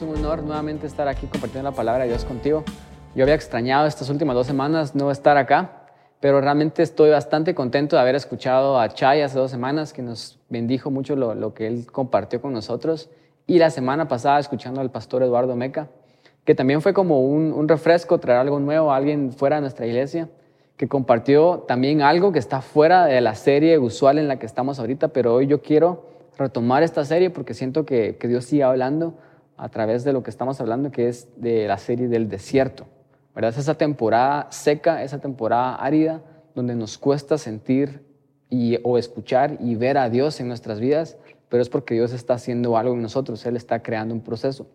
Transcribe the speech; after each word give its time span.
Es 0.00 0.04
un 0.04 0.16
honor 0.16 0.42
nuevamente 0.42 0.86
estar 0.86 1.08
aquí 1.08 1.26
compartiendo 1.26 1.68
la 1.68 1.76
palabra 1.76 2.04
de 2.04 2.08
Dios 2.08 2.24
contigo. 2.24 2.64
Yo 3.14 3.22
había 3.22 3.34
extrañado 3.34 3.86
estas 3.86 4.08
últimas 4.08 4.34
dos 4.34 4.46
semanas 4.46 4.94
no 4.94 5.10
estar 5.10 5.36
acá, 5.36 5.88
pero 6.20 6.40
realmente 6.40 6.82
estoy 6.82 7.10
bastante 7.10 7.54
contento 7.54 7.96
de 7.96 8.00
haber 8.00 8.14
escuchado 8.14 8.80
a 8.80 8.88
Chay 8.88 9.20
hace 9.20 9.38
dos 9.38 9.50
semanas, 9.50 9.92
que 9.92 10.00
nos 10.00 10.38
bendijo 10.48 10.90
mucho 10.90 11.16
lo, 11.16 11.34
lo 11.34 11.52
que 11.52 11.66
él 11.66 11.86
compartió 11.92 12.40
con 12.40 12.54
nosotros, 12.54 13.10
y 13.46 13.58
la 13.58 13.68
semana 13.68 14.08
pasada 14.08 14.38
escuchando 14.38 14.80
al 14.80 14.90
pastor 14.90 15.22
Eduardo 15.22 15.54
Meca, 15.54 15.90
que 16.46 16.54
también 16.54 16.80
fue 16.80 16.94
como 16.94 17.20
un, 17.20 17.52
un 17.52 17.68
refresco, 17.68 18.18
traer 18.18 18.38
algo 18.38 18.58
nuevo 18.58 18.92
a 18.92 18.96
alguien 18.96 19.32
fuera 19.32 19.56
de 19.56 19.60
nuestra 19.60 19.86
iglesia, 19.86 20.30
que 20.78 20.88
compartió 20.88 21.66
también 21.68 22.00
algo 22.00 22.32
que 22.32 22.38
está 22.38 22.62
fuera 22.62 23.04
de 23.04 23.20
la 23.20 23.34
serie 23.34 23.76
usual 23.78 24.16
en 24.16 24.28
la 24.28 24.38
que 24.38 24.46
estamos 24.46 24.80
ahorita, 24.80 25.08
pero 25.08 25.34
hoy 25.34 25.46
yo 25.46 25.60
quiero 25.60 26.06
retomar 26.38 26.82
esta 26.82 27.04
serie 27.04 27.28
porque 27.28 27.52
siento 27.52 27.84
que, 27.84 28.16
que 28.16 28.28
Dios 28.28 28.46
sigue 28.46 28.62
hablando 28.62 29.12
a 29.60 29.68
través 29.68 30.04
de 30.04 30.14
lo 30.14 30.22
que 30.22 30.30
estamos 30.30 30.58
hablando, 30.62 30.90
que 30.90 31.06
es 31.08 31.28
de 31.36 31.68
la 31.68 31.76
serie 31.76 32.08
del 32.08 32.30
desierto. 32.30 32.86
¿verdad? 33.34 33.50
Es 33.50 33.58
esa 33.58 33.74
temporada 33.74 34.46
seca, 34.50 35.02
esa 35.02 35.18
temporada 35.18 35.74
árida, 35.74 36.22
donde 36.54 36.74
nos 36.74 36.96
cuesta 36.96 37.36
sentir 37.36 38.02
y, 38.48 38.78
o 38.82 38.96
escuchar 38.96 39.58
y 39.60 39.74
ver 39.74 39.98
a 39.98 40.08
Dios 40.08 40.40
en 40.40 40.48
nuestras 40.48 40.80
vidas, 40.80 41.18
pero 41.50 41.62
es 41.62 41.68
porque 41.68 41.92
Dios 41.92 42.14
está 42.14 42.34
haciendo 42.34 42.78
algo 42.78 42.94
en 42.94 43.02
nosotros, 43.02 43.44
Él 43.44 43.54
está 43.54 43.82
creando 43.82 44.14
un 44.14 44.22
proceso. 44.22 44.66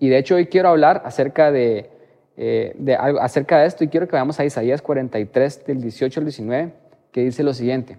Y 0.00 0.08
de 0.08 0.18
hecho 0.18 0.34
hoy 0.34 0.46
quiero 0.46 0.68
hablar 0.68 1.02
acerca 1.04 1.52
de, 1.52 1.90
eh, 2.36 2.76
acerca 3.20 3.60
de 3.60 3.66
esto 3.66 3.84
y 3.84 3.88
quiero 3.88 4.08
que 4.08 4.12
vayamos 4.12 4.40
a 4.40 4.44
Isaías 4.44 4.82
43, 4.82 5.64
del 5.64 5.80
18 5.80 6.18
al 6.18 6.26
19, 6.26 6.72
que 7.12 7.22
dice 7.22 7.44
lo 7.44 7.54
siguiente. 7.54 7.98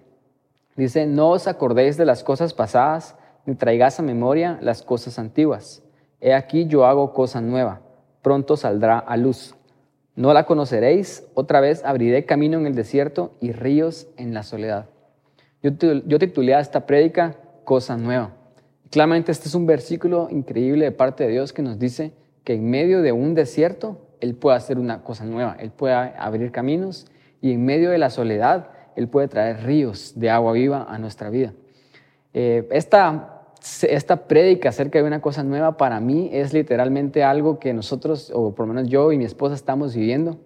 Dice, 0.75 1.05
no 1.05 1.29
os 1.29 1.47
acordéis 1.47 1.95
de 1.95 2.03
las 2.03 2.25
cosas 2.25 2.53
pasadas, 2.53 3.15
ni 3.45 3.55
traigáis 3.55 3.97
a 3.99 4.03
memoria 4.03 4.59
las 4.61 4.81
cosas 4.81 5.17
antiguas. 5.17 5.81
He 6.21 6.33
aquí 6.33 6.65
yo 6.67 6.85
hago 6.85 7.13
cosa 7.13 7.41
nueva, 7.41 7.81
pronto 8.21 8.57
saldrá 8.57 8.99
a 8.99 9.17
luz. 9.17 9.55
No 10.15 10.33
la 10.33 10.45
conoceréis, 10.45 11.27
otra 11.33 11.59
vez 11.59 11.83
abriré 11.83 12.25
camino 12.25 12.57
en 12.57 12.65
el 12.65 12.75
desierto 12.75 13.33
y 13.41 13.51
ríos 13.51 14.07
en 14.17 14.33
la 14.33 14.43
soledad. 14.43 14.85
Yo, 15.61 15.71
yo 15.71 16.19
titulé 16.19 16.57
esta 16.57 16.85
prédica 16.85 17.35
Cosa 17.65 17.97
Nueva. 17.97 18.31
Claramente 18.91 19.31
este 19.31 19.49
es 19.49 19.55
un 19.55 19.65
versículo 19.65 20.29
increíble 20.29 20.85
de 20.85 20.91
parte 20.91 21.25
de 21.25 21.31
Dios 21.31 21.51
que 21.51 21.61
nos 21.61 21.79
dice 21.79 22.13
que 22.43 22.53
en 22.53 22.69
medio 22.69 23.01
de 23.01 23.11
un 23.11 23.33
desierto 23.33 23.99
Él 24.21 24.35
puede 24.35 24.55
hacer 24.55 24.79
una 24.79 25.03
cosa 25.03 25.25
nueva, 25.25 25.57
Él 25.59 25.71
puede 25.71 25.95
abrir 25.95 26.51
caminos 26.51 27.07
y 27.41 27.51
en 27.51 27.65
medio 27.65 27.89
de 27.89 27.97
la 27.97 28.09
soledad 28.09 28.69
Él 28.95 29.09
puede 29.09 29.27
traer 29.27 29.65
ríos 29.65 30.13
de 30.15 30.29
agua 30.29 30.53
viva 30.53 30.85
a 30.87 30.97
nuestra 30.97 31.29
vida. 31.29 31.53
Eh, 32.33 32.67
esta 32.71 33.34
esta 33.83 34.27
prédica 34.27 34.69
acerca 34.69 34.99
de 34.99 35.05
una 35.05 35.21
cosa 35.21 35.43
nueva 35.43 35.77
para 35.77 35.99
mí 35.99 36.29
es 36.31 36.53
literalmente 36.53 37.23
algo 37.23 37.57
que 37.57 37.73
nosotros, 37.73 38.31
o 38.33 38.53
por 38.53 38.67
lo 38.67 38.73
menos 38.73 38.89
yo 38.89 39.11
y 39.11 39.17
mi 39.17 39.25
esposa 39.25 39.55
estamos 39.55 39.95
viviendo, 39.95 40.37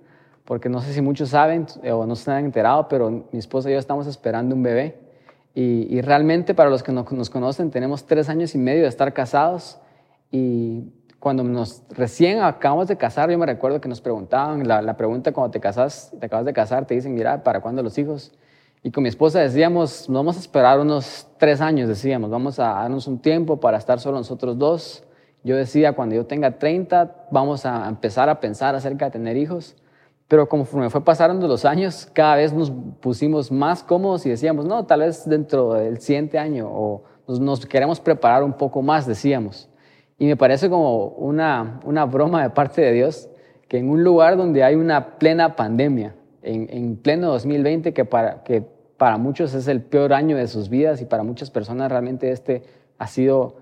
porque 0.46 0.70
no 0.70 0.82
sé 0.82 0.94
si 0.94 1.02
muchos 1.02 1.30
saben 1.30 1.68
o 1.92 2.06
no 2.06 2.16
se 2.16 2.32
han 2.32 2.46
enterado, 2.46 2.88
pero 2.88 3.10
mi 3.10 3.40
esposa 3.40 3.70
y 3.70 3.74
yo 3.74 3.80
estamos 3.80 4.08
esperando 4.08 4.56
un 4.56 4.64
bebé. 4.64 4.98
Y, 5.54 6.00
realmente 6.02 6.54
para 6.54 6.70
los 6.70 6.84
que 6.84 6.94
no, 6.94 7.06
nos 7.12 7.30
conocen, 7.30 7.70
tenemos 7.70 8.06
tres 8.06 8.30
años 8.30 8.56
y 8.56 8.58
medio 8.58 8.84
de 8.84 8.88
estar 8.88 9.12
casados 9.14 9.78
y 10.32 10.86
cuando 11.20 11.44
nos 11.44 11.84
recién 11.90 12.40
acabamos 12.40 12.88
de 12.88 12.96
casar, 12.96 13.30
yo 13.30 13.38
me 13.38 13.46
recuerdo 13.46 13.82
que 13.82 13.90
nos 13.90 14.00
preguntaban, 14.00 14.66
la, 14.66 14.82
la 14.82 14.96
pregunta 14.96 15.34
cuando 15.34 15.52
te 15.52 15.60
casas, 15.60 16.14
te 16.18 16.28
acabas 16.28 16.46
de 16.46 16.54
casar, 16.54 16.86
te 16.86 16.96
dicen, 16.96 17.14
mira, 17.14 17.44
¿para 17.44 17.60
cuándo 17.60 17.84
los 17.84 17.98
hijos? 17.98 18.32
Y 18.82 18.92
con 18.92 19.04
mi 19.04 19.10
esposa 19.10 19.42
decíamos, 19.42 20.06
vamos 20.08 20.38
a 20.38 20.40
esperar 20.40 20.80
unos 20.80 21.28
tres 21.38 21.60
años, 21.60 21.90
decíamos, 21.90 22.30
vamos 22.30 22.60
a 22.60 22.70
darnos 22.70 23.08
un 23.08 23.20
tiempo 23.20 23.60
para 23.60 23.78
estar 23.78 24.00
solo 24.00 24.18
nosotros 24.18 24.58
dos. 24.58 25.04
Yo 25.44 25.58
decía, 25.58 25.94
cuando 25.94 26.16
yo 26.16 26.26
tenga 26.26 26.58
30, 26.58 27.28
vamos 27.30 27.66
a 27.66 27.90
empezar 27.90 28.30
a 28.30 28.40
pensar 28.40 28.76
acerca 28.76 29.06
de 29.06 29.12
tener 29.12 29.36
hijos. 29.36 29.76
Pero 30.30 30.48
conforme 30.48 30.90
fue 30.90 31.04
pasando 31.04 31.48
los 31.48 31.66
años, 31.66 32.08
cada 32.14 32.36
vez 32.36 32.54
nos 32.54 32.72
pusimos 32.72 33.52
más 33.52 33.84
cómodos 33.84 34.26
y 34.26 34.30
decíamos, 34.30 34.66
no, 34.66 34.86
tal 34.86 35.02
vez 35.02 35.28
dentro 35.28 35.74
del 35.74 36.00
siguiente 36.00 36.38
año 36.38 36.70
o 36.72 37.04
nos, 37.28 37.66
queremos 37.66 38.00
preparar 38.00 38.44
un 38.44 38.54
poco 38.54 38.82
más, 38.82 39.06
decíamos. 39.06 39.70
Y 40.18 40.26
me 40.26 40.38
parece 40.38 40.70
como 40.70 41.08
una, 41.08 41.82
una 41.84 42.06
broma 42.06 42.44
de 42.44 42.50
parte 42.50 42.82
de 42.82 42.94
Dios 42.94 43.30
que 43.68 43.78
en 43.78 43.90
un 43.90 44.04
lugar 44.04 44.38
donde 44.38 44.64
hay 44.64 44.76
una 44.76 45.18
plena 45.18 45.56
pandemia, 45.56 46.16
en, 46.42 46.96
pleno 46.98 47.30
2020, 47.30 47.94
que 47.94 48.06
para, 48.06 48.44
que 48.44 48.64
para 49.00 49.18
muchos 49.18 49.54
es 49.54 49.70
el 49.70 49.82
peor 49.82 50.14
año 50.14 50.36
de 50.36 50.48
sus 50.48 50.70
vidas 50.70 51.02
y 51.02 51.06
para 51.06 51.24
muchas 51.24 51.50
personas 51.50 51.90
realmente 51.90 52.32
este 52.32 52.64
ha 52.98 53.08
sido 53.08 53.56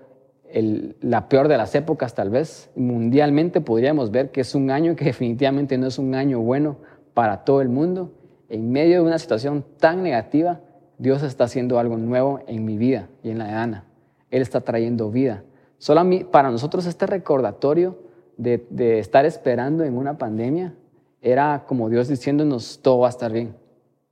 la 1.00 1.28
peor 1.28 1.46
de 1.46 1.56
las 1.56 1.76
épocas 1.76 2.14
tal 2.14 2.28
vez. 2.28 2.70
Mundialmente 2.74 3.60
podríamos 3.60 4.10
ver 4.10 4.32
que 4.32 4.40
es 4.40 4.56
un 4.56 4.70
año 4.70 4.96
que 4.96 5.04
definitivamente 5.14 5.78
no 5.78 5.86
es 5.86 5.98
un 5.98 6.16
año 6.16 6.40
bueno 6.40 6.76
para 7.14 7.44
todo 7.44 7.62
el 7.62 7.68
mundo. 7.68 8.12
En 8.48 8.72
medio 8.72 9.00
de 9.00 9.06
una 9.06 9.18
situación 9.18 9.64
tan 9.78 10.02
negativa, 10.02 10.60
Dios 10.98 11.22
está 11.22 11.44
haciendo 11.44 11.78
algo 11.78 11.96
nuevo 11.96 12.40
en 12.48 12.64
mi 12.64 12.76
vida 12.76 13.08
y 13.22 13.30
en 13.30 13.38
la 13.38 13.46
de 13.46 13.52
Ana. 13.52 13.84
Él 14.32 14.42
está 14.42 14.62
trayendo 14.62 15.12
vida. 15.12 15.44
Solo 15.78 16.02
para 16.32 16.50
nosotros 16.50 16.84
este 16.86 17.06
recordatorio 17.06 17.96
de, 18.36 18.66
de 18.70 18.98
estar 18.98 19.24
esperando 19.24 19.84
en 19.84 19.96
una 19.96 20.18
pandemia 20.18 20.74
era 21.22 21.64
como 21.68 21.88
Dios 21.88 22.08
diciéndonos, 22.08 22.80
todo 22.82 23.00
va 23.00 23.06
a 23.06 23.10
estar 23.10 23.30
bien, 23.30 23.54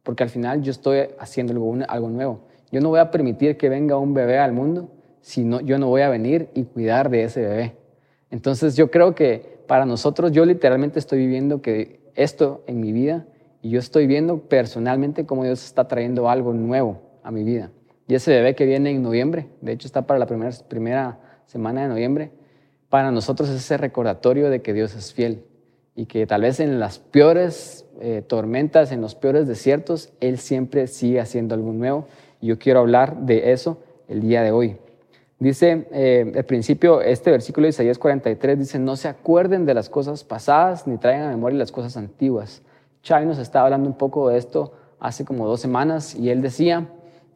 porque 0.07 0.23
al 0.23 0.31
final 0.31 0.63
yo 0.63 0.71
estoy 0.71 1.09
haciendo 1.19 1.53
algo, 1.89 2.09
nuevo. 2.09 2.39
Yo 2.71 2.81
no 2.81 2.91
voy 2.91 3.01
a 3.01 3.11
permitir 3.11 3.57
que 3.57 3.69
venga 3.69 3.99
un 3.99 4.15
bebé 4.15 4.39
al 4.39 4.53
mundo 4.53 4.89
si 5.21 5.43
no, 5.43 5.61
yo 5.61 5.81
no 5.81 5.89
voy 5.89 6.03
a 6.03 6.09
venir 6.09 6.49
y 6.55 6.63
cuidar 6.63 7.11
de 7.11 7.25
ese 7.25 7.41
bebé. 7.41 7.77
Entonces 8.31 8.77
yo 8.77 8.89
creo 8.93 9.17
que 9.17 9.59
para 9.67 9.85
nosotros, 9.85 10.31
yo 10.31 10.45
literalmente 10.45 11.01
estoy 11.01 11.19
viviendo 11.19 11.61
que 11.61 11.99
esto 12.15 12.63
en 12.69 12.79
mi 12.81 12.93
vida 12.93 13.27
y 13.63 13.71
yo 13.71 13.81
estoy 13.81 14.07
viendo 14.07 14.39
personalmente 14.43 15.27
cómo 15.27 15.43
Dios 15.43 15.65
está 15.65 15.89
trayendo 15.89 16.31
algo 16.31 16.55
nuevo 16.55 17.03
a 17.25 17.33
mi 17.33 17.43
vida. 17.43 17.73
Y 18.07 18.15
ese 18.15 18.31
bebé 18.31 18.55
que 18.55 18.65
viene 18.65 18.91
en 18.93 19.03
noviembre, 19.03 19.49
de 19.61 19.73
hecho 19.73 19.89
está 19.89 20.07
para 20.07 20.21
la 20.21 20.27
primera, 20.27 20.53
primera 20.69 21.19
semana 21.47 21.83
de 21.83 21.89
noviembre, 21.89 22.31
para 22.91 23.11
nosotros 23.11 23.49
es 23.49 23.57
ese 23.57 23.77
recordatorio 23.77 24.51
de 24.51 24.63
que 24.63 24.73
Dios 24.73 24.95
es 24.95 25.13
fiel 25.13 25.43
y 25.97 26.05
que 26.05 26.27
tal 26.27 26.43
vez 26.43 26.61
en 26.61 26.79
las 26.79 26.99
peores 26.99 27.87
eh, 28.01 28.23
tormentas, 28.25 28.93
en 28.93 29.01
los 29.01 29.15
peores 29.15 29.49
desiertos, 29.49 30.13
Él 30.21 30.39
siempre 30.39 30.87
sigue 30.87 31.21
haciendo 31.21 31.55
algo 31.55 31.73
nuevo. 31.73 32.07
Y 32.41 32.49
yo 32.49 32.59
quiero 32.59 32.81
hablar 32.81 33.17
de 33.23 33.53
eso 33.53 33.79
el 34.07 34.21
día 34.21 34.43
de 34.43 34.53
hoy. 34.53 34.77
Dice 35.39 35.89
eh, 35.93 36.33
el 36.35 36.45
principio, 36.45 37.01
este 37.01 37.31
versículo 37.31 37.65
de 37.65 37.71
Isaías 37.71 37.99
43 37.99 38.59
dice, 38.59 38.79
no 38.79 38.97
se 38.97 39.09
acuerden 39.09 39.65
de 39.65 39.75
las 39.75 39.89
cosas 39.89 40.23
pasadas 40.23 40.87
ni 40.87 40.99
traigan 40.99 41.29
a 41.29 41.31
memoria 41.31 41.59
las 41.59 41.73
cosas 41.73 41.97
antiguas. 41.97 42.63
Chay 43.03 43.25
nos 43.25 43.39
estaba 43.39 43.65
hablando 43.67 43.89
un 43.89 43.97
poco 43.97 44.29
de 44.29 44.39
esto 44.39 44.73
hace 45.01 45.25
como 45.25 45.47
dos 45.47 45.61
semanas 45.61 46.15
y 46.15 46.31
él 46.31 46.43
decía 46.43 46.89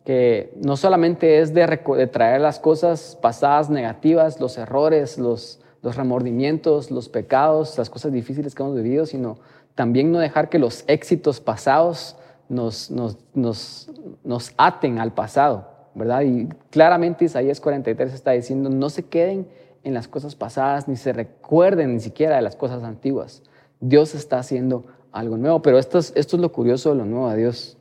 que 0.05 0.53
no 0.63 0.77
solamente 0.77 1.41
es 1.41 1.53
de 1.53 1.67
traer 2.11 2.41
las 2.41 2.59
cosas 2.59 3.19
pasadas 3.21 3.69
negativas, 3.69 4.41
los 4.41 4.57
errores, 4.57 5.19
los, 5.19 5.61
los 5.83 5.97
remordimientos, 5.97 6.91
los 6.91 7.09
pecados, 7.09 7.79
las 7.79 7.91
cosas 7.91 8.13
difíciles 8.13 8.55
que 8.55 8.63
hemos 8.63 8.77
vivido, 8.77 9.07
sino 9.07 9.39
también 9.75 10.13
no 10.13 10.19
dejar 10.19 10.49
que 10.49 10.59
los 10.59 10.85
éxitos 10.87 11.41
pasados 11.41 12.17
nos, 12.49 12.91
nos, 12.91 13.19
nos, 13.35 13.91
nos 14.25 14.53
aten 14.57 14.99
al 14.99 15.15
pasado, 15.15 15.69
¿verdad? 15.95 16.23
Y 16.23 16.49
claramente 16.71 17.25
Isaías 17.25 17.61
43 17.61 18.13
está 18.13 18.33
diciendo, 18.33 18.69
no 18.69 18.91
se 18.91 19.05
queden 19.05 19.49
en 19.83 19.95
las 19.95 20.09
cosas 20.09 20.35
pasadas, 20.35 20.89
ni 20.89 20.97
se 20.97 21.13
recuerden 21.13 21.95
ni 21.95 22.01
siquiera 22.01 22.37
de 22.37 22.43
las 22.43 22.57
cosas 22.57 22.83
antiguas. 22.83 23.43
Dios 23.81 24.15
está 24.15 24.39
haciendo 24.39 24.85
algo 25.13 25.39
nuevo, 25.39 25.63
pero 25.63 25.79
esto 25.79 25.99
es, 25.99 26.13
esto 26.15 26.37
es 26.37 26.43
lo 26.43 26.53
curioso 26.53 26.91
de 26.91 26.97
lo 26.97 27.07
nuevo 27.07 27.31
de 27.31 27.39
Dios. 27.39 27.79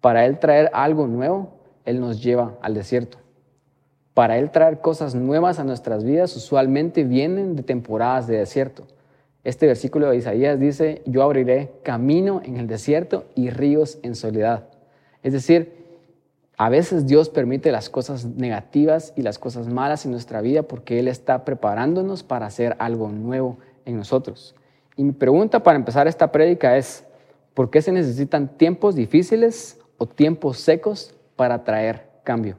Para 0.00 0.26
Él 0.26 0.38
traer 0.38 0.70
algo 0.72 1.06
nuevo, 1.06 1.52
Él 1.84 2.00
nos 2.00 2.22
lleva 2.22 2.54
al 2.62 2.74
desierto 2.74 3.18
para 4.18 4.36
Él 4.36 4.50
traer 4.50 4.80
cosas 4.80 5.14
nuevas 5.14 5.60
a 5.60 5.64
nuestras 5.64 6.02
vidas, 6.02 6.34
usualmente 6.34 7.04
vienen 7.04 7.54
de 7.54 7.62
temporadas 7.62 8.26
de 8.26 8.38
desierto. 8.38 8.84
Este 9.44 9.68
versículo 9.68 10.10
de 10.10 10.16
Isaías 10.16 10.58
dice, 10.58 11.02
yo 11.06 11.22
abriré 11.22 11.70
camino 11.84 12.42
en 12.44 12.56
el 12.56 12.66
desierto 12.66 13.26
y 13.36 13.50
ríos 13.50 14.00
en 14.02 14.16
soledad. 14.16 14.64
Es 15.22 15.34
decir, 15.34 15.72
a 16.56 16.68
veces 16.68 17.06
Dios 17.06 17.28
permite 17.28 17.70
las 17.70 17.90
cosas 17.90 18.24
negativas 18.24 19.12
y 19.14 19.22
las 19.22 19.38
cosas 19.38 19.68
malas 19.68 20.04
en 20.04 20.10
nuestra 20.10 20.40
vida 20.40 20.64
porque 20.64 20.98
Él 20.98 21.06
está 21.06 21.44
preparándonos 21.44 22.24
para 22.24 22.46
hacer 22.46 22.74
algo 22.80 23.10
nuevo 23.10 23.58
en 23.84 23.98
nosotros. 23.98 24.56
Y 24.96 25.04
mi 25.04 25.12
pregunta 25.12 25.62
para 25.62 25.78
empezar 25.78 26.08
esta 26.08 26.32
prédica 26.32 26.76
es, 26.76 27.04
¿por 27.54 27.70
qué 27.70 27.82
se 27.82 27.92
necesitan 27.92 28.48
tiempos 28.48 28.96
difíciles 28.96 29.78
o 29.96 30.06
tiempos 30.06 30.58
secos 30.58 31.14
para 31.36 31.62
traer 31.62 32.08
cambio? 32.24 32.56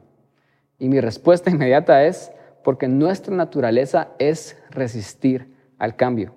Y 0.80 0.88
mi 0.88 1.00
respuesta 1.00 1.50
inmediata 1.50 2.04
es 2.04 2.32
porque 2.64 2.88
nuestra 2.88 3.34
naturaleza 3.36 4.08
es 4.18 4.56
resistir 4.70 5.54
al 5.78 5.94
cambio. 5.94 6.34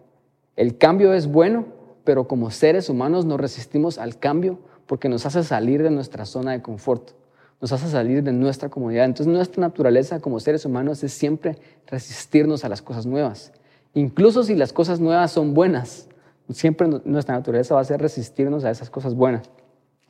El 0.56 0.78
cambio 0.78 1.13
es 1.13 1.25
bueno, 1.25 1.66
pero 2.04 2.28
como 2.28 2.51
seres 2.51 2.90
humanos 2.90 3.25
no 3.25 3.38
resistimos 3.38 3.98
al 3.98 4.19
cambio 4.19 4.60
porque 4.86 5.10
nos 5.10 5.25
hace 5.25 5.44
salir 5.44 5.81
de 5.81 5.90
nuestra 5.90 6.25
zona 6.25 6.51
de 6.51 6.62
confort, 6.62 7.12
nos 7.60 7.72
hace 7.72 7.88
salir 7.88 8.24
de 8.24 8.31
nuestra 8.34 8.69
comodidad. 8.69 9.06
Entonces 9.06 9.34
nuestra 9.34 9.62
naturaleza 9.62 10.19
como 10.19 10.40
seres 10.40 10.66
humanos 10.66 11.04
es 11.04 11.13
siempre 11.13 11.57
resistirnos 11.88 12.66
a 12.66 12.69
las 12.69 12.81
cosas 12.81 13.06
nuevas. 13.06 13.54
Incluso 13.94 14.44
si 14.44 14.56
las 14.56 14.74
cosas 14.74 15.00
nuevas 15.00 15.31
son 15.31 15.54
buenas, 15.54 16.07
siempre 16.51 16.88
nuestra 17.06 17.36
naturaleza 17.36 17.75
va 17.75 17.81
a 17.81 17.86
ser 17.86 18.01
resistirnos 18.01 18.66
a 18.66 18.72
esas 18.72 18.89
cosas 18.89 19.16
buenas. 19.16 19.50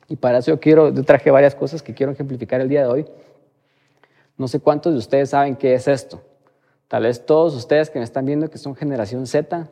Y 0.08 0.16
para 0.16 0.38
eso 0.38 0.50
yo 0.50 0.60
quiero, 0.60 0.92
yo 0.92 1.02
traje 1.04 1.30
varias 1.30 1.54
cosas 1.54 1.82
que 1.82 1.94
quiero 1.94 2.12
ejemplificar 2.12 2.60
el 2.60 2.68
día 2.68 2.80
de 2.80 2.86
hoy. 2.88 3.06
No 4.36 4.48
sé 4.48 4.60
cuántos 4.60 4.92
de 4.92 4.98
ustedes 4.98 5.30
saben 5.30 5.56
qué 5.56 5.74
es 5.74 5.88
esto. 5.88 6.20
Tal 6.88 7.04
vez 7.04 7.24
todos 7.24 7.54
ustedes 7.54 7.90
que 7.90 7.98
me 7.98 8.04
están 8.04 8.24
viendo 8.24 8.50
que 8.50 8.58
son 8.58 8.74
generación 8.74 9.26
Z, 9.26 9.68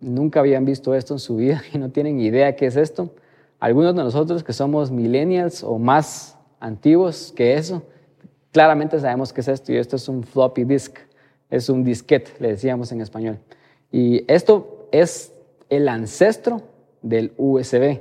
nunca 0.00 0.40
habían 0.40 0.64
visto 0.64 0.94
esto 0.94 1.14
en 1.14 1.18
su 1.18 1.36
vida 1.36 1.62
y 1.72 1.78
no 1.78 1.90
tienen 1.90 2.20
idea 2.20 2.56
qué 2.56 2.66
es 2.66 2.76
esto. 2.76 3.10
Algunos 3.58 3.94
de 3.96 4.02
nosotros 4.02 4.44
que 4.44 4.52
somos 4.52 4.90
millennials 4.90 5.62
o 5.62 5.78
más 5.78 6.36
antiguos 6.60 7.32
que 7.34 7.54
eso, 7.54 7.82
claramente 8.52 9.00
sabemos 9.00 9.32
qué 9.32 9.40
es 9.40 9.48
esto 9.48 9.72
y 9.72 9.76
esto 9.76 9.96
es 9.96 10.08
un 10.08 10.24
floppy 10.24 10.64
disk, 10.64 10.98
es 11.50 11.68
un 11.68 11.84
disquete, 11.84 12.32
le 12.38 12.48
decíamos 12.48 12.92
en 12.92 13.00
español. 13.00 13.38
Y 13.90 14.30
esto 14.30 14.88
es 14.92 15.32
el 15.70 15.88
ancestro 15.88 16.62
del 17.02 17.32
USB. 17.38 18.00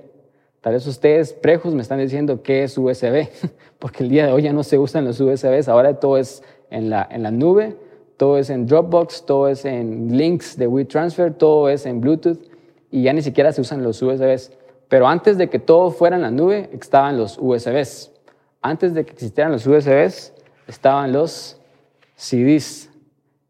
Tal 0.66 0.74
vez 0.74 0.88
ustedes, 0.88 1.32
prejos, 1.32 1.76
me 1.76 1.84
están 1.84 2.00
diciendo 2.00 2.42
qué 2.42 2.64
es 2.64 2.76
USB, 2.76 3.28
porque 3.78 4.04
el 4.04 4.10
día 4.10 4.26
de 4.26 4.32
hoy 4.32 4.42
ya 4.42 4.52
no 4.52 4.64
se 4.64 4.80
usan 4.80 5.06
los 5.06 5.22
USBs, 5.22 5.68
ahora 5.68 6.00
todo 6.00 6.18
es 6.18 6.42
en 6.72 6.90
la, 6.90 7.08
en 7.12 7.22
la 7.22 7.30
nube, 7.30 7.78
todo 8.18 8.40
es 8.40 8.50
en 8.50 8.66
Dropbox, 8.66 9.28
todo 9.28 9.48
es 9.48 9.64
en 9.64 10.18
links 10.18 10.58
de 10.58 10.66
WeTransfer, 10.66 11.36
todo 11.36 11.70
es 11.70 11.86
en 11.86 12.02
Bluetooth 12.02 12.40
y 12.90 13.04
ya 13.04 13.14
ni 13.14 13.22
siquiera 13.22 13.52
se 13.52 13.62
usan 13.62 13.84
los 13.84 14.02
USBs. 14.02 14.54
Pero 14.88 15.08
antes 15.08 15.38
de 15.38 15.52
que 15.52 15.60
todo 15.60 15.92
fuera 15.92 16.16
en 16.16 16.24
la 16.24 16.32
nube, 16.32 16.68
estaban 16.74 17.16
los 17.16 17.38
USBs. 17.40 18.12
Antes 18.64 18.96
de 18.96 19.06
que 19.06 19.14
existieran 19.14 19.52
los 19.52 19.68
USBs, 19.68 20.34
estaban 20.68 21.14
los 21.14 21.62
CDs. 22.16 22.90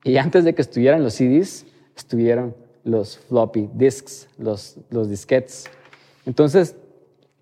Y 0.04 0.18
antes 0.18 0.44
de 0.44 0.54
que 0.54 0.62
estuvieran 0.62 1.02
los 1.02 1.14
CDs, 1.14 1.66
estuvieron 1.96 2.54
los 2.84 3.18
floppy 3.18 3.70
disks, 3.74 4.28
los, 4.38 4.76
los 4.90 5.10
disquetes. 5.10 5.64
Entonces, 6.26 6.76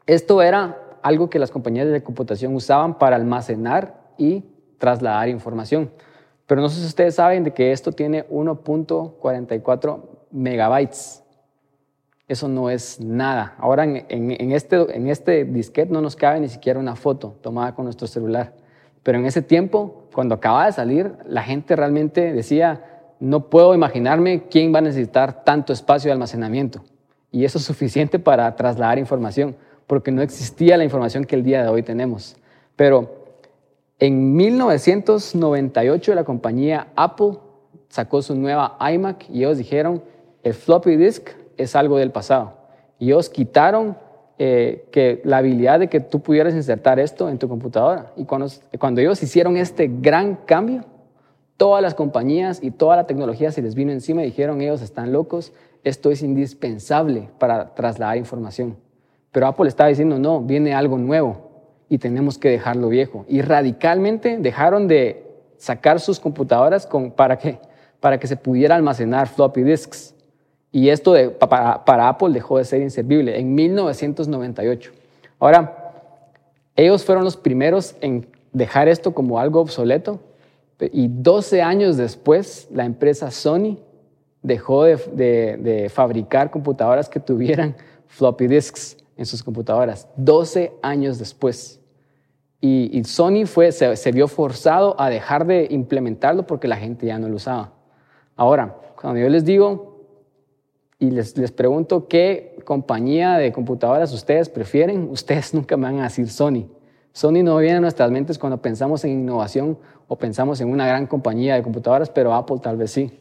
esto 0.05 0.41
era 0.41 0.97
algo 1.01 1.29
que 1.29 1.39
las 1.39 1.51
compañías 1.51 1.87
de 1.89 2.03
computación 2.03 2.55
usaban 2.55 2.97
para 2.97 3.15
almacenar 3.15 4.01
y 4.17 4.43
trasladar 4.77 5.29
información. 5.29 5.91
Pero 6.45 6.61
no 6.61 6.69
sé 6.69 6.81
si 6.81 6.87
ustedes 6.87 7.15
saben 7.15 7.43
de 7.43 7.53
que 7.53 7.71
esto 7.71 7.91
tiene 7.91 8.27
1.44 8.29 10.01
megabytes. 10.31 11.23
Eso 12.27 12.47
no 12.47 12.69
es 12.69 12.99
nada. 12.99 13.55
Ahora 13.59 13.83
en, 13.83 14.51
este, 14.51 14.95
en 14.95 15.07
este 15.09 15.45
disquete 15.45 15.91
no 15.91 16.01
nos 16.01 16.15
cabe 16.15 16.39
ni 16.39 16.49
siquiera 16.49 16.79
una 16.79 16.95
foto 16.95 17.35
tomada 17.41 17.75
con 17.75 17.85
nuestro 17.85 18.07
celular. 18.07 18.53
Pero 19.03 19.17
en 19.17 19.25
ese 19.25 19.41
tiempo, 19.41 20.05
cuando 20.13 20.35
acaba 20.35 20.65
de 20.65 20.71
salir, 20.71 21.13
la 21.25 21.43
gente 21.43 21.75
realmente 21.75 22.31
decía, 22.31 22.83
no 23.19 23.49
puedo 23.49 23.73
imaginarme 23.75 24.47
quién 24.49 24.73
va 24.73 24.79
a 24.79 24.81
necesitar 24.81 25.43
tanto 25.43 25.73
espacio 25.73 26.09
de 26.09 26.13
almacenamiento. 26.13 26.83
Y 27.31 27.45
eso 27.45 27.57
es 27.57 27.65
suficiente 27.65 28.19
para 28.19 28.55
trasladar 28.55 28.99
información, 28.99 29.55
porque 29.87 30.11
no 30.11 30.21
existía 30.21 30.77
la 30.77 30.83
información 30.83 31.25
que 31.25 31.35
el 31.35 31.43
día 31.43 31.63
de 31.63 31.69
hoy 31.69 31.83
tenemos. 31.83 32.35
Pero 32.75 33.23
en 33.99 34.35
1998 34.35 36.15
la 36.15 36.23
compañía 36.23 36.87
Apple 36.95 37.37
sacó 37.89 38.21
su 38.21 38.35
nueva 38.35 38.77
iMac 38.91 39.29
y 39.29 39.39
ellos 39.39 39.57
dijeron, 39.57 40.03
el 40.41 40.53
floppy 40.53 40.95
disk 40.95 41.29
es 41.57 41.75
algo 41.75 41.97
del 41.97 42.11
pasado. 42.11 42.57
Y 42.99 43.07
ellos 43.07 43.29
quitaron 43.29 43.97
eh, 44.39 44.87
que 44.91 45.21
la 45.23 45.37
habilidad 45.37 45.79
de 45.79 45.89
que 45.89 45.99
tú 45.99 46.21
pudieras 46.21 46.53
insertar 46.55 46.99
esto 46.99 47.29
en 47.29 47.37
tu 47.37 47.47
computadora. 47.47 48.11
Y 48.15 48.25
cuando, 48.25 48.47
cuando 48.79 48.99
ellos 48.99 49.21
hicieron 49.21 49.57
este 49.57 49.87
gran 49.87 50.35
cambio, 50.35 50.85
todas 51.55 51.81
las 51.81 51.93
compañías 51.93 52.61
y 52.61 52.71
toda 52.71 52.95
la 52.95 53.05
tecnología 53.05 53.51
se 53.51 53.61
les 53.61 53.75
vino 53.75 53.91
encima 53.91 54.21
y 54.21 54.25
dijeron, 54.25 54.59
ellos 54.61 54.81
están 54.81 55.13
locos, 55.13 55.53
esto 55.83 56.11
es 56.11 56.23
indispensable 56.23 57.29
para 57.37 57.75
trasladar 57.75 58.17
información. 58.17 58.75
Pero 59.33 59.47
Apple 59.47 59.67
estaba 59.67 59.89
diciendo, 59.89 60.17
no, 60.19 60.39
viene 60.39 60.73
algo 60.73 60.97
nuevo 60.97 61.49
y 61.89 61.97
tenemos 61.97 62.37
que 62.37 62.49
dejarlo 62.49 62.87
viejo. 62.87 63.25
Y 63.27 63.41
radicalmente 63.41 64.37
dejaron 64.37 64.87
de 64.87 65.25
sacar 65.57 65.99
sus 65.99 66.19
computadoras 66.19 66.85
con, 66.85 67.11
para, 67.11 67.37
que, 67.37 67.57
para 67.99 68.19
que 68.19 68.27
se 68.27 68.37
pudiera 68.37 68.75
almacenar 68.75 69.27
floppy 69.27 69.63
disks. 69.63 70.13
Y 70.71 70.89
esto 70.89 71.13
de, 71.13 71.29
para, 71.29 72.07
Apple 72.07 72.29
dejó 72.29 72.59
de 72.59 72.65
ser 72.65 72.81
inservible 72.81 73.39
en 73.39 73.55
1998. 73.55 74.91
Ahora, 75.39 75.93
ellos 76.75 77.03
fueron 77.03 77.23
los 77.23 77.35
primeros 77.35 77.95
en 78.01 78.27
dejar 78.51 78.87
esto 78.87 79.15
como 79.15 79.39
algo 79.39 79.59
obsoleto 79.59 80.19
y 80.79 81.07
12 81.07 81.61
años 81.61 81.97
después 81.97 82.67
la 82.71 82.85
empresa 82.85 83.31
Sony 83.31 83.77
dejó 84.41 84.83
de, 84.83 84.97
de, 85.57 85.89
fabricar 85.89 86.51
computadoras 86.51 87.07
que 87.07 87.19
tuvieran 87.19 87.75
floppy 88.07 88.47
disks 88.47 88.97
en 89.17 89.25
sus 89.25 89.43
computadoras. 89.43 90.07
12 90.17 90.73
años 90.81 91.19
después. 91.19 91.79
Y, 92.65 93.03
Sony 93.03 93.45
fue, 93.45 93.73
se, 93.73 93.93
se, 93.97 94.11
vio 94.13 94.29
forzado 94.29 94.95
a 94.97 95.09
dejar 95.09 95.45
de 95.45 95.67
implementarlo 95.69 96.47
porque 96.47 96.69
la 96.69 96.77
gente 96.77 97.05
ya 97.05 97.19
no 97.19 97.27
lo 97.27 97.35
usaba. 97.35 97.73
Ahora, 98.37 98.77
cuando 98.99 99.19
yo 99.19 99.27
les 99.27 99.43
digo 99.43 100.05
y 100.97 101.11
les, 101.11 101.37
les 101.37 101.51
pregunto 101.51 102.07
qué 102.07 102.57
compañía 102.63 103.35
de 103.37 103.51
computadoras 103.51 104.13
ustedes 104.13 104.47
prefieren, 104.47 105.09
ustedes 105.11 105.53
nunca 105.53 105.75
me 105.75 105.87
van 105.87 105.99
a 105.99 106.03
decir 106.03 106.29
Sony. 106.29 106.69
Sony 107.11 107.43
no 107.43 107.57
viene 107.57 107.77
a 107.77 107.81
nuestras 107.81 108.09
mentes 108.11 108.39
cuando 108.39 108.61
pensamos 108.61 109.03
en 109.03 109.11
innovación 109.11 109.77
o 110.07 110.17
pensamos 110.17 110.61
en 110.61 110.69
una 110.69 110.87
gran 110.87 111.05
compañía 111.05 111.55
de 111.55 111.63
computadoras, 111.63 112.09
pero 112.09 112.33
Apple 112.33 112.59
tal 112.61 112.77
vez 112.77 112.91
sí. 112.91 113.19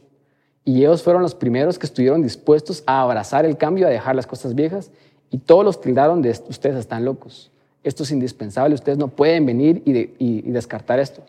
Y 0.65 0.79
ellos 0.79 1.03
fueron 1.03 1.21
los 1.21 1.35
primeros 1.35 1.77
que 1.77 1.85
estuvieron 1.85 2.21
dispuestos 2.21 2.83
a 2.87 3.01
abrazar 3.01 3.45
el 3.45 3.57
cambio, 3.57 3.87
a 3.87 3.89
dejar 3.89 4.15
las 4.15 4.25
cosas 4.25 4.55
viejas, 4.55 4.91
y 5.33 5.39
todos 5.39 5.65
los 5.65 5.81
tildaron 5.81 6.21
de 6.21 6.29
ustedes 6.29 6.75
están 6.75 7.03
locos. 7.05 7.51
Esto 7.83 8.03
es 8.03 8.11
indispensable, 8.11 8.75
ustedes 8.75 8.99
no 8.99 9.07
pueden 9.07 9.47
venir 9.47 9.81
y, 9.83 10.11
y 10.19 10.51
descartar 10.51 10.99
esto. 10.99 11.23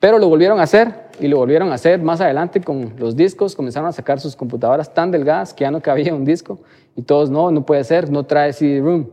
Pero 0.00 0.18
lo 0.18 0.26
volvieron 0.30 0.58
a 0.58 0.62
hacer 0.62 0.94
y 1.20 1.28
lo 1.28 1.36
volvieron 1.36 1.70
a 1.70 1.74
hacer 1.74 2.00
más 2.00 2.22
adelante 2.22 2.62
con 2.62 2.94
los 2.96 3.14
discos. 3.14 3.54
Comenzaron 3.54 3.90
a 3.90 3.92
sacar 3.92 4.20
sus 4.20 4.34
computadoras 4.36 4.94
tan 4.94 5.10
delgadas 5.10 5.52
que 5.52 5.64
ya 5.64 5.70
no 5.70 5.82
cabía 5.82 6.14
un 6.14 6.24
disco 6.24 6.60
y 6.96 7.02
todos, 7.02 7.28
no, 7.28 7.50
no 7.50 7.66
puede 7.66 7.84
ser, 7.84 8.10
no 8.10 8.24
trae 8.24 8.54
CD-ROOM. 8.54 9.08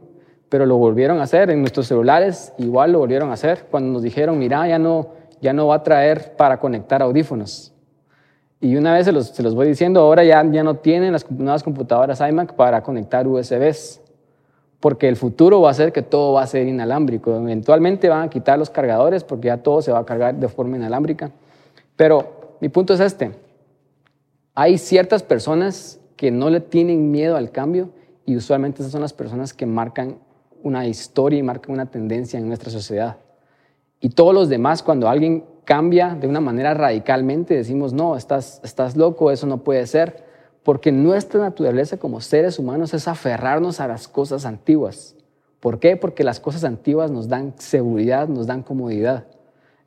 Pero 0.48 0.66
lo 0.66 0.78
volvieron 0.78 1.20
a 1.20 1.24
hacer 1.24 1.50
en 1.50 1.60
nuestros 1.60 1.88
celulares, 1.88 2.54
igual 2.58 2.94
lo 2.94 3.00
volvieron 3.00 3.32
a 3.32 3.34
hacer 3.34 3.68
cuando 3.70 3.92
nos 3.92 4.04
dijeron, 4.04 4.40
mira, 4.40 4.66
ya 4.70 4.80
no, 4.80 5.10
ya 5.42 5.52
no 5.52 5.68
va 5.68 5.75
a 5.75 5.84
traer 5.84 6.38
para 6.38 6.62
conectar 6.62 7.02
audífonos. 7.02 7.74
Y 8.62 8.78
una 8.78 8.94
vez 8.94 9.04
se 9.04 9.12
los, 9.12 9.28
se 9.28 9.44
los 9.44 9.54
voy 9.54 9.68
diciendo, 9.68 10.00
ahora 10.00 10.24
ya, 10.24 10.42
ya 10.50 10.63
no 10.63 10.75
tienen 10.75 11.12
las 11.12 11.30
nuevas 11.30 11.62
computadoras 11.62 12.22
iMac 12.22 12.54
para 12.54 12.82
conectar 12.82 13.28
USBs 13.28 14.00
porque 14.80 15.10
el 15.10 15.18
futuro 15.18 15.62
va 15.62 15.72
a 15.72 15.74
ser 15.74 15.92
que 15.92 16.02
todo 16.02 16.34
va 16.34 16.44
a 16.44 16.48
ser 16.48 16.68
inalámbrico. 16.68 17.36
Eventualmente 17.36 18.08
van 18.08 18.24
a 18.24 18.30
quitar 18.30 18.58
los 18.58 18.70
cargadores 18.70 19.24
porque 19.24 19.48
ya 19.48 19.58
todo 19.58 19.82
se 19.82 19.92
va 19.92 20.00
a 20.00 20.06
cargar 20.06 20.36
de 20.36 20.48
forma 20.48 20.78
inalámbrica. 20.78 21.32
Pero 21.96 22.56
mi 22.62 22.70
punto 22.70 22.94
es 22.94 23.00
este. 23.02 23.32
Hay 24.56 24.78
ciertas 24.78 25.24
personas 25.24 26.00
que 26.16 26.32
no 26.32 26.50
le 26.50 26.62
tienen 26.62 27.12
miedo 27.12 27.36
al 27.36 27.52
cambio 27.52 27.90
y 28.26 28.36
usualmente 28.36 28.82
esas 28.82 28.92
son 28.92 29.02
las 29.02 29.14
personas 29.14 29.54
que 29.54 29.66
marcan 29.66 30.18
una 30.64 30.86
historia 30.86 31.40
y 31.40 31.44
marcan 31.44 31.74
una 31.74 31.86
tendencia 31.86 32.40
en 32.40 32.48
nuestra 32.48 32.70
sociedad. 32.70 33.18
Y 34.00 34.10
todos 34.10 34.34
los 34.34 34.48
demás, 34.48 34.82
cuando 34.82 35.10
alguien 35.10 35.44
cambia 35.66 36.16
de 36.16 36.28
una 36.28 36.40
manera 36.40 36.74
radicalmente, 36.74 37.54
decimos, 37.54 37.92
no, 37.94 38.16
estás, 38.16 38.62
estás 38.64 38.96
loco, 38.96 39.30
eso 39.32 39.46
no 39.46 39.64
puede 39.64 39.86
ser 39.88 40.29
porque 40.63 40.92
nuestra 40.92 41.39
naturaleza 41.39 41.98
como 41.98 42.22
seres 42.22 42.60
humanos 42.60 42.94
es 42.94 43.08
aferrarnos 43.08 43.80
a 43.80 43.88
las 43.88 44.08
cosas 44.08 44.46
antiguas. 44.46 45.16
¿Por 45.60 45.80
qué? 45.80 45.98
Porque 45.98 46.24
las 46.24 46.39
cosas 46.39 46.63
antiguas 46.63 47.12
nos 47.12 47.28
dan 47.28 47.54
seguridad, 47.58 48.28
nos 48.28 48.48
dan 48.48 48.63
comodidad. 48.63 49.25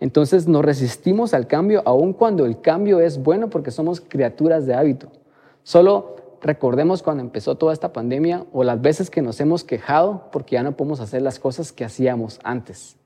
Entonces 0.01 0.49
nos 0.49 0.65
resistimos 0.65 1.33
al 1.33 1.47
cambio 1.47 1.83
aun 1.85 2.13
cuando 2.13 2.45
el 2.45 2.61
cambio 2.61 3.01
es 3.01 3.23
bueno 3.23 3.49
porque 3.51 3.71
somos 3.71 4.01
criaturas 4.01 4.67
de 4.67 4.75
hábito. 4.75 5.09
Solo 5.63 6.17
recordemos 6.41 7.03
cuando 7.03 7.23
empezó 7.23 7.55
toda 7.55 7.73
esta 7.73 7.93
pandemia 7.93 8.45
o 8.53 8.65
las 8.65 8.81
veces 8.81 9.11
que 9.11 9.23
nos 9.23 9.41
hemos 9.41 9.63
quejado 9.63 10.29
porque 10.33 10.55
ya 10.55 10.65
no 10.65 10.73
podemos 10.73 11.01
hacer 11.01 11.23
las 11.23 11.39
cosas 11.39 11.73
que 11.73 11.85
hacíamos 11.85 12.41
antes. 12.43 12.97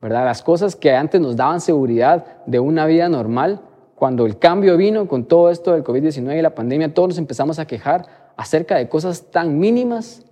¿Verdad? 0.00 0.24
Las 0.24 0.42
cosas 0.42 0.76
que 0.76 0.94
antes 0.94 1.20
nos 1.20 1.36
daban 1.36 1.60
seguridad 1.60 2.42
de 2.46 2.58
una 2.58 2.86
vida 2.86 3.08
normal, 3.08 3.60
cuando 3.94 4.26
el 4.26 4.38
cambio 4.38 4.76
vino 4.76 5.06
con 5.06 5.24
todo 5.24 5.50
esto 5.50 5.72
del 5.72 5.84
COVID-19 5.84 6.38
y 6.38 6.42
la 6.42 6.54
pandemia, 6.54 6.92
todos 6.92 7.10
nos 7.10 7.18
empezamos 7.18 7.58
a 7.58 7.66
quejar 7.66 8.32
acerca 8.36 8.76
de 8.76 8.88
cosas 8.88 9.30
tan 9.30 9.58
mínimas 9.58 10.24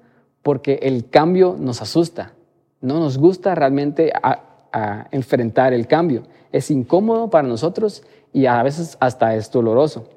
porque 0.42 0.80
el 0.82 1.08
cambio 1.08 1.56
nos 1.58 1.80
asusta. 1.80 2.32
No 2.80 2.98
nos 2.98 3.18
gusta 3.18 3.54
realmente 3.54 4.12
enfrentar 5.12 5.72
el 5.72 5.86
cambio. 5.86 6.24
Es 6.50 6.70
incómodo 6.70 7.30
para 7.30 7.46
nosotros 7.46 8.02
y 8.32 8.46
a 8.46 8.60
veces 8.64 8.96
hasta 8.98 9.36
es 9.36 9.50
doloroso. 9.52 10.08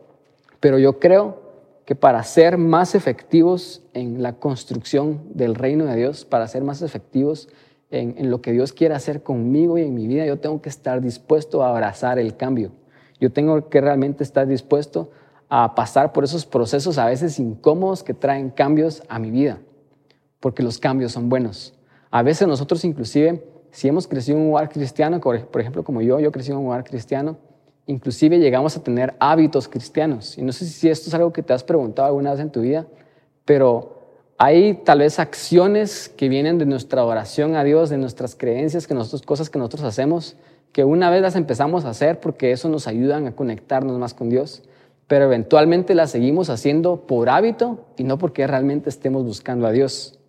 Pero 0.60 0.80
yo 0.80 1.00
creo 1.00 1.44
que 1.86 1.94
para 1.94 2.24
ser 2.24 2.58
más 2.58 2.96
efectivos 2.96 3.84
en 3.94 4.24
la 4.24 4.34
construcción 4.34 5.22
del 5.36 5.54
reino 5.54 5.86
de 5.86 5.96
Dios, 5.96 6.26
para 6.26 6.48
ser 6.48 6.64
más 6.64 6.82
efectivos 6.82 7.48
en, 7.92 8.16
en 8.18 8.32
lo 8.32 8.42
que 8.42 8.52
Dios 8.52 8.74
quiere 8.74 8.96
hacer 8.96 9.22
conmigo 9.22 9.78
y 9.78 9.84
en 9.84 9.94
mi 9.94 10.08
vida, 10.08 10.26
yo 10.26 10.40
tengo 10.40 10.60
que 10.64 10.70
estar 10.70 11.00
dispuesto 11.02 11.64
a 11.64 11.70
abrazar 11.70 12.18
el 12.18 12.36
cambio 12.36 12.72
yo 13.20 13.32
tengo 13.32 13.70
que 13.70 13.82
realmente 13.82 14.24
estar 14.24 14.48
dispuesto 14.48 15.12
a 15.50 15.76
pasar 15.76 16.12
por 16.12 16.24
esos 16.24 16.46
procesos 16.46 16.98
a 16.98 17.06
veces 17.06 17.40
incómodos 17.40 18.04
que 18.04 18.14
traen 18.14 18.50
cambios 18.50 19.04
a 19.10 19.20
mi 19.20 19.32
vida, 19.32 19.60
porque 20.40 20.64
los 20.64 20.80
cambios 20.80 21.12
son 21.12 21.30
buenos. 21.30 21.74
A 22.12 22.24
veces 22.24 22.48
nosotros 22.48 22.84
inclusive, 22.84 23.44
si 23.72 23.88
hemos 23.88 24.08
crecido 24.08 24.38
en 24.38 24.46
un 24.46 24.52
hogar 24.52 24.70
cristiano, 24.70 25.20
por 25.20 25.62
ejemplo 25.62 25.84
como 25.84 26.02
yo, 26.02 26.20
yo 26.20 26.32
crecí 26.32 26.52
en 26.52 26.58
un 26.58 26.68
hogar 26.68 26.84
cristiano, 26.84 27.38
inclusive 27.88 28.40
llegamos 28.40 28.76
a 28.78 28.84
tener 28.84 29.16
hábitos 29.20 29.68
cristianos. 29.68 30.38
Y 30.38 30.42
no 30.42 30.52
sé 30.52 30.66
si 30.66 30.90
esto 30.90 31.10
es 31.10 31.14
algo 31.14 31.32
que 31.32 31.44
te 31.44 31.54
has 31.54 31.64
preguntado 31.64 32.08
alguna 32.08 32.32
vez 32.32 32.40
en 32.40 32.50
tu 32.50 32.62
vida, 32.62 32.88
pero 33.46 33.96
hay 34.38 34.74
tal 34.84 35.00
vez 35.00 35.20
acciones 35.20 36.10
que 36.10 36.28
vienen 36.28 36.58
de 36.58 36.66
nuestra 36.66 37.02
adoración 37.02 37.56
a 37.56 37.64
Dios, 37.64 37.90
de 37.90 37.98
nuestras 37.98 38.36
creencias, 38.36 38.88
que 38.88 38.94
nosotros, 38.94 39.22
cosas 39.22 39.50
que 39.50 39.60
nosotros 39.60 39.84
hacemos, 39.84 40.36
que 40.76 40.84
una 40.84 41.10
vez 41.10 41.22
las 41.22 41.38
empezamos 41.38 41.86
a 41.86 41.92
hacer 41.92 42.20
porque 42.20 42.52
eso 42.52 42.68
nos 42.68 42.86
ayuda 42.86 43.16
a 43.16 43.32
conectarnos 43.32 43.98
más 43.98 44.14
con 44.14 44.30
Dios, 44.30 44.62
pero 45.08 45.24
eventualmente 45.24 45.96
las 45.96 46.12
seguimos 46.12 46.50
haciendo 46.50 47.08
por 47.08 47.30
hábito 47.30 47.86
y 47.96 48.04
no 48.04 48.18
porque 48.18 48.46
realmente 48.46 48.90
estemos 48.90 49.24
buscando 49.24 49.68
a 49.68 49.72
Dios. 49.72 50.20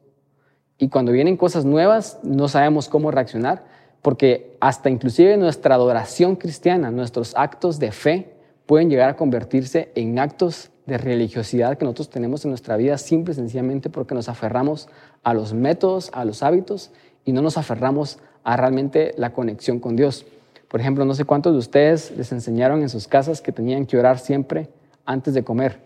Y 0.79 0.89
cuando 0.89 1.11
vienen 1.11 1.37
cosas 1.37 1.65
nuevas, 1.65 2.21
no 2.23 2.47
sabemos 2.47 2.89
cómo 2.89 3.11
reaccionar, 3.11 3.65
porque 4.03 4.57
hasta 4.61 4.89
inclusive 4.89 5.37
nuestra 5.37 5.75
adoración 5.75 6.37
cristiana, 6.37 6.93
nuestros 6.93 7.35
actos 7.35 7.81
de 7.81 7.91
fe, 7.91 8.37
pueden 8.67 8.89
llegar 8.89 9.09
a 9.09 9.17
convertirse 9.17 9.91
en 9.97 10.21
actos 10.21 10.71
de 10.87 10.97
religiosidad 10.97 11.77
que 11.77 11.85
nosotros 11.85 12.09
tenemos 12.09 12.45
en 12.45 12.53
nuestra 12.53 12.77
vida 12.77 12.99
simple 12.99 13.33
y 13.33 13.35
sencillamente 13.35 13.91
porque 13.91 14.15
nos 14.15 14.29
aferramos 14.29 14.89
a 15.25 15.35
los 15.35 15.55
métodos, 15.55 16.09
a 16.13 16.25
los 16.25 16.45
hábitos 16.45 16.93
y 17.25 17.33
no 17.33 17.43
nos 17.43 17.59
aferramos 17.59 18.21
a 18.45 18.57
realmente 18.57 19.13
la 19.17 19.33
conexión 19.33 19.81
con 19.81 19.97
Dios. 19.97 20.25
Por 20.69 20.81
ejemplo, 20.81 21.05
no 21.05 21.15
sé 21.15 21.25
cuántos 21.25 21.53
de 21.53 21.59
ustedes 21.59 22.13
les 22.17 22.33
enseñaron 22.33 22.83
en 22.83 22.89
sus 22.89 23.07
casas 23.07 23.41
que 23.41 23.53
tenían 23.53 23.87
que 23.87 23.97
orar 23.97 24.19
siempre 24.19 24.69
antes 25.05 25.35
de 25.35 25.45
comer. 25.45 25.81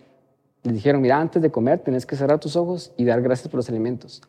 Les 0.63 0.75
dijeron, 0.75 1.01
mira, 1.01 1.19
antes 1.19 1.41
de 1.41 1.51
comer 1.51 1.81
tienes 1.81 2.07
que 2.07 2.17
cerrar 2.17 2.39
tus 2.39 2.57
ojos 2.57 2.93
y 2.97 3.05
dar 3.05 3.23
gracias 3.23 3.49
por 3.49 3.59
los 3.59 3.69
alimentos. 3.69 4.23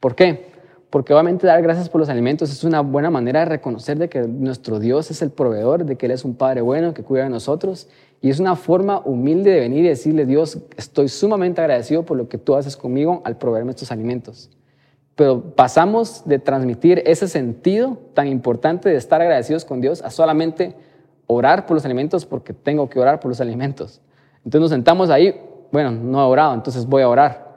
¿Por 0.00 0.14
qué? 0.14 0.58
Porque 0.90 1.12
obviamente 1.12 1.46
dar 1.46 1.62
gracias 1.62 1.88
por 1.90 2.00
los 2.00 2.08
alimentos 2.08 2.50
es 2.50 2.64
una 2.64 2.80
buena 2.80 3.10
manera 3.10 3.40
de 3.40 3.46
reconocer 3.46 3.98
de 3.98 4.08
que 4.08 4.22
nuestro 4.22 4.78
Dios 4.78 5.10
es 5.10 5.20
el 5.20 5.30
proveedor, 5.30 5.84
de 5.84 5.96
que 5.96 6.06
Él 6.06 6.12
es 6.12 6.24
un 6.24 6.34
Padre 6.34 6.62
bueno 6.62 6.94
que 6.94 7.02
cuida 7.02 7.24
de 7.24 7.30
nosotros. 7.30 7.88
Y 8.20 8.30
es 8.30 8.40
una 8.40 8.56
forma 8.56 9.00
humilde 9.04 9.50
de 9.50 9.60
venir 9.60 9.84
y 9.84 9.88
decirle, 9.88 10.24
Dios, 10.24 10.58
estoy 10.76 11.08
sumamente 11.08 11.60
agradecido 11.60 12.04
por 12.04 12.16
lo 12.16 12.28
que 12.28 12.38
tú 12.38 12.54
haces 12.54 12.76
conmigo 12.76 13.20
al 13.24 13.36
proveerme 13.36 13.70
estos 13.70 13.92
alimentos. 13.92 14.50
Pero 15.18 15.42
pasamos 15.54 16.22
de 16.24 16.38
transmitir 16.38 17.02
ese 17.04 17.26
sentido 17.26 17.98
tan 18.14 18.28
importante 18.28 18.88
de 18.88 18.96
estar 18.96 19.20
agradecidos 19.20 19.66
con 19.66 19.82
Dios 19.82 20.00
a 20.00 20.10
solamente 20.10 20.76
orar 21.26 21.66
por 21.66 21.74
los 21.74 21.84
alimentos 21.84 22.24
porque 22.24 22.54
tengo 22.54 22.88
que 22.88 23.00
orar 23.00 23.18
por 23.18 23.28
los 23.28 23.40
alimentos. 23.40 24.00
Entonces 24.38 24.60
nos 24.60 24.70
sentamos 24.70 25.10
ahí, 25.10 25.38
bueno, 25.72 25.90
no 25.90 26.20
he 26.20 26.24
orado, 26.24 26.54
entonces 26.54 26.86
voy 26.86 27.02
a 27.02 27.08
orar 27.08 27.48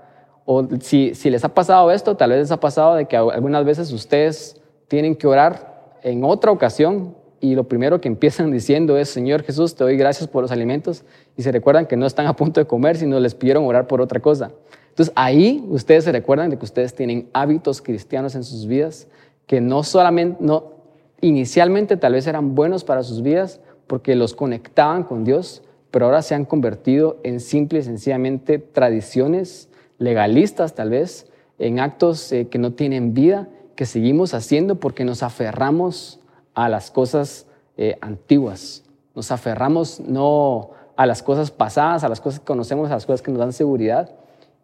o 0.45 0.67
si, 0.81 1.13
si 1.15 1.29
les 1.29 1.43
ha 1.43 1.49
pasado 1.49 1.91
esto, 1.91 2.15
tal 2.15 2.31
vez 2.31 2.39
les 2.39 2.51
ha 2.51 2.59
pasado 2.59 2.95
de 2.95 3.05
que 3.05 3.15
algunas 3.15 3.63
veces 3.63 3.91
ustedes 3.91 4.59
tienen 4.87 5.15
que 5.15 5.27
orar 5.27 5.95
en 6.03 6.23
otra 6.23 6.51
ocasión 6.51 7.15
y 7.39 7.55
lo 7.55 7.65
primero 7.65 8.01
que 8.01 8.07
empiezan 8.07 8.51
diciendo 8.51 8.97
es, 8.97 9.09
Señor 9.09 9.43
Jesús, 9.43 9.75
te 9.75 9.83
doy 9.83 9.97
gracias 9.97 10.27
por 10.27 10.41
los 10.41 10.51
alimentos 10.51 11.03
y 11.37 11.43
se 11.43 11.51
recuerdan 11.51 11.85
que 11.85 11.95
no 11.95 12.05
están 12.05 12.27
a 12.27 12.35
punto 12.35 12.59
de 12.59 12.67
comer, 12.67 12.97
sino 12.97 13.19
les 13.19 13.35
pidieron 13.35 13.65
orar 13.65 13.87
por 13.87 14.01
otra 14.01 14.19
cosa. 14.19 14.51
Entonces 14.91 15.13
ahí 15.15 15.65
ustedes 15.69 16.03
se 16.03 16.11
recuerdan 16.11 16.49
de 16.49 16.57
que 16.57 16.65
ustedes 16.65 16.93
tienen 16.93 17.29
hábitos 17.31 17.81
cristianos 17.81 18.35
en 18.35 18.43
sus 18.43 18.67
vidas 18.67 19.07
que 19.47 19.61
no 19.61 19.83
solamente, 19.83 20.37
no, 20.41 20.73
inicialmente 21.21 21.97
tal 21.97 22.13
vez 22.13 22.27
eran 22.27 22.55
buenos 22.55 22.83
para 22.83 23.03
sus 23.03 23.21
vidas 23.21 23.61
porque 23.87 24.15
los 24.15 24.33
conectaban 24.33 25.03
con 25.03 25.23
Dios, 25.23 25.63
pero 25.91 26.05
ahora 26.05 26.21
se 26.21 26.35
han 26.35 26.45
convertido 26.45 27.17
en 27.23 27.39
simple 27.39 27.79
y 27.79 27.83
sencillamente 27.83 28.59
tradiciones 28.59 29.69
legalistas 29.97 30.75
tal 30.75 30.89
vez, 30.89 31.27
en 31.57 31.79
actos 31.79 32.31
eh, 32.31 32.47
que 32.47 32.59
no 32.59 32.73
tienen 32.73 33.13
vida, 33.13 33.47
que 33.75 33.85
seguimos 33.85 34.33
haciendo 34.33 34.75
porque 34.75 35.05
nos 35.05 35.23
aferramos 35.23 36.19
a 36.53 36.67
las 36.69 36.91
cosas 36.91 37.45
eh, 37.77 37.97
antiguas, 38.01 38.83
nos 39.15 39.31
aferramos 39.31 39.99
no 40.01 40.71
a 40.97 41.05
las 41.05 41.23
cosas 41.23 41.49
pasadas, 41.49 42.03
a 42.03 42.09
las 42.09 42.19
cosas 42.19 42.41
que 42.41 42.45
conocemos, 42.45 42.89
a 42.89 42.95
las 42.95 43.05
cosas 43.05 43.21
que 43.21 43.31
nos 43.31 43.39
dan 43.39 43.53
seguridad 43.53 44.11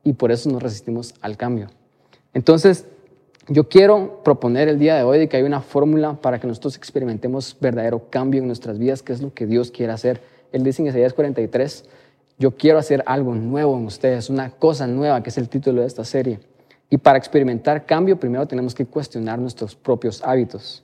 y 0.04 0.14
por 0.14 0.32
eso 0.32 0.50
nos 0.50 0.62
resistimos 0.62 1.14
al 1.22 1.38
cambio. 1.38 1.68
Entonces, 2.34 2.86
yo 3.50 3.70
quiero 3.70 4.22
proponer 4.24 4.68
el 4.68 4.78
día 4.78 4.96
de 4.96 5.04
hoy 5.04 5.20
de 5.20 5.30
que 5.30 5.38
hay 5.38 5.44
una 5.44 5.62
fórmula 5.62 6.16
para 6.22 6.40
que 6.40 6.48
nosotros 6.48 6.76
experimentemos 6.76 7.56
verdadero 7.60 8.10
cambio 8.10 8.42
en 8.42 8.48
nuestras 8.48 8.78
vidas, 8.78 9.02
que 9.02 9.14
es 9.14 9.22
lo 9.22 9.34
que 9.34 9.46
Dios 9.46 9.72
quiere 9.72 9.94
hacer. 9.94 10.22
Él 10.52 10.64
dice 10.64 10.82
en 10.82 10.90
Isaías 10.90 11.14
43, 11.14 11.86
yo 12.38 12.56
quiero 12.56 12.78
hacer 12.78 13.04
algo 13.06 13.34
nuevo 13.36 13.78
en 13.78 13.86
ustedes, 13.86 14.30
una 14.30 14.52
cosa 14.52 14.86
nueva, 14.86 15.24
que 15.24 15.30
es 15.30 15.38
el 15.38 15.50
título 15.50 15.82
de 15.82 15.88
esta 15.88 16.04
serie. 16.04 16.40
Y 16.90 16.98
para 16.98 17.18
experimentar 17.18 17.86
cambio, 17.86 18.20
primero 18.20 18.46
tenemos 18.48 18.76
que 18.76 18.86
cuestionar 18.86 19.40
nuestros 19.40 19.76
propios 19.76 20.22
hábitos. 20.24 20.84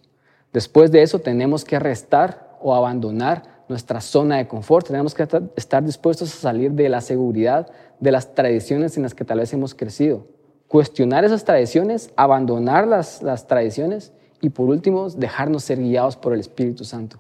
Después 0.52 0.92
de 0.92 1.02
eso, 1.02 1.20
tenemos 1.20 1.64
que 1.66 1.80
restar 1.80 2.58
o 2.62 2.74
abandonar 2.76 3.44
nuestra 3.70 4.02
zona 4.02 4.38
de 4.38 4.48
confort. 4.48 4.88
Tenemos 4.88 5.14
que 5.14 5.28
estar 5.56 5.84
dispuestos 5.84 6.34
a 6.34 6.38
salir 6.38 6.72
de 6.72 6.90
la 6.90 7.02
seguridad, 7.02 7.68
de 8.00 8.12
las 8.12 8.34
tradiciones 8.34 8.98
en 8.98 9.04
las 9.04 9.14
que 9.14 9.26
tal 9.26 9.40
vez 9.40 9.54
hemos 9.54 9.74
crecido. 9.76 10.28
Cuestionar 10.68 11.24
esas 11.24 11.46
tradiciones, 11.46 12.12
abandonar 12.16 12.88
las, 12.88 13.22
las 13.22 13.48
tradiciones 13.48 14.12
y 14.42 14.50
por 14.50 14.70
último, 14.70 15.10
dejarnos 15.10 15.64
ser 15.64 15.80
guiados 15.80 16.18
por 16.18 16.34
el 16.34 16.40
Espíritu 16.40 16.84
Santo. 16.84 17.18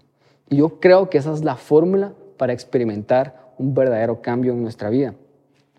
Y 0.49 0.57
yo 0.57 0.79
creo 0.79 1.09
que 1.09 1.17
esa 1.17 1.33
es 1.33 1.43
la 1.43 1.55
fórmula 1.55 2.13
para 2.37 2.53
experimentar 2.53 3.53
un 3.57 3.73
verdadero 3.73 4.21
cambio 4.21 4.51
en 4.53 4.61
nuestra 4.61 4.89
vida. 4.89 5.15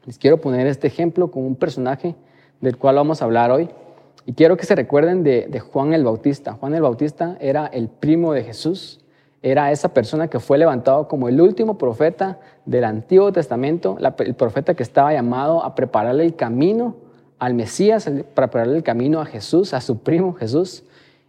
Les 0.06 0.18
quiero 0.18 0.40
poner 0.40 0.66
este 0.66 0.86
ejemplo 0.86 1.30
con 1.30 1.44
un 1.44 1.56
personaje 1.56 2.14
del 2.60 2.76
cual 2.76 2.96
vamos 2.96 3.20
a 3.20 3.24
hablar 3.26 3.50
hoy. 3.50 3.68
Y 4.26 4.32
quiero 4.32 4.56
que 4.56 4.64
se 4.64 4.74
recuerden 4.74 5.22
de, 5.22 5.60
Juan 5.60 5.92
el 5.92 6.04
Bautista. 6.04 6.54
Juan 6.54 6.74
el 6.74 6.82
Bautista 6.82 7.36
era 7.40 7.66
el 7.66 7.88
primo 7.88 8.32
de 8.32 8.42
Jesús, 8.42 9.03
era 9.44 9.70
esa 9.70 9.92
persona 9.92 10.28
que 10.28 10.40
fue 10.40 10.56
levantado 10.56 11.06
como 11.06 11.28
el 11.28 11.38
último 11.38 11.76
profeta 11.76 12.38
del 12.64 12.82
Antiguo 12.82 13.30
Testamento, 13.30 13.98
el 14.00 14.34
profeta 14.34 14.72
que 14.72 14.82
estaba 14.82 15.12
llamado 15.12 15.62
a 15.62 15.74
prepararle 15.74 16.24
el 16.24 16.34
camino 16.34 16.96
al 17.38 17.52
Mesías, 17.52 18.04
para 18.04 18.48
prepararle 18.48 18.78
el 18.78 18.82
camino 18.82 19.20
a 19.20 19.26
Jesús, 19.26 19.74
a 19.74 19.82
su 19.82 19.98
primo 19.98 20.32
Jesús. 20.32 20.84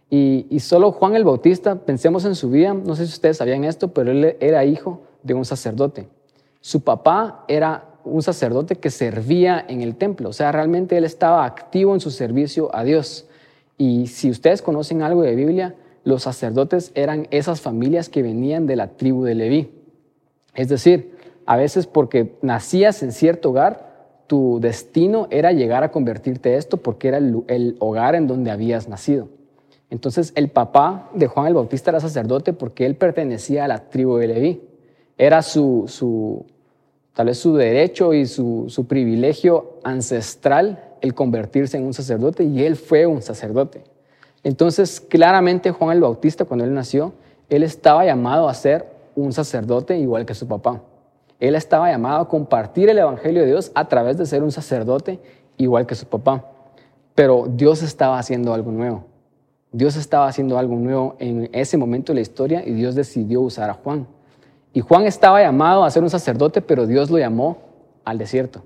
Y, 0.08 0.46
y, 0.48 0.60
solo 0.60 0.92
Juan 0.92 1.14
el 1.14 1.24
Bautista, 1.24 1.74
pensemos 1.74 2.24
en 2.24 2.34
su 2.36 2.48
vida, 2.48 2.72
no 2.72 2.96
sé 2.96 3.06
si 3.06 3.12
ustedes 3.12 3.36
sabían 3.36 3.64
esto, 3.64 3.88
pero 3.88 4.12
él 4.12 4.34
era 4.40 4.64
hijo 4.64 5.02
de 5.22 5.34
un 5.34 5.44
sacerdote. 5.44 6.08
Su 6.62 6.80
papá 6.80 7.44
era 7.48 7.84
un 8.02 8.22
sacerdote 8.22 8.76
que 8.76 8.88
servía 8.88 9.62
en 9.68 9.82
el 9.82 9.94
templo, 9.94 10.30
o 10.30 10.32
sea, 10.32 10.52
realmente 10.52 10.96
él 10.96 11.04
estaba 11.04 11.44
activo 11.44 11.92
en 11.92 12.00
su 12.00 12.10
servicio 12.10 12.74
a 12.74 12.82
Dios. 12.82 13.26
Y 13.76 14.06
si 14.06 14.30
ustedes 14.30 14.62
conocen 14.62 15.02
algo 15.02 15.20
de 15.20 15.34
Biblia, 15.34 15.74
los 16.06 16.22
sacerdotes 16.22 16.92
eran 16.94 17.26
esas 17.32 17.60
familias 17.60 18.08
que 18.08 18.22
venían 18.22 18.68
de 18.68 18.76
la 18.76 18.90
tribu 18.90 19.24
de 19.24 19.34
Leví. 19.34 19.72
Es 20.54 20.68
decir, 20.68 21.16
a 21.46 21.56
veces 21.56 21.88
porque 21.88 22.36
nacías 22.42 23.02
en 23.02 23.10
cierto 23.10 23.50
hogar, 23.50 24.22
tu 24.28 24.60
destino 24.60 25.26
era 25.32 25.50
llegar 25.50 25.82
a 25.82 25.90
convertirte 25.90 26.52
en 26.52 26.58
esto 26.58 26.76
porque 26.76 27.08
era 27.08 27.18
el, 27.18 27.76
hogar 27.80 28.14
en 28.14 28.28
donde 28.28 28.52
habías 28.52 28.88
nacido. 28.88 29.28
Entonces 29.90 30.32
el 30.36 30.48
papá 30.48 31.10
de 31.12 31.26
Juan 31.26 31.48
el 31.48 31.54
Bautista 31.54 31.90
era 31.90 31.98
sacerdote 31.98 32.52
porque 32.52 32.86
él 32.86 32.94
pertenecía 32.94 33.64
a 33.64 33.68
la 33.68 33.88
tribu 33.88 34.16
de 34.18 34.28
Leví. 34.28 34.62
Era 35.18 35.42
su, 35.42 36.46
tal 37.14 37.26
vez 37.26 37.38
su 37.38 37.56
derecho 37.56 38.14
y 38.14 38.26
su, 38.26 38.86
privilegio 38.88 39.80
ancestral 39.82 40.84
el 41.00 41.14
convertirse 41.14 41.78
en 41.78 41.84
un 41.84 41.94
sacerdote 41.94 42.44
y 42.44 42.62
él 42.62 42.76
fue 42.76 43.06
un 43.06 43.22
sacerdote. 43.22 43.95
Entonces, 44.46 45.00
claramente 45.00 45.72
Juan 45.72 45.96
el 45.96 46.00
Bautista, 46.00 46.44
cuando 46.44 46.64
él 46.64 46.72
nació, 46.72 47.14
él 47.48 47.64
estaba 47.64 48.04
llamado 48.04 48.48
a 48.48 48.54
ser 48.54 48.86
un 49.16 49.32
sacerdote 49.32 49.98
igual 49.98 50.24
que 50.24 50.34
su 50.34 50.46
papá. 50.46 50.82
Él 51.40 51.56
estaba 51.56 51.90
llamado 51.90 52.20
a 52.20 52.28
compartir 52.28 52.88
el 52.88 52.98
Evangelio 52.98 53.40
de 53.40 53.48
Dios 53.48 53.72
a 53.74 53.88
través 53.88 54.18
de 54.18 54.24
ser 54.24 54.44
un 54.44 54.52
sacerdote 54.52 55.18
igual 55.56 55.84
que 55.84 55.96
su 55.96 56.06
papá. 56.06 56.44
Pero 57.16 57.48
Dios 57.48 57.82
estaba 57.82 58.20
haciendo 58.20 58.54
algo 58.54 58.70
nuevo. 58.70 59.06
Dios 59.72 59.96
estaba 59.96 60.28
haciendo 60.28 60.58
algo 60.58 60.76
nuevo 60.76 61.16
en 61.18 61.50
ese 61.52 61.76
momento 61.76 62.12
de 62.12 62.14
la 62.14 62.20
historia 62.20 62.62
y 62.64 62.70
Dios 62.70 62.94
decidió 62.94 63.40
usar 63.40 63.68
a 63.68 63.74
Juan. 63.74 64.06
Y 64.72 64.80
Juan 64.80 65.06
estaba 65.06 65.42
llamado 65.42 65.82
a 65.82 65.90
ser 65.90 66.04
un 66.04 66.10
sacerdote, 66.10 66.62
pero 66.62 66.86
Dios 66.86 67.10
lo 67.10 67.18
llamó 67.18 67.58
al 68.04 68.16
desierto. 68.16 68.62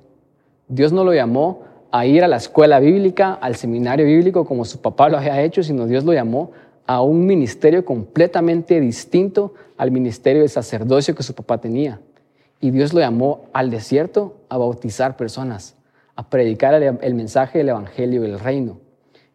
Dios 0.68 0.92
no 0.92 1.04
lo 1.04 1.14
llamó 1.14 1.69
a 1.92 2.06
ir 2.06 2.22
a 2.24 2.28
la 2.28 2.36
escuela 2.36 2.80
bíblica, 2.80 3.34
al 3.34 3.56
seminario 3.56 4.06
bíblico 4.06 4.44
como 4.44 4.64
su 4.64 4.80
papá 4.80 5.08
lo 5.08 5.18
había 5.18 5.42
hecho, 5.42 5.62
sino 5.62 5.86
Dios 5.86 6.04
lo 6.04 6.12
llamó 6.12 6.52
a 6.86 7.02
un 7.02 7.26
ministerio 7.26 7.84
completamente 7.84 8.80
distinto 8.80 9.54
al 9.76 9.90
ministerio 9.90 10.42
de 10.42 10.48
sacerdocio 10.48 11.14
que 11.14 11.22
su 11.22 11.34
papá 11.34 11.58
tenía. 11.58 12.00
Y 12.60 12.70
Dios 12.70 12.92
lo 12.92 13.00
llamó 13.00 13.46
al 13.52 13.70
desierto 13.70 14.36
a 14.48 14.58
bautizar 14.58 15.16
personas, 15.16 15.76
a 16.14 16.28
predicar 16.28 16.74
el, 16.74 17.14
mensaje 17.14 17.58
del 17.58 17.70
Evangelio 17.70 18.22
del 18.22 18.38
Reino. 18.38 18.78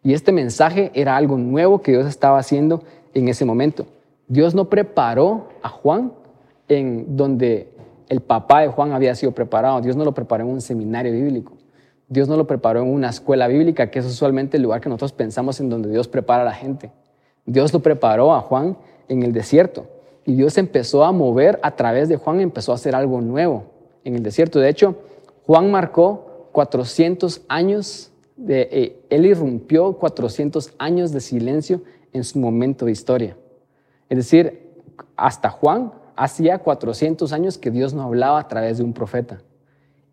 Y 0.02 0.12
este 0.12 0.30
mensaje 0.32 0.92
era 0.94 1.16
algo 1.16 1.36
nuevo 1.36 1.82
que 1.82 1.92
Dios 1.92 2.06
estaba 2.06 2.38
haciendo 2.38 2.84
en 3.12 3.28
ese 3.28 3.44
momento. 3.44 3.86
Dios 4.28 4.54
no 4.54 4.68
preparó 4.68 5.48
a 5.62 5.68
Juan 5.68 6.12
en 6.68 7.16
donde 7.16 7.72
El 8.08 8.20
papá 8.20 8.60
de 8.60 8.68
Juan 8.68 8.92
había 8.92 9.16
sido 9.16 9.32
preparado. 9.32 9.80
Dios 9.80 9.96
no 9.96 10.04
lo 10.04 10.12
preparó 10.12 10.44
en 10.44 10.50
un 10.50 10.60
seminario 10.60 11.10
bíblico. 11.10 11.55
Dios 12.08 12.28
no 12.28 12.36
lo 12.36 12.46
preparó 12.46 12.82
en 12.82 12.88
una 12.88 13.10
escuela 13.10 13.48
bíblica, 13.48 13.90
que 13.90 13.98
es 13.98 14.06
usualmente 14.06 14.56
el 14.56 14.62
lugar 14.62 14.80
que 14.80 14.88
nosotros 14.88 15.12
pensamos 15.12 15.60
en 15.60 15.68
donde 15.68 15.90
Dios 15.90 16.06
prepara 16.06 16.42
a 16.42 16.46
la 16.46 16.54
gente. 16.54 16.92
Dios 17.44 17.72
lo 17.72 17.80
preparó 17.80 18.34
a 18.34 18.40
Juan 18.40 18.76
en 19.08 19.22
el 19.22 19.32
desierto. 19.32 19.86
Y 20.24 20.34
Dios 20.34 20.58
empezó 20.58 21.04
a 21.04 21.12
mover 21.12 21.58
a 21.62 21.76
través 21.76 22.08
de 22.08 22.16
Juan, 22.16 22.40
empezó 22.40 22.72
a 22.72 22.76
hacer 22.76 22.94
algo 22.94 23.20
nuevo 23.20 23.64
en 24.04 24.14
el 24.14 24.22
desierto. 24.22 24.58
De 24.58 24.68
hecho, 24.68 24.96
Juan 25.46 25.70
marcó 25.70 26.48
400 26.52 27.42
años, 27.48 28.10
de, 28.36 28.68
eh, 28.70 29.00
él 29.10 29.26
irrumpió 29.26 29.92
400 29.94 30.72
años 30.78 31.12
de 31.12 31.20
silencio 31.20 31.82
en 32.12 32.24
su 32.24 32.38
momento 32.38 32.86
de 32.86 32.92
historia. 32.92 33.36
Es 34.08 34.18
decir, 34.18 34.74
hasta 35.16 35.50
Juan 35.50 35.92
hacía 36.16 36.58
400 36.58 37.32
años 37.32 37.58
que 37.58 37.70
Dios 37.70 37.94
no 37.94 38.02
hablaba 38.02 38.40
a 38.40 38.48
través 38.48 38.78
de 38.78 38.84
un 38.84 38.92
profeta. 38.92 39.38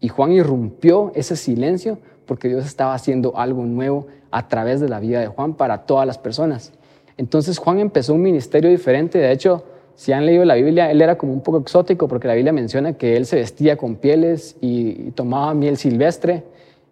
Y 0.03 0.10
Juan 0.10 0.33
irrumpió 0.33 1.13
ese 1.15 1.38
silencio 1.38 1.98
porque 2.25 2.50
Dios 2.50 2.65
estaba 2.65 2.93
haciendo 2.93 3.38
algo 3.38 3.63
nuevo 3.63 4.07
a 4.31 4.50
través 4.50 4.81
de 4.81 4.89
la 4.89 5.00
vida 5.00 5.22
de 5.22 5.27
Juan 5.27 5.53
para 5.53 5.86
todas 5.86 6.05
las 6.05 6.17
personas. 6.17 6.74
Entonces 7.15 7.57
Juan 7.57 7.79
empezó 7.79 8.13
un 8.13 8.22
ministerio 8.22 8.69
diferente. 8.69 9.17
De 9.17 9.31
hecho, 9.31 9.63
si 9.95 10.12
han 10.12 10.25
leído 10.25 10.43
la 10.43 10.55
Biblia, 10.55 10.91
él 10.91 11.01
era 11.01 11.17
como 11.17 11.31
un 11.31 11.39
poco 11.39 11.60
exótico 11.60 12.10
porque 12.10 12.27
la 12.27 12.33
Biblia 12.33 12.51
menciona 12.51 12.98
que 12.98 13.15
él 13.15 13.25
se 13.25 13.38
vestía 13.38 13.77
con 13.77 13.95
pieles 13.95 14.57
y, 14.60 15.12
tomaba 15.12 15.53
miel 15.53 15.77
silvestre. 15.77 16.43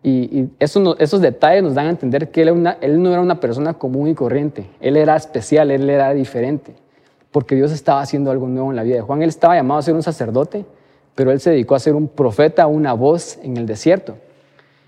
Y, 0.03 0.47
esos, 0.59 1.21
detalles 1.21 1.63
nos 1.63 1.75
dan 1.75 1.87
a 1.87 1.89
entender 1.89 2.31
que 2.31 2.43
él, 2.43 2.65
él 2.79 3.03
no 3.03 3.11
era 3.11 3.19
una 3.19 3.41
persona 3.41 3.73
común 3.73 4.07
y 4.07 4.15
corriente. 4.15 4.69
Él 4.79 4.95
era 4.95 5.17
especial, 5.17 5.69
él 5.69 5.89
era 5.89 6.13
diferente. 6.13 6.75
Porque 7.29 7.55
Dios 7.55 7.73
estaba 7.73 7.99
haciendo 7.99 8.31
algo 8.31 8.47
nuevo 8.47 8.69
en 8.69 8.77
la 8.77 8.83
vida 8.83 8.95
de 8.95 9.01
Juan. 9.01 9.21
Él 9.21 9.27
estaba 9.27 9.55
llamado 9.55 9.81
a 9.81 9.83
ser 9.83 9.95
un 9.95 10.03
sacerdote, 10.03 10.63
pero 11.15 11.31
él 11.31 11.39
se 11.39 11.51
dedicó 11.51 11.75
a 11.75 11.79
ser 11.79 11.95
un 11.95 12.07
profeta, 12.07 12.67
una 12.67 12.93
voz 12.93 13.37
en 13.43 13.57
el 13.57 13.65
desierto. 13.65 14.17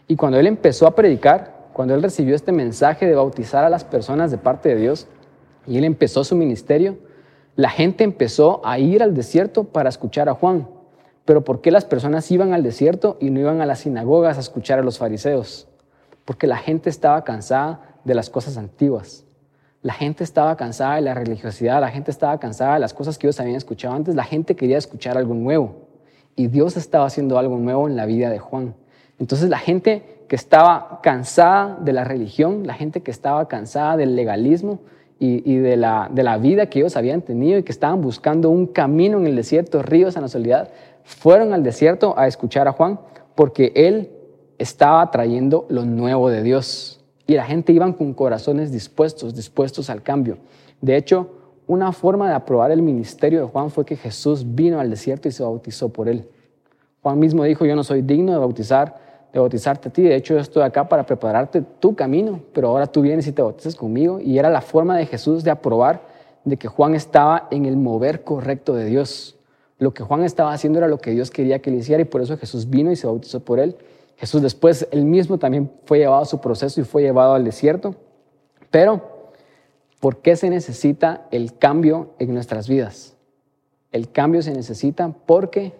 Y 0.08 0.16
cuando 0.16 0.40
él 0.40 0.48
empezó 0.48 0.88
a 0.88 0.96
predicar, 0.96 1.70
cuando 1.74 1.96
él 1.96 2.04
recibió 2.04 2.36
este 2.36 2.52
mensaje 2.52 3.06
de 3.06 3.16
bautizar 3.16 3.64
a 3.64 3.70
las 3.70 3.84
personas 3.84 4.32
de 4.32 4.38
parte 4.38 4.70
de 4.70 4.76
Dios, 4.76 5.08
y 5.66 5.78
él 5.78 5.84
empezó 5.84 6.24
su 6.24 6.36
ministerio, 6.36 6.98
la 7.56 7.70
gente 7.70 8.04
empezó 8.04 8.62
a 8.66 8.80
ir 8.80 9.04
al 9.04 9.14
desierto 9.14 9.64
para 9.64 9.90
escuchar 9.90 10.28
a 10.30 10.34
Juan. 10.34 10.68
Pero 11.26 11.44
¿por 11.44 11.62
qué 11.62 11.72
las 11.72 11.86
personas 11.86 12.30
iban 12.32 12.54
al 12.54 12.64
desierto 12.64 13.18
y 13.22 13.30
no 13.30 13.40
iban 13.40 13.62
a 13.62 13.66
las 13.66 13.80
sinagogas 13.80 14.38
a 14.38 14.42
escuchar 14.42 14.80
a 14.80 14.84
los 14.84 14.98
fariseos? 14.98 15.68
Porque 16.26 16.48
la 16.48 16.58
gente 16.58 16.90
estaba 16.90 17.24
cansada 17.24 17.98
de 18.04 18.16
las 18.16 18.30
cosas 18.30 18.58
antiguas. 18.58 19.26
La 19.82 19.94
gente 19.94 20.24
estaba 20.24 20.56
cansada 20.56 20.96
de 20.96 21.02
la 21.02 21.14
religiosidad, 21.14 21.82
la 21.82 21.90
gente 21.90 22.12
estaba 22.12 22.40
cansada 22.40 22.76
de 22.76 22.80
las 22.80 22.94
cosas 22.94 23.18
que 23.18 23.28
ellos 23.28 23.40
habían 23.40 23.58
escuchado 23.58 23.94
antes, 23.94 24.16
la 24.16 24.24
gente 24.24 24.56
quería 24.56 24.78
escuchar 24.78 25.18
algo 25.18 25.34
nuevo. 25.34 25.83
Y 26.36 26.48
Dios 26.48 26.78
estaba 26.78 27.06
haciendo 27.06 27.38
algo 27.38 27.58
nuevo 27.58 27.88
en 27.88 27.96
la 27.96 28.06
vida 28.06 28.30
de 28.30 28.40
Juan. 28.40 28.76
Entonces 29.20 29.50
la 29.50 29.60
gente 29.60 30.26
que 30.28 30.36
estaba 30.36 31.00
cansada 31.04 31.78
de 31.80 31.94
la 31.94 32.04
religión, 32.04 32.66
la 32.66 32.74
gente 32.74 33.02
que 33.02 33.12
estaba 33.12 33.48
cansada 33.48 33.98
del 33.98 34.16
legalismo, 34.16 34.80
y, 35.26 35.56
de, 35.56 35.78
la, 35.78 36.10
de, 36.12 36.22
la, 36.22 36.38
vida 36.38 36.66
que 36.66 36.80
ellos 36.80 36.98
habían 36.98 37.22
tenido 37.22 37.58
y 37.58 37.64
que 37.64 37.72
estaban 37.72 38.02
buscando 38.02 38.50
un 38.50 38.68
camino 38.68 39.18
en 39.18 39.26
el 39.26 39.38
desierto, 39.38 39.82
ríos 39.82 40.18
en 40.18 40.24
la 40.24 40.28
soledad, 40.28 40.70
fueron 41.06 41.54
al 41.54 41.64
desierto 41.64 42.18
a 42.18 42.28
escuchar 42.28 42.68
a 42.68 42.74
Juan 42.74 43.00
porque 43.36 43.72
él 43.76 44.12
estaba 44.58 45.10
trayendo 45.12 45.66
lo 45.70 45.86
nuevo 45.86 46.30
de 46.30 46.44
Dios. 46.44 47.00
Y 47.26 47.36
la 47.36 47.46
gente 47.46 47.72
iban 47.72 47.94
con 47.94 48.14
corazones 48.14 48.72
dispuestos, 48.72 49.34
dispuestos 49.34 49.90
al 49.90 50.04
cambio. 50.04 50.40
De 50.82 50.98
hecho, 50.98 51.30
una 51.68 51.92
forma 51.92 52.30
de 52.30 52.36
aprobar 52.36 52.72
el 52.72 52.82
ministerio 52.82 53.42
de 53.42 53.48
Juan 53.48 53.70
fue 53.70 53.86
que 53.86 53.96
Jesús 53.96 54.56
vino 54.56 54.80
al 54.80 54.90
desierto 54.90 55.28
y 55.28 55.32
se 55.32 55.44
bautizó 55.44 55.90
por 55.90 56.10
él. 56.10 56.28
Juan 57.02 57.20
mismo 57.20 57.44
dijo, 57.44 57.66
yo 57.66 57.76
no 57.76 57.84
soy 57.84 58.02
digno 58.02 58.32
de 58.32 58.38
bautizar 58.38 59.04
de 59.34 59.40
bautizarte 59.40 59.90
a 59.90 59.92
ti. 59.92 60.04
De 60.04 60.16
hecho, 60.16 60.36
yo 60.36 60.40
estoy 60.40 60.62
acá 60.62 60.88
para 60.88 61.06
prepararte 61.06 61.64
tu 61.80 61.96
camino, 61.96 62.40
pero 62.54 62.70
ahora 62.70 62.86
tú 62.86 63.02
vienes 63.02 63.26
y 63.28 63.32
te 63.32 63.42
bautizas 63.42 63.76
conmigo. 63.76 64.20
Y 64.22 64.38
era 64.38 64.50
la 64.50 64.62
forma 64.62 64.96
de 64.96 65.08
Jesús 65.08 65.44
de 65.44 65.50
aprobar 65.50 66.02
de 66.46 66.56
que 66.56 66.68
Juan 66.68 66.94
estaba 66.94 67.48
en 67.50 67.66
el 67.66 67.76
mover 67.76 68.24
correcto 68.24 68.76
de 68.76 68.86
Dios. 68.86 69.36
Lo 69.80 69.92
que 69.94 70.04
Juan 70.04 70.24
estaba 70.24 70.54
haciendo 70.54 70.78
era 70.78 70.88
lo 70.88 71.00
que 71.00 71.12
Dios 71.12 71.32
quería 71.32 71.60
que 71.60 71.72
le 71.72 71.78
hiciera 71.78 72.02
y 72.04 72.06
por 72.06 72.22
eso 72.22 72.38
Jesús 72.38 72.70
vino 72.70 72.92
y 72.92 72.96
se 72.96 73.08
bautizó 73.08 73.40
por 73.40 73.60
él. 73.60 73.76
Jesús 74.18 74.44
después, 74.44 74.88
él 74.92 75.04
mismo 75.04 75.40
también 75.40 75.72
fue 75.86 75.98
llevado 75.98 76.22
a 76.22 76.26
su 76.26 76.40
proceso 76.40 76.80
y 76.80 76.84
fue 76.84 77.02
llevado 77.02 77.34
al 77.34 77.44
desierto. 77.44 77.96
Pero, 78.70 79.02
¿por 80.04 80.18
qué 80.18 80.36
se 80.36 80.50
necesita 80.50 81.30
el 81.32 81.58
cambio 81.58 82.10
en 82.20 82.34
nuestras 82.34 82.68
vidas? 82.68 83.16
El 83.94 84.12
cambio 84.12 84.42
se 84.42 84.52
necesita 84.52 85.16
porque 85.26 85.72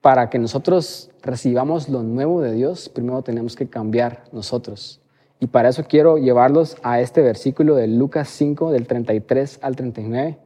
para 0.00 0.30
que 0.30 0.38
nosotros 0.38 1.10
recibamos 1.20 1.90
lo 1.90 2.02
nuevo 2.02 2.40
de 2.40 2.54
Dios, 2.54 2.88
primero 2.88 3.20
tenemos 3.20 3.56
que 3.56 3.68
cambiar 3.68 4.24
nosotros. 4.32 5.02
Y 5.38 5.48
para 5.48 5.68
eso 5.68 5.84
quiero 5.86 6.16
llevarlos 6.16 6.78
a 6.82 7.02
este 7.02 7.20
versículo 7.20 7.74
de 7.74 7.88
Lucas 7.88 8.30
5, 8.30 8.72
del 8.72 8.86
33 8.86 9.58
al 9.60 9.76
39, 9.76 10.38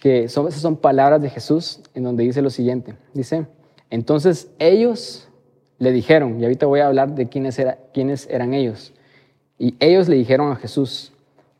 que 0.00 0.30
son, 0.30 0.48
esas 0.48 0.62
son 0.62 0.78
palabras 0.78 1.20
de 1.20 1.28
Jesús 1.28 1.80
en 1.92 2.04
donde 2.04 2.24
dice 2.24 2.40
lo 2.40 2.48
siguiente. 2.48 2.94
Dice, 3.12 3.46
entonces 3.90 4.50
ellos 4.58 5.28
le 5.78 5.92
dijeron, 5.92 6.40
y 6.40 6.44
ahorita 6.44 6.64
voy 6.64 6.80
a 6.80 6.86
hablar 6.86 7.14
de 7.14 7.28
quiénes, 7.28 7.58
era, 7.58 7.76
quiénes 7.92 8.26
eran 8.30 8.54
ellos, 8.54 8.94
y 9.58 9.76
ellos 9.80 10.08
le 10.08 10.16
dijeron 10.16 10.50
a 10.50 10.56
Jesús, 10.56 11.10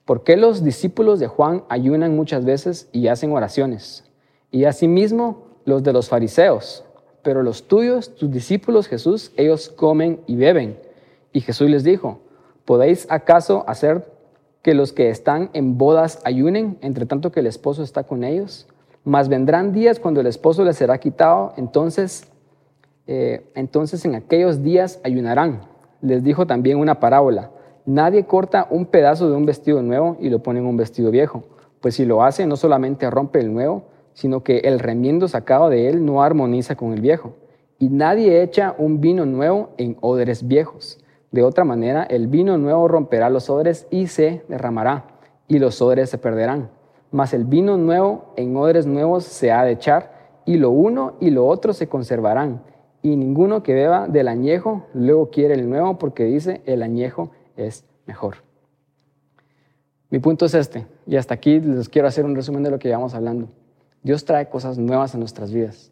¿por 0.04 0.24
qué 0.24 0.36
los 0.36 0.64
discípulos 0.64 1.20
de 1.20 1.26
Juan 1.26 1.64
ayunan 1.68 2.16
muchas 2.16 2.44
veces 2.44 2.88
y 2.92 3.08
hacen 3.08 3.32
oraciones? 3.32 4.04
Y 4.50 4.64
asimismo 4.64 5.44
los 5.64 5.82
de 5.82 5.92
los 5.92 6.08
fariseos 6.08 6.84
pero 7.24 7.42
los 7.42 7.66
tuyos, 7.66 8.14
tus 8.14 8.30
discípulos 8.30 8.86
Jesús, 8.86 9.32
ellos 9.36 9.70
comen 9.70 10.20
y 10.26 10.36
beben. 10.36 10.78
Y 11.32 11.40
Jesús 11.40 11.68
les 11.68 11.82
dijo, 11.82 12.20
¿podéis 12.64 13.10
acaso 13.10 13.64
hacer 13.66 14.12
que 14.62 14.74
los 14.74 14.92
que 14.92 15.08
están 15.10 15.50
en 15.54 15.76
bodas 15.76 16.20
ayunen, 16.24 16.78
entre 16.82 17.06
tanto 17.06 17.32
que 17.32 17.40
el 17.40 17.46
esposo 17.48 17.82
está 17.82 18.04
con 18.04 18.22
ellos? 18.22 18.68
Mas 19.04 19.28
vendrán 19.28 19.72
días 19.72 19.98
cuando 19.98 20.20
el 20.20 20.26
esposo 20.26 20.64
les 20.64 20.76
será 20.76 20.98
quitado, 20.98 21.54
entonces, 21.56 22.28
eh, 23.06 23.50
entonces 23.54 24.04
en 24.04 24.14
aquellos 24.14 24.62
días 24.62 25.00
ayunarán. 25.02 25.62
Les 26.02 26.22
dijo 26.22 26.46
también 26.46 26.78
una 26.78 27.00
parábola. 27.00 27.50
Nadie 27.86 28.24
corta 28.24 28.66
un 28.70 28.86
pedazo 28.86 29.28
de 29.28 29.36
un 29.36 29.44
vestido 29.44 29.82
nuevo 29.82 30.16
y 30.18 30.30
lo 30.30 30.42
pone 30.42 30.60
en 30.60 30.66
un 30.66 30.76
vestido 30.76 31.10
viejo, 31.10 31.42
pues 31.82 31.96
si 31.96 32.06
lo 32.06 32.22
hace 32.22 32.46
no 32.46 32.56
solamente 32.56 33.10
rompe 33.10 33.40
el 33.40 33.52
nuevo, 33.52 33.82
sino 34.14 34.42
que 34.42 34.58
el 34.60 34.78
remiendo 34.78 35.28
sacado 35.28 35.68
de 35.68 35.88
él 35.88 36.06
no 36.06 36.22
armoniza 36.22 36.76
con 36.76 36.94
el 36.94 37.02
viejo. 37.02 37.34
Y 37.78 37.90
nadie 37.90 38.42
echa 38.42 38.74
un 38.78 39.02
vino 39.02 39.26
nuevo 39.26 39.70
en 39.76 39.98
odres 40.00 40.48
viejos. 40.48 40.98
De 41.30 41.42
otra 41.42 41.64
manera, 41.64 42.04
el 42.04 42.28
vino 42.28 42.56
nuevo 42.56 42.88
romperá 42.88 43.28
los 43.28 43.50
odres 43.50 43.86
y 43.90 44.06
se 44.06 44.44
derramará, 44.48 45.04
y 45.46 45.58
los 45.58 45.82
odres 45.82 46.08
se 46.08 46.16
perderán. 46.16 46.70
Mas 47.10 47.34
el 47.34 47.44
vino 47.44 47.76
nuevo 47.76 48.32
en 48.36 48.56
odres 48.56 48.86
nuevos 48.86 49.24
se 49.24 49.52
ha 49.52 49.62
de 49.62 49.72
echar, 49.72 50.14
y 50.46 50.56
lo 50.56 50.70
uno 50.70 51.14
y 51.20 51.30
lo 51.30 51.46
otro 51.46 51.74
se 51.74 51.88
conservarán. 51.88 52.62
Y 53.02 53.16
ninguno 53.16 53.62
que 53.62 53.74
beba 53.74 54.08
del 54.08 54.28
añejo 54.28 54.86
luego 54.94 55.28
quiere 55.28 55.52
el 55.52 55.68
nuevo, 55.68 55.98
porque 55.98 56.24
dice, 56.24 56.62
el 56.64 56.82
añejo 56.82 57.30
es 57.56 57.84
mejor. 58.06 58.36
Mi 60.10 60.18
punto 60.18 60.46
es 60.46 60.54
este, 60.54 60.86
y 61.06 61.16
hasta 61.16 61.34
aquí 61.34 61.60
les 61.60 61.88
quiero 61.88 62.06
hacer 62.06 62.24
un 62.24 62.36
resumen 62.36 62.62
de 62.62 62.70
lo 62.70 62.78
que 62.78 62.88
llevamos 62.88 63.14
hablando. 63.14 63.48
Dios 64.02 64.24
trae 64.24 64.48
cosas 64.48 64.78
nuevas 64.78 65.14
a 65.14 65.18
nuestras 65.18 65.52
vidas. 65.52 65.90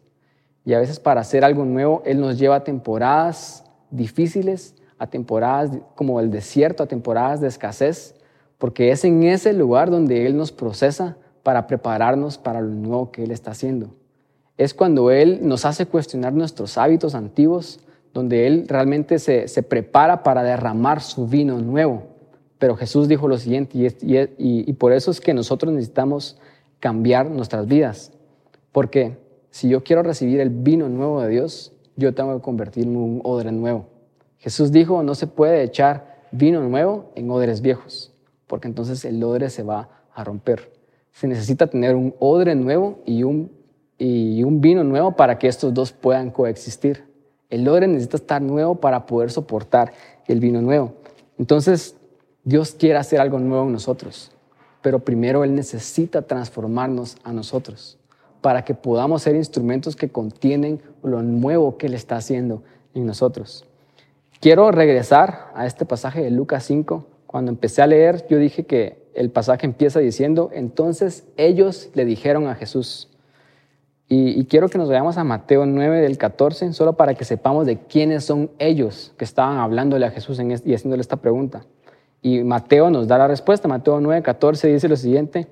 Y 0.65 0.73
a 0.73 0.79
veces 0.79 0.99
para 0.99 1.21
hacer 1.21 1.43
algo 1.43 1.65
nuevo, 1.65 2.01
Él 2.05 2.21
nos 2.21 2.39
lleva 2.39 2.57
a 2.57 2.63
temporadas 2.63 3.65
difíciles, 3.91 4.75
a 4.97 5.07
temporadas 5.07 5.71
como 5.95 6.19
el 6.19 6.31
desierto, 6.31 6.83
a 6.83 6.87
temporadas 6.87 7.41
de 7.41 7.47
escasez, 7.47 8.15
porque 8.57 8.91
es 8.91 9.03
en 9.03 9.23
ese 9.23 9.51
lugar 9.51 9.89
donde 9.89 10.25
Él 10.25 10.37
nos 10.37 10.51
procesa 10.51 11.17
para 11.43 11.67
prepararnos 11.67 12.37
para 12.37 12.61
lo 12.61 12.69
nuevo 12.69 13.11
que 13.11 13.23
Él 13.23 13.31
está 13.31 13.51
haciendo. 13.51 13.93
Es 14.57 14.73
cuando 14.73 15.11
Él 15.11 15.39
nos 15.41 15.65
hace 15.65 15.85
cuestionar 15.85 16.31
nuestros 16.31 16.77
hábitos 16.77 17.15
antiguos, 17.15 17.81
donde 18.13 18.45
Él 18.45 18.65
realmente 18.67 19.17
se, 19.17 19.63
prepara 19.63 20.23
para 20.23 20.43
derramar 20.43 21.01
su 21.01 21.27
vino 21.27 21.57
nuevo. 21.57 22.03
Pero 22.59 22.75
Jesús 22.75 23.07
dijo 23.07 23.27
lo 23.27 23.37
siguiente, 23.37 23.91
y, 24.37 24.73
por 24.73 24.93
eso 24.93 25.11
es 25.11 25.19
que 25.19 25.33
nosotros 25.33 25.73
necesitamos 25.73 26.37
cambiar 26.79 27.29
nuestras 27.29 27.67
vidas. 27.67 28.11
Porque 28.71 29.17
si 29.49 29.67
yo 29.67 29.83
quiero 29.83 30.03
recibir 30.03 30.39
el 30.39 30.49
vino 30.49 30.87
nuevo 30.89 31.21
de 31.21 31.29
Dios, 31.29 31.73
yo 31.95 32.13
tengo 32.13 32.35
que 32.35 32.41
convertirme 32.41 32.93
en 32.93 32.99
un 32.99 33.21
odre 33.23 33.51
nuevo. 33.51 33.87
Jesús 34.37 34.71
dijo, 34.71 35.03
no 35.03 35.15
se 35.15 35.27
puede 35.27 35.63
echar 35.63 36.21
vino 36.31 36.61
nuevo 36.61 37.11
en 37.15 37.29
odres 37.31 37.61
viejos, 37.61 38.13
porque 38.47 38.67
entonces 38.67 39.05
el 39.05 39.23
odre 39.23 39.49
se 39.49 39.63
va 39.63 39.89
a 40.13 40.23
romper. 40.23 40.71
Se 41.11 41.27
necesita 41.27 41.67
tener 41.67 41.95
un 41.95 42.15
odre 42.19 42.55
nuevo 42.55 42.99
y 43.05 43.23
un 43.23 43.51
vino 43.97 44.83
nuevo 44.83 45.15
para 45.15 45.39
que 45.39 45.47
estos 45.47 45.73
dos 45.73 45.91
puedan 45.91 46.31
coexistir. 46.31 47.12
El 47.53 47.67
odre 47.67 47.87
necesita 47.87 48.17
estar 48.17 48.41
nuevo 48.41 48.75
para 48.75 49.05
poder 49.05 49.31
soportar 49.31 49.93
el 50.27 50.39
vino 50.39 50.61
nuevo. 50.61 50.93
Entonces, 51.37 51.95
Dios 52.43 52.75
quiere 52.77 52.97
hacer 52.97 53.19
algo 53.21 53.39
nuevo 53.39 53.65
en 53.65 53.73
nosotros 53.73 54.33
pero 54.83 54.99
primero 54.99 55.43
Él 55.43 55.55
necesita 55.55 56.21
transformarnos 56.21 57.17
a 57.23 57.33
nosotros. 57.33 57.97
para 58.41 58.65
que 58.65 58.73
podamos 58.73 59.21
ser 59.21 59.37
instrumentos 59.37 59.95
que 59.95 60.09
contienen 60.09 60.81
lo 61.01 61.21
nuevo 61.21 61.77
que 61.77 61.87
Él 61.87 61.93
está 61.93 62.17
haciendo 62.17 62.61
en 62.93 63.05
nosotros. 63.05 63.63
Quiero 64.41 64.69
regresar 64.69 65.49
a 65.55 65.65
este 65.65 65.85
pasaje 65.85 66.21
de 66.21 66.29
Lucas 66.29 66.65
5. 66.65 67.07
Cuando 67.25 67.51
empecé 67.51 67.81
a 67.81 67.87
leer, 67.87 68.27
yo 68.29 68.37
dije 68.37 68.65
que 68.65 69.01
el 69.13 69.29
pasaje 69.29 69.65
empieza 69.65 70.01
diciendo, 70.01 70.49
entonces 70.51 71.23
ellos 71.37 71.89
le 71.93 72.03
dijeron 72.03 72.47
a 72.47 72.55
Jesús, 72.55 73.07
y, 74.15 74.45
quiero 74.45 74.69
que 74.69 74.77
nos 74.77 74.89
vayamos 74.89 75.17
a 75.17 75.23
Mateo 75.23 75.65
9 75.65 76.01
del 76.01 76.19
14, 76.19 76.73
solo 76.73 76.93
para 76.93 77.15
que 77.15 77.25
sepamos 77.25 77.65
de 77.65 77.79
quiénes 77.79 78.23
son 78.23 78.51
ellos 78.59 79.11
que 79.17 79.25
estaban 79.25 79.57
hablándole 79.57 80.05
a 80.05 80.11
Jesús 80.11 80.39
y 80.39 80.73
haciéndole 80.75 81.01
esta 81.01 81.15
pregunta. 81.15 81.65
Y 82.21 82.43
Mateo 82.43 82.91
nos 82.91 83.07
da 83.07 83.17
la 83.17 83.27
respuesta. 83.27 83.67
Mateo 83.67 83.99
9, 83.99 84.21
14 84.21 84.67
dice 84.67 84.87
lo 84.87 84.97
siguiente. 84.97 85.47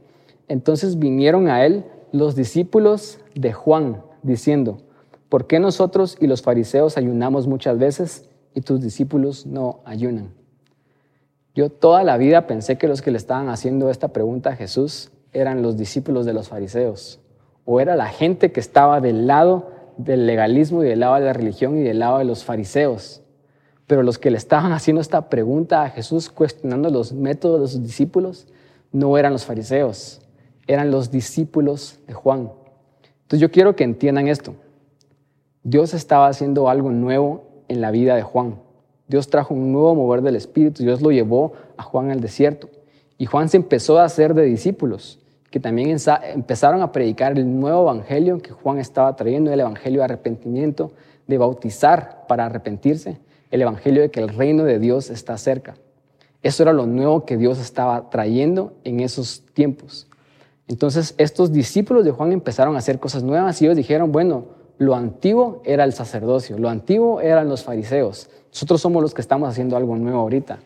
Entonces 0.48 1.00
vinieron 1.00 1.48
a 1.48 1.66
él 1.66 1.86
los 2.12 2.36
discípulos 2.36 3.20
de 3.34 3.52
Juan, 3.52 4.04
diciendo, 4.22 4.78
¿por 5.28 5.48
qué 5.48 5.60
nosotros 5.60 6.16
y 6.20 6.28
los 6.28 6.44
fariseos 6.44 6.98
ayunamos 6.98 7.48
muchas 7.48 7.80
veces 7.80 8.30
y 8.54 8.62
tus 8.62 8.80
discípulos 8.80 9.48
no 9.48 9.80
ayunan? 9.86 10.36
Yo 11.56 11.72
toda 11.72 12.04
la 12.04 12.16
vida 12.18 12.46
pensé 12.46 12.78
que 12.78 12.88
los 12.88 13.02
que 13.02 13.10
le 13.10 13.18
estaban 13.18 13.50
haciendo 13.50 13.90
esta 13.90 14.10
pregunta 14.10 14.52
a 14.52 14.56
Jesús 14.56 15.10
eran 15.34 15.64
los 15.64 15.78
discípulos 15.78 16.28
de 16.28 16.34
los 16.34 16.50
fariseos 16.50 17.21
o 17.74 17.80
era 17.80 17.96
la 17.96 18.10
gente 18.10 18.52
que 18.52 18.60
estaba 18.60 19.00
del 19.00 19.28
lado 19.28 19.72
del 19.96 20.28
legalismo 20.28 20.84
y 20.84 20.90
del 20.90 21.00
lado 21.00 21.16
de 21.16 21.22
la 21.22 21.32
religión 21.32 21.78
y 21.78 21.84
del 21.84 22.00
lado 22.00 22.18
de 22.18 22.26
los 22.26 22.44
fariseos. 22.44 23.22
Pero 23.88 24.04
los 24.04 24.18
que 24.18 24.30
le 24.30 24.36
estaban 24.38 24.72
haciendo 24.74 25.00
esta 25.00 25.30
pregunta 25.30 25.84
a 25.84 25.90
Jesús, 25.90 26.30
cuestionando 26.30 26.90
los 26.90 27.14
métodos 27.14 27.62
de 27.62 27.68
sus 27.70 27.82
discípulos, 27.82 28.46
no 28.92 29.18
eran 29.18 29.32
los 29.32 29.46
fariseos, 29.46 30.22
eran 30.68 30.92
los 30.92 31.12
discípulos 31.12 32.00
de 32.08 32.14
Juan. 32.14 32.52
Entonces 33.22 33.40
yo 33.40 33.50
quiero 33.52 33.74
que 33.74 33.86
entiendan 33.86 34.28
esto. 34.28 34.54
Dios 35.64 35.94
estaba 35.94 36.28
haciendo 36.28 36.68
algo 36.68 36.92
nuevo 36.92 37.64
en 37.70 37.80
la 37.80 37.92
vida 37.92 38.18
de 38.18 38.22
Juan. 38.22 38.60
Dios 39.08 39.30
trajo 39.30 39.54
un 39.54 39.72
nuevo 39.72 39.96
mover 39.96 40.24
del 40.24 40.36
Espíritu, 40.36 40.84
Dios 40.84 41.02
lo 41.02 41.12
llevó 41.12 41.54
a 41.78 41.84
Juan 41.84 42.12
al 42.12 42.20
desierto. 42.20 42.70
Y 43.18 43.28
Juan 43.28 43.48
se 43.48 43.56
empezó 43.56 43.98
a 43.98 44.04
hacer 44.04 44.34
de 44.34 44.44
discípulos 44.44 45.21
que 45.52 45.60
también 45.60 45.98
empezaron 46.34 46.82
a 46.82 46.94
predicar 46.94 47.38
el 47.38 47.60
nuevo 47.60 47.82
evangelio 47.82 48.40
que 48.40 48.52
Juan 48.52 48.80
estaba 48.80 49.16
trayendo, 49.18 49.52
el 49.52 49.60
evangelio 49.60 50.00
de 50.00 50.06
arrepentimiento, 50.06 50.94
de 51.28 51.38
bautizar 51.38 52.26
para 52.28 52.46
arrepentirse, 52.46 53.20
el 53.52 53.62
evangelio 53.62 54.02
de 54.02 54.10
que 54.10 54.22
el 54.22 54.30
reino 54.30 54.64
de 54.64 54.80
Dios 54.80 55.10
está 55.10 55.38
cerca. 55.38 55.76
Eso 56.42 56.64
era 56.64 56.72
lo 56.72 56.88
nuevo 56.88 57.26
que 57.26 57.36
Dios 57.36 57.60
estaba 57.60 58.10
trayendo 58.10 58.74
en 58.86 59.02
esos 59.02 59.44
tiempos. 59.54 60.08
Entonces 60.70 61.16
estos 61.18 61.52
discípulos 61.52 62.06
de 62.06 62.12
Juan 62.12 62.32
empezaron 62.32 62.76
a 62.76 62.80
hacer 62.80 63.00
cosas 63.00 63.22
nuevas 63.22 63.62
y 63.62 63.66
ellos 63.66 63.76
dijeron, 63.76 64.14
bueno, 64.14 64.46
lo 64.78 64.96
antiguo 64.96 65.62
era 65.66 65.84
el 65.84 65.92
sacerdocio, 65.92 66.58
lo 66.58 66.70
antiguo 66.70 67.20
eran 67.20 67.50
los 67.50 67.64
fariseos, 67.64 68.30
nosotros 68.52 68.80
somos 68.80 69.02
los 69.02 69.14
que 69.14 69.22
estamos 69.22 69.50
haciendo 69.50 69.76
algo 69.76 69.98
nuevo 69.98 70.20
ahorita. 70.20 70.60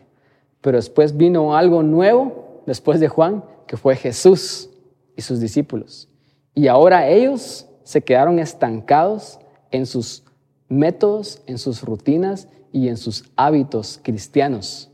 Pero 0.60 0.78
después 0.78 1.16
vino 1.16 1.56
algo 1.56 1.82
nuevo, 1.82 2.62
después 2.66 3.00
de 3.00 3.08
Juan, 3.08 3.44
que 3.66 3.76
fue 3.76 3.96
Jesús 3.96 4.70
y 5.16 5.22
sus 5.22 5.40
discípulos. 5.40 6.08
Y 6.54 6.68
ahora 6.68 7.08
ellos 7.08 7.66
se 7.82 8.02
quedaron 8.02 8.38
estancados 8.38 9.38
en 9.70 9.86
sus 9.86 10.24
métodos, 10.68 11.42
en 11.46 11.58
sus 11.58 11.82
rutinas 11.82 12.48
y 12.72 12.88
en 12.88 12.96
sus 12.96 13.24
hábitos 13.36 14.00
cristianos. 14.02 14.90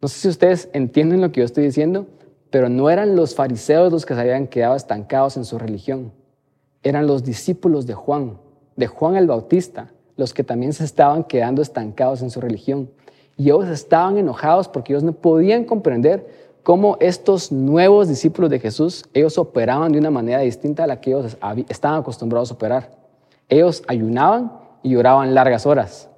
No 0.00 0.08
sé 0.08 0.20
si 0.20 0.28
ustedes 0.28 0.68
entienden 0.72 1.20
lo 1.20 1.30
que 1.30 1.40
yo 1.40 1.44
estoy 1.44 1.64
diciendo, 1.64 2.06
pero 2.50 2.68
no 2.68 2.90
eran 2.90 3.16
los 3.16 3.34
fariseos 3.34 3.92
los 3.92 4.04
que 4.04 4.14
se 4.14 4.20
habían 4.20 4.46
quedado 4.46 4.76
estancados 4.76 5.36
en 5.36 5.44
su 5.44 5.58
religión. 5.58 6.12
Eran 6.82 7.06
los 7.06 7.24
discípulos 7.24 7.86
de 7.86 7.94
Juan, 7.94 8.38
de 8.76 8.86
Juan 8.86 9.16
el 9.16 9.26
Bautista, 9.26 9.92
los 10.16 10.34
que 10.34 10.44
también 10.44 10.72
se 10.72 10.84
estaban 10.84 11.24
quedando 11.24 11.62
estancados 11.62 12.22
en 12.22 12.30
su 12.30 12.40
religión. 12.40 12.90
Y 13.36 13.44
ellos 13.44 13.68
estaban 13.68 14.18
enojados 14.18 14.68
porque 14.68 14.92
ellos 14.92 15.02
no 15.02 15.12
podían 15.12 15.64
comprender 15.64 16.26
cómo 16.62 16.96
estos 17.00 17.50
nuevos 17.50 18.08
discípulos 18.08 18.50
de 18.50 18.60
Jesús, 18.60 19.04
ellos 19.14 19.38
operaban 19.38 19.92
de 19.92 19.98
una 19.98 20.10
manera 20.10 20.40
distinta 20.40 20.84
a 20.84 20.86
la 20.86 21.00
que 21.00 21.10
ellos 21.10 21.36
estaban 21.68 22.00
acostumbrados 22.00 22.50
a 22.50 22.54
operar. 22.54 22.90
Ellos 23.48 23.82
ayunaban 23.88 24.52
y 24.82 24.96
oraban 24.96 25.34
largas 25.34 25.66
horas, 25.66 26.08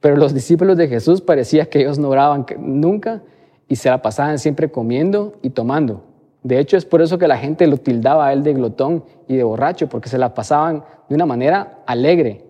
pero 0.00 0.16
los 0.16 0.34
discípulos 0.34 0.76
de 0.76 0.88
Jesús 0.88 1.20
parecía 1.20 1.66
que 1.66 1.80
ellos 1.80 1.98
no 1.98 2.08
oraban 2.08 2.46
nunca 2.58 3.22
y 3.68 3.76
se 3.76 3.90
la 3.90 4.02
pasaban 4.02 4.38
siempre 4.38 4.70
comiendo 4.70 5.34
y 5.42 5.50
tomando. 5.50 6.02
De 6.42 6.58
hecho, 6.58 6.76
es 6.76 6.86
por 6.86 7.02
eso 7.02 7.18
que 7.18 7.28
la 7.28 7.36
gente 7.36 7.66
lo 7.66 7.76
tildaba 7.76 8.28
a 8.28 8.32
él 8.32 8.42
de 8.42 8.54
glotón 8.54 9.04
y 9.28 9.36
de 9.36 9.44
borracho, 9.44 9.88
porque 9.88 10.08
se 10.08 10.16
la 10.16 10.34
pasaban 10.34 10.84
de 11.08 11.14
una 11.14 11.26
manera 11.26 11.82
alegre. 11.86 12.44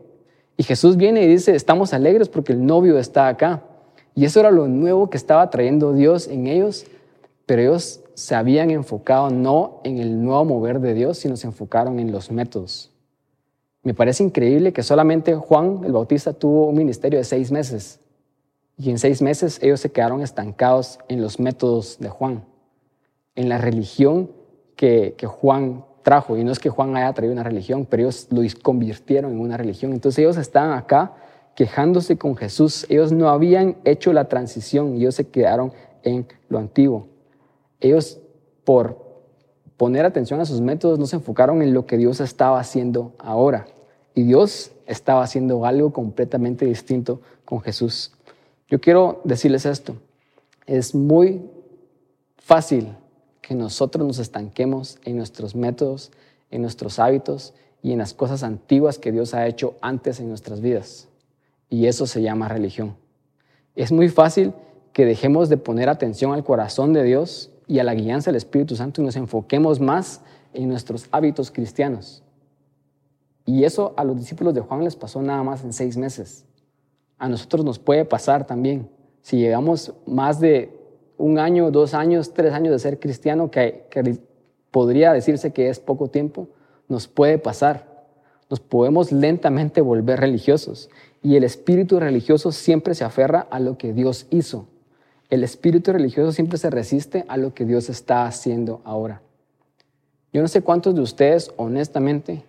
Y 0.56 0.62
Jesús 0.62 0.96
viene 0.96 1.22
y 1.24 1.26
dice, 1.26 1.56
estamos 1.56 1.92
alegres 1.92 2.28
porque 2.28 2.52
el 2.52 2.64
novio 2.64 2.98
está 2.98 3.26
acá. 3.26 3.62
Y 4.14 4.24
eso 4.24 4.38
era 4.38 4.50
lo 4.50 4.68
nuevo 4.68 5.10
que 5.10 5.16
estaba 5.16 5.50
trayendo 5.50 5.92
Dios 5.92 6.28
en 6.28 6.46
ellos 6.46 6.86
pero 7.50 7.62
ellos 7.62 8.00
se 8.14 8.36
habían 8.36 8.70
enfocado 8.70 9.28
no 9.28 9.80
en 9.82 9.98
el 9.98 10.22
nuevo 10.22 10.44
mover 10.44 10.78
de 10.78 10.94
Dios, 10.94 11.18
sino 11.18 11.36
se 11.36 11.48
enfocaron 11.48 11.98
en 11.98 12.12
los 12.12 12.30
métodos. 12.30 12.92
Me 13.82 13.92
parece 13.92 14.22
increíble 14.22 14.72
que 14.72 14.84
solamente 14.84 15.34
Juan 15.34 15.80
el 15.84 15.90
Bautista 15.90 16.32
tuvo 16.32 16.68
un 16.68 16.76
ministerio 16.76 17.18
de 17.18 17.24
seis 17.24 17.50
meses 17.50 17.98
y 18.78 18.90
en 18.90 19.00
seis 19.00 19.20
meses 19.20 19.58
ellos 19.62 19.80
se 19.80 19.90
quedaron 19.90 20.22
estancados 20.22 21.00
en 21.08 21.20
los 21.20 21.40
métodos 21.40 21.98
de 21.98 22.08
Juan, 22.08 22.44
en 23.34 23.48
la 23.48 23.58
religión 23.58 24.30
que, 24.76 25.16
Juan 25.26 25.84
trajo. 26.04 26.36
Y 26.36 26.44
no 26.44 26.52
es 26.52 26.60
que 26.60 26.70
Juan 26.70 26.96
haya 26.96 27.12
traído 27.14 27.32
una 27.32 27.42
religión, 27.42 27.84
pero 27.84 28.04
ellos 28.04 28.28
lo 28.30 28.42
convirtieron 28.62 29.32
en 29.32 29.40
una 29.40 29.56
religión. 29.56 29.92
Entonces 29.92 30.20
ellos 30.20 30.36
estaban 30.36 30.78
acá 30.78 31.16
quejándose 31.56 32.16
con 32.16 32.36
Jesús. 32.36 32.86
Ellos 32.88 33.10
no 33.10 33.28
habían 33.28 33.76
hecho 33.82 34.12
la 34.12 34.28
transición 34.28 34.94
y 34.94 35.00
ellos 35.00 35.16
se 35.16 35.26
quedaron 35.26 35.72
en 36.04 36.28
lo 36.48 36.60
antiguo. 36.60 37.09
Ellos, 37.80 38.20
por 38.64 39.10
poner 39.76 40.04
atención 40.04 40.40
a 40.40 40.44
sus 40.44 40.60
métodos, 40.60 40.98
no 40.98 41.06
se 41.06 41.16
enfocaron 41.16 41.62
en 41.62 41.72
lo 41.72 41.86
que 41.86 41.96
Dios 41.96 42.20
estaba 42.20 42.60
haciendo 42.60 43.14
ahora. 43.18 43.66
Y 44.14 44.24
Dios 44.24 44.72
estaba 44.86 45.22
haciendo 45.22 45.64
algo 45.64 45.92
completamente 45.92 46.66
distinto 46.66 47.20
con 47.44 47.60
Jesús. 47.60 48.12
Yo 48.68 48.80
quiero 48.80 49.20
decirles 49.24 49.66
esto. 49.66 49.96
Es 50.66 50.94
muy 50.94 51.42
fácil 52.36 52.94
que 53.40 53.54
nosotros 53.54 54.06
nos 54.06 54.18
estanquemos 54.18 54.98
en 55.04 55.16
nuestros 55.16 55.54
métodos, 55.54 56.12
en 56.50 56.62
nuestros 56.62 56.98
hábitos 56.98 57.54
y 57.82 57.92
en 57.92 57.98
las 57.98 58.14
cosas 58.14 58.42
antiguas 58.42 58.98
que 58.98 59.12
Dios 59.12 59.34
ha 59.34 59.46
hecho 59.46 59.74
antes 59.80 60.20
en 60.20 60.28
nuestras 60.28 60.60
vidas. 60.60 61.08
Y 61.68 61.86
eso 61.86 62.06
se 62.06 62.22
llama 62.22 62.48
religión. 62.48 62.96
Es 63.74 63.92
muy 63.92 64.08
fácil 64.08 64.52
que 64.92 65.04
dejemos 65.04 65.48
de 65.48 65.56
poner 65.56 65.88
atención 65.88 66.32
al 66.32 66.44
corazón 66.44 66.92
de 66.92 67.04
Dios 67.04 67.49
y 67.70 67.78
a 67.78 67.84
la 67.84 67.94
guianza 67.94 68.30
del 68.30 68.36
Espíritu 68.36 68.74
Santo 68.74 69.00
y 69.00 69.04
nos 69.04 69.14
enfoquemos 69.14 69.78
más 69.78 70.22
en 70.52 70.68
nuestros 70.68 71.06
hábitos 71.12 71.52
cristianos. 71.52 72.24
Y 73.46 73.62
eso 73.62 73.94
a 73.96 74.02
los 74.02 74.16
discípulos 74.16 74.54
de 74.54 74.60
Juan 74.60 74.82
les 74.82 74.96
pasó 74.96 75.22
nada 75.22 75.44
más 75.44 75.62
en 75.62 75.72
seis 75.72 75.96
meses. 75.96 76.44
A 77.16 77.28
nosotros 77.28 77.64
nos 77.64 77.78
puede 77.78 78.04
pasar 78.04 78.44
también. 78.44 78.90
Si 79.22 79.38
llegamos 79.38 79.94
más 80.04 80.40
de 80.40 80.76
un 81.16 81.38
año, 81.38 81.70
dos 81.70 81.94
años, 81.94 82.34
tres 82.34 82.52
años 82.54 82.72
de 82.72 82.80
ser 82.80 82.98
cristiano, 82.98 83.52
que, 83.52 83.86
que 83.88 84.18
podría 84.72 85.12
decirse 85.12 85.52
que 85.52 85.68
es 85.68 85.78
poco 85.78 86.08
tiempo, 86.08 86.48
nos 86.88 87.06
puede 87.06 87.38
pasar. 87.38 88.04
Nos 88.50 88.58
podemos 88.58 89.12
lentamente 89.12 89.80
volver 89.80 90.18
religiosos. 90.18 90.90
Y 91.22 91.36
el 91.36 91.44
espíritu 91.44 92.00
religioso 92.00 92.50
siempre 92.50 92.96
se 92.96 93.04
aferra 93.04 93.46
a 93.48 93.60
lo 93.60 93.78
que 93.78 93.92
Dios 93.92 94.26
hizo. 94.30 94.66
El 95.30 95.44
espíritu 95.44 95.92
religioso 95.92 96.32
siempre 96.32 96.58
se 96.58 96.70
resiste 96.70 97.24
a 97.28 97.36
lo 97.36 97.54
que 97.54 97.64
Dios 97.64 97.88
está 97.88 98.26
haciendo 98.26 98.80
ahora. 98.84 99.22
Yo 100.32 100.42
no 100.42 100.48
sé 100.48 100.62
cuántos 100.62 100.94
de 100.94 101.00
ustedes, 101.00 101.52
honestamente, 101.56 102.42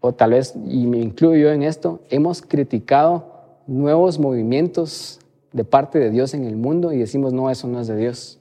o 0.00 0.12
tal 0.12 0.32
vez, 0.32 0.54
y 0.68 0.86
me 0.86 0.98
incluyo 0.98 1.48
yo 1.48 1.50
en 1.50 1.62
esto, 1.62 2.00
hemos 2.10 2.42
criticado 2.42 3.40
nuevos 3.66 4.18
movimientos 4.18 5.18
de 5.52 5.64
parte 5.64 5.98
de 5.98 6.10
Dios 6.10 6.34
en 6.34 6.44
el 6.44 6.56
mundo 6.56 6.92
y 6.92 6.98
decimos, 6.98 7.32
no, 7.32 7.50
eso 7.50 7.68
no 7.68 7.80
es 7.80 7.86
de 7.88 7.96
Dios. 7.96 8.38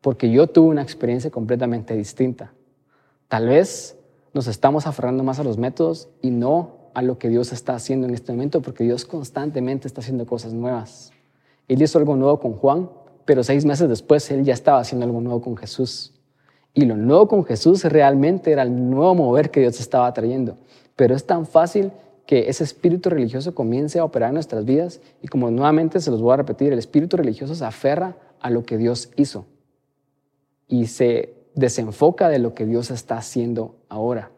Porque 0.00 0.30
yo 0.30 0.48
tuve 0.48 0.68
una 0.68 0.82
experiencia 0.82 1.30
completamente 1.30 1.96
distinta. 1.96 2.52
Tal 3.28 3.48
vez 3.48 3.96
nos 4.34 4.48
estamos 4.48 4.86
aferrando 4.86 5.24
más 5.24 5.38
a 5.38 5.44
los 5.44 5.58
métodos 5.58 6.08
y 6.22 6.30
no 6.30 6.90
a 6.94 7.02
lo 7.02 7.18
que 7.18 7.28
Dios 7.28 7.52
está 7.52 7.74
haciendo 7.74 8.06
en 8.06 8.14
este 8.14 8.32
momento, 8.32 8.62
porque 8.62 8.84
Dios 8.84 9.04
constantemente 9.04 9.86
está 9.88 10.00
haciendo 10.00 10.26
cosas 10.26 10.52
nuevas. 10.52 11.12
Él 11.68 11.82
hizo 11.82 11.98
algo 11.98 12.16
nuevo 12.16 12.38
con 12.38 12.52
Juan, 12.52 12.90
pero 13.24 13.42
seis 13.42 13.64
meses 13.64 13.88
después 13.88 14.30
él 14.30 14.44
ya 14.44 14.54
estaba 14.54 14.78
haciendo 14.78 15.04
algo 15.04 15.20
nuevo 15.20 15.40
con 15.40 15.56
Jesús. 15.56 16.12
Y 16.74 16.84
lo 16.84 16.96
nuevo 16.96 17.26
con 17.26 17.44
Jesús 17.44 17.84
realmente 17.84 18.52
era 18.52 18.62
el 18.62 18.90
nuevo 18.90 19.14
mover 19.14 19.50
que 19.50 19.60
Dios 19.60 19.80
estaba 19.80 20.12
trayendo. 20.12 20.56
Pero 20.94 21.14
es 21.14 21.26
tan 21.26 21.46
fácil 21.46 21.90
que 22.26 22.48
ese 22.48 22.64
espíritu 22.64 23.08
religioso 23.08 23.54
comience 23.54 23.98
a 23.98 24.04
operar 24.04 24.30
en 24.30 24.34
nuestras 24.34 24.64
vidas 24.64 25.00
y 25.22 25.28
como 25.28 25.50
nuevamente 25.50 26.00
se 26.00 26.10
los 26.10 26.20
voy 26.20 26.34
a 26.34 26.36
repetir, 26.36 26.72
el 26.72 26.78
espíritu 26.78 27.16
religioso 27.16 27.54
se 27.54 27.64
aferra 27.64 28.16
a 28.40 28.50
lo 28.50 28.64
que 28.64 28.76
Dios 28.76 29.10
hizo 29.16 29.46
y 30.68 30.86
se 30.86 31.34
desenfoca 31.54 32.28
de 32.28 32.38
lo 32.38 32.54
que 32.54 32.66
Dios 32.66 32.90
está 32.90 33.16
haciendo 33.16 33.76
ahora. 33.88 34.30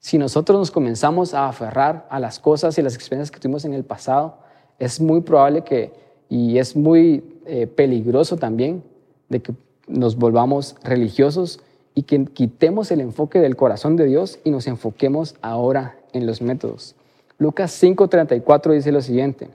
Si 0.00 0.18
nosotros 0.18 0.58
nos 0.58 0.70
comenzamos 0.70 1.32
a 1.32 1.48
aferrar 1.48 2.06
a 2.10 2.18
las 2.20 2.38
cosas 2.38 2.76
y 2.76 2.82
las 2.82 2.94
experiencias 2.94 3.30
que 3.30 3.40
tuvimos 3.40 3.64
en 3.64 3.74
el 3.74 3.84
pasado, 3.84 4.38
es 4.78 5.00
muy 5.00 5.20
probable 5.20 5.62
que, 5.62 5.92
y 6.28 6.58
es 6.58 6.76
muy 6.76 7.22
eh, 7.46 7.66
peligroso 7.66 8.36
también, 8.36 8.82
de 9.28 9.40
que 9.40 9.52
nos 9.86 10.16
volvamos 10.16 10.76
religiosos 10.82 11.60
y 11.94 12.02
que 12.02 12.24
quitemos 12.24 12.90
el 12.90 13.00
enfoque 13.00 13.38
del 13.38 13.56
corazón 13.56 13.96
de 13.96 14.06
Dios 14.06 14.38
y 14.44 14.50
nos 14.50 14.66
enfoquemos 14.66 15.36
ahora 15.42 15.96
en 16.12 16.26
los 16.26 16.42
métodos. 16.42 16.96
Lucas 17.38 17.72
5:34 17.82 18.72
dice 18.72 18.92
lo 18.92 19.00
siguiente. 19.00 19.48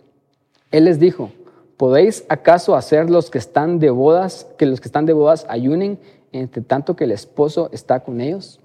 Él 0.71 0.85
les 0.85 0.99
dijo, 0.99 1.31
¿podéis 1.77 2.25
acaso 2.29 2.75
hacer 2.75 3.09
los 3.09 3.29
que 3.29 3.37
están 3.37 3.79
de 3.79 3.89
bodas, 3.89 4.47
que 4.57 4.65
los 4.65 4.79
que 4.79 4.87
están 4.87 5.05
de 5.05 5.13
bodas 5.13 5.45
ayunen 5.49 5.97
entre 6.31 6.61
tanto 6.61 6.95
que 6.95 7.05
el 7.05 7.11
esposo 7.11 7.69
está 7.71 8.01
con 8.01 8.21
ellos? 8.21 8.59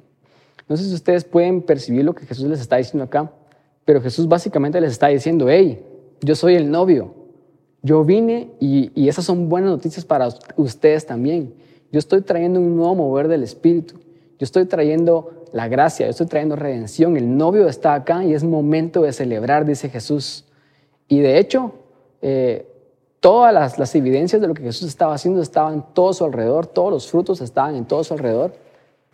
No 0.69 0.77
sé 0.77 0.85
si 0.85 0.95
ustedes 0.95 1.25
pueden 1.25 1.63
percibir 1.63 2.05
lo 2.05 2.15
que 2.15 2.27
Jesús 2.27 2.47
les 2.47 2.61
está 2.61 2.77
diciendo 2.77 3.05
acá, 3.05 3.31
pero 3.85 4.01
Jesús 4.01 4.29
básicamente 4.29 4.81
les 4.81 4.93
está 4.93 5.09
diciendo, 5.09 5.47
hey, 5.49 5.85
yo 6.21 6.35
soy 6.35 6.55
el 6.55 6.71
novio, 6.71 7.15
yo 7.85 8.03
vine 8.03 8.51
y, 8.61 8.91
y 9.01 9.09
esas 9.09 9.27
son 9.27 9.49
buenas 9.49 9.71
noticias 9.71 10.05
para 10.05 10.29
ustedes 10.57 11.07
también. 11.07 11.55
Yo 11.93 11.99
estoy 11.99 12.23
trayendo 12.23 12.59
un 12.59 12.75
nuevo 12.75 12.95
mover 12.95 13.29
del 13.29 13.43
Espíritu. 13.43 13.97
Yo 14.39 14.45
estoy 14.45 14.65
trayendo 14.65 15.45
la 15.53 15.69
gracia, 15.69 16.07
yo 16.07 16.11
estoy 16.11 16.27
trayendo 16.27 16.57
redención. 16.57 17.17
El 17.17 17.37
novio 17.37 17.69
está 17.69 17.95
acá 17.95 18.25
y 18.25 18.33
es 18.33 18.43
momento 18.43 19.03
de 19.03 19.13
celebrar, 19.13 19.67
dice 19.67 19.91
Jesús. 19.91 20.47
Y 21.09 21.21
de 21.21 21.39
hecho, 21.39 21.75
eh, 22.23 22.67
todas 23.21 23.53
las, 23.53 23.79
las, 23.79 23.95
evidencias 23.95 24.41
de 24.41 24.49
lo 24.49 24.55
que 24.55 24.63
Jesús 24.63 24.89
estaba 24.89 25.15
haciendo 25.15 25.43
estaban 25.43 25.85
todo 25.93 26.15
su 26.15 26.25
alrededor, 26.25 26.67
todos 26.67 26.91
los 26.91 27.11
frutos 27.11 27.43
estaban 27.43 27.77
en 27.77 27.85
todo 27.85 28.03
su 28.03 28.15
alrededor 28.15 28.64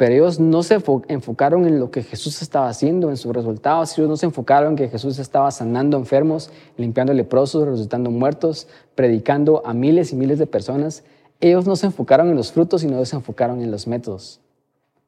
pero 0.01 0.15
ellos 0.15 0.41
no 0.41 0.63
se 0.63 0.83
enfocaron 1.09 1.67
en 1.67 1.79
lo 1.79 1.91
que 1.91 2.03
Jesús 2.03 2.41
estaba 2.41 2.71
haciendo, 2.71 3.11
en 3.11 3.19
sus 3.19 3.35
resultados, 3.35 3.99
ellos 3.99 4.09
no 4.09 4.17
se 4.17 4.25
enfocaron 4.25 4.71
en 4.71 4.77
que 4.77 4.89
Jesús 4.89 5.19
estaba 5.19 5.51
sanando 5.51 5.99
enfermos, 5.99 6.51
limpiando 6.79 7.13
leprosos, 7.13 7.67
resucitando 7.67 8.11
muertos, 8.11 8.67
predicando 8.95 9.61
a 9.67 9.75
miles 9.75 10.15
y 10.15 10.17
miles 10.17 10.39
de 10.39 10.47
personas. 10.47 11.05
Ellos 11.39 11.67
no 11.67 11.77
se 11.77 11.85
enfocaron 11.85 12.31
en 12.31 12.37
los 12.37 12.51
frutos, 12.51 12.81
sino 12.81 13.05
se 13.05 13.15
enfocaron 13.15 13.61
en 13.61 13.71
los 13.71 13.87
métodos. 13.87 14.41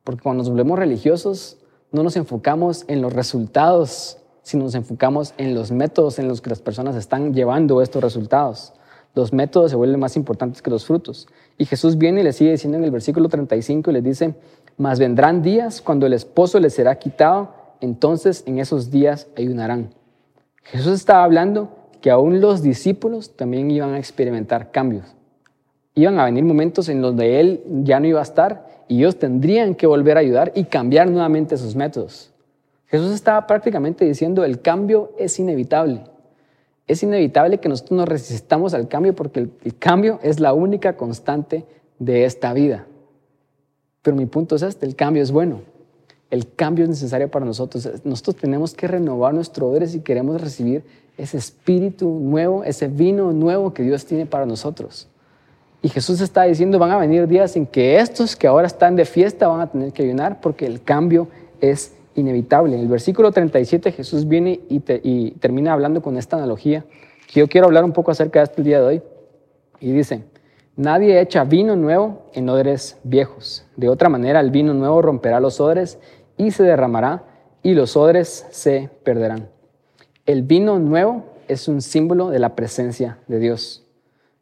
Porque 0.04 0.20
cuando 0.20 0.42
nos 0.42 0.50
volvemos 0.50 0.78
religiosos, 0.78 1.56
no 1.90 2.02
nos 2.02 2.16
enfocamos 2.16 2.84
en 2.86 3.00
los 3.00 3.14
resultados, 3.14 4.18
sino 4.42 4.64
nos 4.64 4.74
enfocamos 4.74 5.32
en 5.38 5.54
los 5.54 5.70
métodos 5.70 6.18
en 6.18 6.28
los 6.28 6.42
que 6.42 6.50
las 6.50 6.60
personas 6.60 6.96
están 6.96 7.32
llevando 7.32 7.80
estos 7.80 8.02
resultados. 8.04 8.74
Los 9.14 9.32
métodos 9.32 9.70
se 9.70 9.76
vuelven 9.76 10.00
más 10.00 10.16
importantes 10.16 10.62
que 10.62 10.70
los 10.70 10.86
frutos. 10.86 11.28
Y 11.58 11.66
Jesús 11.66 11.98
viene 11.98 12.22
y 12.22 12.24
le 12.24 12.32
sigue 12.32 12.52
diciendo 12.52 12.78
en 12.78 12.84
el 12.84 12.90
versículo 12.90 13.28
35 13.28 13.90
y 13.90 13.94
les 13.94 14.04
dice, 14.04 14.34
mas 14.76 14.98
vendrán 14.98 15.42
días 15.42 15.80
cuando 15.80 16.06
el 16.06 16.12
esposo 16.12 16.58
les 16.60 16.74
será 16.74 16.98
quitado, 16.98 17.54
entonces 17.80 18.44
en 18.46 18.58
esos 18.58 18.90
días 18.90 19.28
ayunarán. 19.36 19.90
Jesús 20.62 20.94
estaba 20.94 21.24
hablando 21.24 21.70
que 22.00 22.10
aún 22.10 22.40
los 22.40 22.62
discípulos 22.62 23.36
también 23.36 23.70
iban 23.70 23.94
a 23.94 23.98
experimentar 23.98 24.70
cambios. 24.70 25.14
Iban 25.94 26.18
a 26.18 26.24
venir 26.24 26.44
momentos 26.44 26.88
en 26.88 27.02
los 27.02 27.16
de 27.16 27.40
Él 27.40 27.62
ya 27.82 28.00
no 28.00 28.06
iba 28.06 28.20
a 28.20 28.24
estar 28.24 28.84
y 28.88 28.98
ellos 28.98 29.18
tendrían 29.18 29.74
que 29.74 29.86
volver 29.86 30.16
a 30.16 30.20
ayudar 30.20 30.52
y 30.54 30.64
cambiar 30.64 31.10
nuevamente 31.10 31.56
sus 31.56 31.76
métodos. 31.76 32.32
Jesús 32.86 33.12
estaba 33.12 33.46
prácticamente 33.46 34.04
diciendo 34.04 34.44
el 34.44 34.60
cambio 34.60 35.12
es 35.18 35.38
inevitable. 35.38 36.04
Es 36.86 37.02
inevitable 37.02 37.58
que 37.58 37.68
nosotros 37.68 37.96
nos 37.96 38.08
resistamos 38.08 38.74
al 38.74 38.88
cambio 38.88 39.14
porque 39.14 39.40
el 39.40 39.78
cambio 39.78 40.18
es 40.22 40.40
la 40.40 40.52
única 40.52 40.96
constante 40.96 41.64
de 41.98 42.24
esta 42.24 42.52
vida. 42.52 42.86
Pero 44.02 44.16
mi 44.16 44.26
punto 44.26 44.56
es 44.56 44.62
este, 44.62 44.86
el 44.86 44.96
cambio 44.96 45.22
es 45.22 45.30
bueno. 45.30 45.60
El 46.30 46.52
cambio 46.54 46.84
es 46.84 46.90
necesario 46.90 47.30
para 47.30 47.44
nosotros. 47.44 47.88
Nosotros 48.04 48.36
tenemos 48.36 48.74
que 48.74 48.88
renovar 48.88 49.34
nuestro 49.34 49.68
odre 49.68 49.86
si 49.86 50.00
queremos 50.00 50.40
recibir 50.40 50.82
ese 51.18 51.36
espíritu 51.36 52.08
nuevo, 52.08 52.64
ese 52.64 52.88
vino 52.88 53.32
nuevo 53.32 53.74
que 53.74 53.82
Dios 53.82 54.06
tiene 54.06 54.26
para 54.26 54.46
nosotros. 54.46 55.08
Y 55.82 55.88
Jesús 55.88 56.20
está 56.20 56.44
diciendo, 56.44 56.78
van 56.78 56.92
a 56.92 56.96
venir 56.96 57.26
días 57.26 57.56
en 57.56 57.66
que 57.66 57.98
estos 57.98 58.36
que 58.36 58.46
ahora 58.46 58.66
están 58.66 58.96
de 58.96 59.04
fiesta 59.04 59.48
van 59.48 59.60
a 59.60 59.70
tener 59.70 59.92
que 59.92 60.04
ayunar 60.04 60.40
porque 60.40 60.64
el 60.64 60.82
cambio 60.82 61.28
es 61.60 61.94
inevitable. 62.14 62.76
En 62.76 62.80
el 62.80 62.88
versículo 62.88 63.32
37 63.32 63.92
Jesús 63.92 64.28
viene 64.28 64.60
y, 64.68 65.32
termina 65.32 65.72
hablando 65.72 66.00
con 66.00 66.16
esta 66.16 66.36
analogía, 66.36 66.84
que 67.26 67.40
yo 67.40 67.48
quiero 67.48 67.66
hablar 67.66 67.84
un 67.84 67.92
poco 67.92 68.10
acerca 68.10 68.38
de 68.38 68.44
este 68.44 68.62
día 68.62 68.80
de 68.80 68.86
hoy. 68.86 69.02
Y 69.80 69.90
dice, 69.90 70.22
Nadie 70.76 71.20
echa 71.20 71.44
vino 71.44 71.76
nuevo 71.76 72.22
en 72.32 72.48
odres 72.48 72.96
viejos. 73.04 73.66
De 73.76 73.90
otra 73.90 74.08
manera, 74.08 74.40
el 74.40 74.50
vino 74.50 74.72
nuevo 74.72 75.02
romperá 75.02 75.38
los 75.38 75.60
odres 75.60 75.98
y 76.38 76.50
se 76.50 76.62
derramará 76.62 77.24
y 77.62 77.74
los 77.74 77.94
odres 77.94 78.46
se 78.50 78.88
perderán. 79.04 79.50
El 80.24 80.42
vino 80.42 80.78
nuevo 80.78 81.24
es 81.46 81.68
un 81.68 81.82
símbolo 81.82 82.30
de 82.30 82.38
la 82.38 82.56
presencia 82.56 83.18
de 83.28 83.38
Dios. 83.38 83.84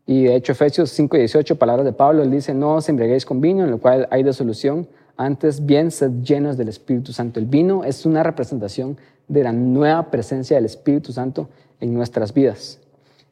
Y 0.07 0.23
de 0.23 0.37
hecho, 0.37 0.53
Efesios 0.53 0.90
5 0.90 1.16
y 1.16 1.21
18, 1.21 1.59
palabras 1.59 1.85
de 1.85 1.93
Pablo, 1.93 2.23
él 2.23 2.31
dice, 2.31 2.55
no 2.55 2.77
os 2.77 2.88
embriaguéis 2.88 3.27
con 3.27 3.40
vino, 3.40 3.64
en 3.64 3.71
lo 3.73 3.79
cual 3.79 4.07
hay 4.12 4.23
desolución, 4.23 4.87
antes 5.16 5.66
bien 5.66 5.90
sed 5.90 6.23
llenos 6.23 6.57
del 6.57 6.69
Espíritu 6.69 7.12
Santo. 7.12 7.40
El 7.40 7.47
vino 7.47 7.83
es 7.83 8.07
una 8.07 8.23
representación 8.23 8.99
de 9.27 9.43
la 9.43 9.53
nueva 9.53 10.12
presencia 10.12 10.57
del 10.57 10.66
Espíritu 10.66 11.12
Santo 11.12 11.49
en 11.81 11.93
nuestras 11.93 12.33
vidas. 12.33 12.79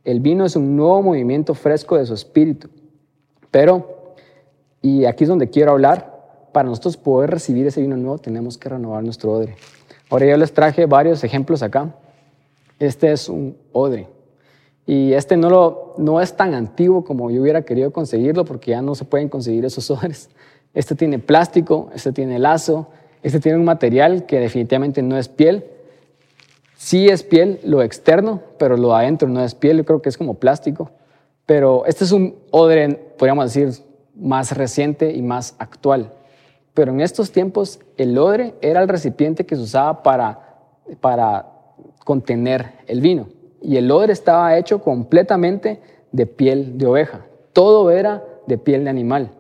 El 0.05 0.19
vino 0.19 0.45
es 0.45 0.57
un 0.57 0.75
nuevo 0.75 1.01
movimiento 1.01 1.55
fresco 1.55 1.97
de 1.97 2.05
su 2.05 2.15
espíritu 2.15 2.69
pero, 3.51 4.15
y 4.83 5.05
aquí 5.05 5.25
es 5.25 5.31
donde 5.31 5.51
quiero 5.51 5.73
hablar, 5.73 6.19
para 6.53 6.69
nosotros 6.69 6.97
poder 6.97 7.31
recibir 7.31 7.67
ese 7.67 7.81
vino 7.81 7.97
nuevo 7.97 8.19
tenemos 8.19 8.59
que 8.59 8.69
renovar 8.69 9.05
nuestro 9.05 9.33
odre. 9.33 9.57
Ahora 10.11 10.27
yo 10.27 10.37
les 10.37 10.53
traje 10.53 10.87
varios 10.87 11.23
ejemplos 11.23 11.63
acá. 11.63 11.95
Este 12.79 13.13
es 13.13 13.29
un 13.29 13.57
odre. 13.73 14.09
Y 14.87 15.13
este 15.13 15.37
no, 15.37 15.51
lo, 15.51 15.95
no 15.99 16.21
es 16.21 16.35
tan 16.35 16.55
antiguo 16.55 17.05
como 17.05 17.31
yo 17.31 17.43
hubiera 17.43 17.63
querido 17.63 17.93
conseguirlo 17.93 18.45
porque 18.45 18.71
ya 18.71 18.81
no 18.81 18.95
se 18.95 19.05
pueden 19.05 19.29
conseguir 19.29 19.65
esos 19.65 19.91
odres. 19.91 20.31
Este 20.75 20.95
tiene 20.95 21.19
plástico, 21.19 21.91
este 21.95 22.13
tiene 22.13 22.39
lazo, 22.39 22.89
este 23.23 23.41
tiene 23.41 23.59
un 23.59 23.65
material 23.65 24.27
que 24.27 24.41
definitivamente 24.41 25.03
no 25.03 25.19
es 25.19 25.29
piel. 25.29 25.67
Sí 26.77 27.09
es 27.09 27.23
piel 27.23 27.61
lo 27.65 27.83
externo, 27.83 28.41
pero 28.59 28.77
lo 28.77 28.95
adentro 28.95 29.29
no 29.29 29.45
es 29.45 29.55
piel, 29.55 29.79
yo 29.79 29.85
creo 29.85 30.01
que 30.01 30.09
es 30.09 30.17
como 30.17 30.35
plástico. 30.35 30.91
Pero 31.49 31.87
este 31.87 32.05
es 32.05 32.13
un 32.13 32.35
odre, 32.51 32.91
podríamos 33.17 33.47
decir, 33.47 33.83
más 34.15 34.55
reciente 34.55 35.15
y 35.15 35.23
más 35.23 35.57
actual. 35.59 36.13
Pero 36.75 36.93
en 36.93 37.01
estos 37.01 37.33
tiempos 37.33 37.81
el 37.97 38.19
odre 38.19 38.55
era 38.61 38.83
el 38.83 38.89
recipiente 38.89 39.47
que 39.47 39.57
se 39.57 39.63
usaba 39.63 40.03
para, 40.03 40.59
para 41.01 41.47
contener 42.05 42.73
el 42.87 43.01
vino. 43.01 43.29
Y 43.63 43.79
el 43.79 43.91
odre 43.91 44.13
estaba 44.13 44.59
hecho 44.59 44.83
completamente 44.83 45.81
de 46.13 46.27
piel 46.27 46.77
de 46.77 46.87
oveja. 46.87 47.25
Todo 47.55 47.91
era 47.91 48.23
de 48.47 48.59
piel 48.59 48.85
de 48.85 48.91
animal. 48.91 49.31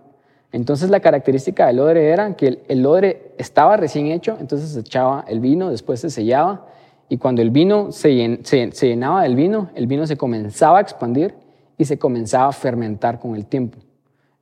Entonces 0.51 0.89
la 0.89 1.01
característica 1.01 1.67
del 1.67 1.79
odre 1.79 2.09
era 2.09 2.37
que 2.37 2.63
el, 2.69 2.87
odre 2.87 3.35
estaba 3.37 3.77
recién 3.77 4.07
hecho, 4.07 4.39
entonces 4.41 4.71
se 4.71 4.81
echaba 4.81 5.27
el 5.29 5.41
vino, 5.41 5.69
después 5.69 6.01
se 6.01 6.09
sellaba 6.09 6.69
y 7.11 7.19
cuando 7.19 7.43
el 7.43 7.51
vino 7.51 7.93
se, 7.93 8.41
se 8.45 8.89
llenaba 8.89 9.25
del 9.25 9.37
vino, 9.37 9.69
el 9.75 9.87
vino 9.87 10.07
se 10.07 10.17
comenzaba 10.17 10.79
a 10.79 10.81
expandir 10.81 11.35
y 11.79 11.85
se 11.85 11.99
comenzaba 11.99 12.49
a 12.49 12.53
fermentar 12.53 13.19
con 13.21 13.37
el 13.37 13.47
tiempo. 13.47 13.79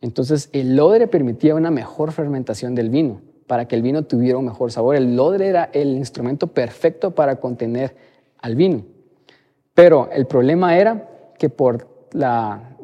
Entonces 0.00 0.48
el 0.52 0.74
lodre 0.74 1.06
permitía 1.06 1.54
una 1.54 1.70
mejor 1.70 2.12
fermentación 2.12 2.74
del 2.74 2.90
vino 2.90 3.20
para 3.46 3.68
que 3.68 3.76
el 3.76 3.82
vino 3.82 4.02
tuviera 4.02 4.38
un 4.38 4.46
mejor 4.46 4.72
sabor. 4.72 4.96
El 4.96 5.14
lodre 5.14 5.46
era 5.46 5.70
el 5.72 5.96
instrumento 5.96 6.48
perfecto 6.48 7.12
para 7.12 7.36
contener 7.36 7.94
al 8.38 8.56
vino. 8.56 8.82
Pero 9.74 10.08
el 10.12 10.26
problema 10.26 10.76
era 10.76 11.08
que 11.38 11.48
por 11.48 11.86
la, 12.12 12.76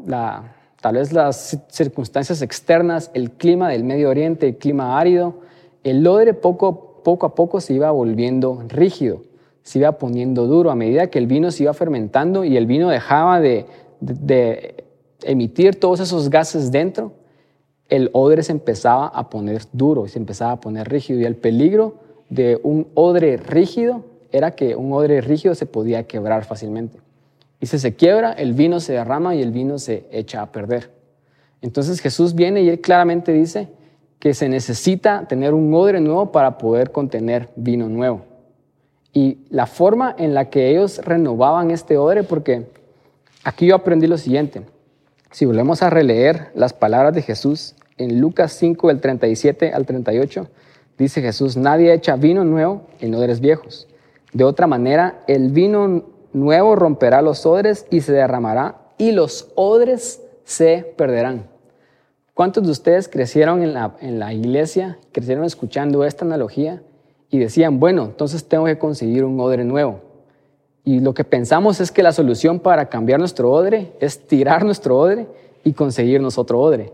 tal 0.81 0.95
vez 0.95 1.13
las 1.13 1.59
circunstancias 1.69 2.43
externas, 2.43 3.11
el 3.15 3.33
clima 3.33 3.71
del 3.71 3.83
Medio 3.83 4.11
Oriente, 4.11 4.49
el 4.49 4.57
clima 4.57 4.99
árido, 4.99 5.41
el 5.85 6.03
lodre 6.03 6.35
poco, 6.35 7.01
poco 7.03 7.27
a 7.27 7.35
poco 7.35 7.61
se 7.61 7.75
iba 7.75 7.91
volviendo 7.91 8.63
rígido, 8.69 9.23
se 9.63 9.79
iba 9.79 9.93
poniendo 9.93 10.47
duro 10.47 10.71
a 10.71 10.75
medida 10.75 11.09
que 11.09 11.19
el 11.19 11.27
vino 11.27 11.51
se 11.51 11.65
iba 11.65 11.73
fermentando 11.73 12.45
y 12.45 12.57
el 12.57 12.67
vino 12.67 12.89
dejaba 12.91 13.41
de, 13.41 13.67
de, 14.03 14.85
emitir 15.25 15.79
todos 15.79 16.01
esos 16.01 16.29
gases 16.29 16.73
dentro, 16.73 17.13
el 17.89 18.11
odre 18.13 18.43
se 18.43 18.53
empezaba 18.53 19.07
a 19.07 19.31
poner 19.31 19.63
duro, 19.73 20.09
se 20.09 20.19
empezaba 20.19 20.53
a 20.53 20.61
poner 20.61 20.89
rígido. 20.89 21.21
Y 21.21 21.25
el 21.25 21.37
peligro 21.37 21.95
de 22.29 22.59
un 22.63 22.89
odre 22.95 23.37
rígido 23.37 24.05
era 24.33 24.53
que 24.53 24.75
un 24.75 24.93
odre 24.93 25.21
rígido 25.21 25.55
se 25.55 25.67
podía 25.67 26.05
quebrar 26.05 26.45
fácilmente. 26.45 26.99
Y 27.61 27.67
si 27.67 27.79
se 27.79 27.95
quiebra, 27.95 28.33
el 28.33 28.55
vino 28.55 28.81
se 28.81 28.95
derrama 28.95 29.35
y 29.35 29.43
el 29.43 29.53
vino 29.53 29.79
se 29.79 30.07
echa 30.11 30.43
a 30.43 30.51
perder. 30.51 30.91
Entonces 31.61 32.01
Jesús 32.01 32.35
viene 32.35 32.63
y 32.63 32.69
él 32.69 32.81
claramente 32.81 33.33
dice 33.33 33.69
que 34.19 34.35
se 34.35 34.49
necesita 34.49 35.27
tener 35.29 35.55
un 35.55 35.73
odre 35.75 36.01
nuevo 36.01 36.33
para 36.33 36.59
poder 36.59 36.91
contener 36.91 37.51
vino 37.55 37.89
nuevo. 37.89 38.23
Y 39.13 39.39
la 39.51 39.67
forma 39.67 40.15
en 40.19 40.33
la 40.33 40.49
que 40.49 40.71
ellos 40.71 40.99
renovaban 41.05 41.71
este 41.71 41.99
odre, 41.99 42.23
porque 42.23 42.67
Aquí 43.45 43.67
yo 43.67 43.75
aprendí 43.75 44.07
lo 44.07 44.19
siguiente. 44.19 44.63
Si 45.31 45.47
volvemos 45.47 45.83
a 45.83 45.91
releer 45.91 46.51
las 46.55 46.73
palabras 46.73 47.15
de 47.15 47.23
Jesús 47.23 47.75
en 47.99 48.21
Lucas 48.21 48.53
5, 48.53 48.89
del 48.89 49.01
37 49.01 49.73
al 49.73 49.87
38, 49.87 50.49
Dice 50.99 51.23
Jesús, 51.23 51.57
nadie 51.57 51.93
echa 51.93 52.17
vino 52.17 52.45
nuevo 52.45 52.83
en 53.01 53.15
odres 53.15 53.41
viejos. 53.41 53.89
De 54.33 54.45
otra 54.45 54.67
manera, 54.67 55.23
el 55.27 55.51
vino 55.51 56.05
nuevo 56.33 56.77
romperá 56.77 57.23
los 57.23 57.45
odres 57.47 57.87
y 57.91 58.03
se 58.03 58.13
derramará 58.13 58.77
y 58.99 59.13
los 59.13 59.51
odres 59.55 60.23
se 60.45 60.95
perderán. 60.97 61.49
¿Cuántos 62.35 62.65
de 62.65 62.71
ustedes 62.71 63.09
crecieron 63.09 63.63
en 63.63 63.75
la, 63.75 63.97
en 64.01 64.19
la 64.19 64.33
iglesia, 64.33 64.99
crecieron 65.13 65.45
escuchando 65.45 66.05
esta 66.05 66.25
analogía 66.25 66.83
y 67.31 67.39
decían, 67.39 67.81
bueno, 67.81 68.05
entonces 68.05 68.45
tengo 68.45 68.67
que 68.67 68.79
conseguir 68.79 69.25
un 69.25 69.41
odre 69.41 69.65
nuevo? 69.65 70.01
Y 70.85 71.01
lo 71.01 71.15
que 71.15 71.25
pensamos 71.25 71.81
es 71.81 71.93
que 71.93 72.03
la 72.03 72.13
solución 72.13 72.59
para 72.59 72.89
cambiar 72.89 73.21
nuestro 73.21 73.51
odre 73.53 73.93
es 74.01 74.27
tirar 74.27 74.65
nuestro 74.65 74.99
odre 74.99 75.29
y 75.65 75.75
conseguirnos 75.75 76.39
otro 76.39 76.61
odre. 76.61 76.93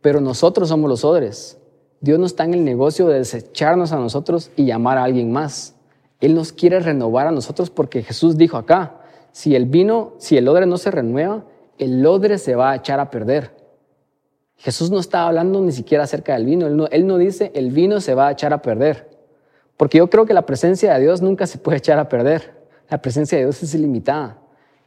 Pero 0.00 0.20
nosotros 0.20 0.68
somos 0.68 0.90
los 0.90 1.04
odres. 1.04 1.58
Dios 2.00 2.18
no 2.18 2.26
está 2.26 2.44
en 2.44 2.54
el 2.54 2.64
negocio 2.64 3.06
de 3.06 3.18
desecharnos 3.18 3.92
a 3.92 3.96
nosotros 3.96 4.50
y 4.56 4.66
llamar 4.66 4.98
a 4.98 5.04
alguien 5.04 5.32
más. 5.32 5.74
Él 6.20 6.34
nos 6.34 6.52
quiere 6.52 6.80
renovar 6.80 7.26
a 7.26 7.30
nosotros 7.30 7.70
porque 7.70 8.02
Jesús 8.02 8.36
dijo 8.36 8.56
acá, 8.56 9.00
si 9.32 9.54
el 9.54 9.66
vino, 9.66 10.14
si 10.18 10.36
el 10.36 10.48
odre 10.48 10.66
no 10.66 10.76
se 10.76 10.90
renueva, 10.90 11.44
el 11.78 12.04
odre 12.04 12.38
se 12.38 12.54
va 12.54 12.72
a 12.72 12.76
echar 12.76 13.00
a 13.00 13.10
perder. 13.10 13.54
Jesús 14.56 14.90
no 14.90 14.98
está 14.98 15.26
hablando 15.26 15.60
ni 15.60 15.72
siquiera 15.72 16.04
acerca 16.04 16.34
del 16.34 16.46
vino. 16.46 16.66
Él 16.66 16.76
no, 16.76 16.86
él 16.88 17.06
no 17.06 17.18
dice 17.18 17.52
el 17.54 17.70
vino 17.70 18.00
se 18.00 18.14
va 18.14 18.28
a 18.28 18.32
echar 18.32 18.52
a 18.52 18.62
perder. 18.62 19.10
Porque 19.76 19.98
yo 19.98 20.08
creo 20.08 20.26
que 20.26 20.34
la 20.34 20.46
presencia 20.46 20.94
de 20.94 21.00
Dios 21.00 21.20
nunca 21.20 21.46
se 21.46 21.58
puede 21.58 21.78
echar 21.78 21.98
a 21.98 22.08
perder. 22.08 22.53
La 22.90 23.00
presencia 23.00 23.38
de 23.38 23.44
Dios 23.44 23.62
es 23.62 23.74
ilimitada. 23.74 24.38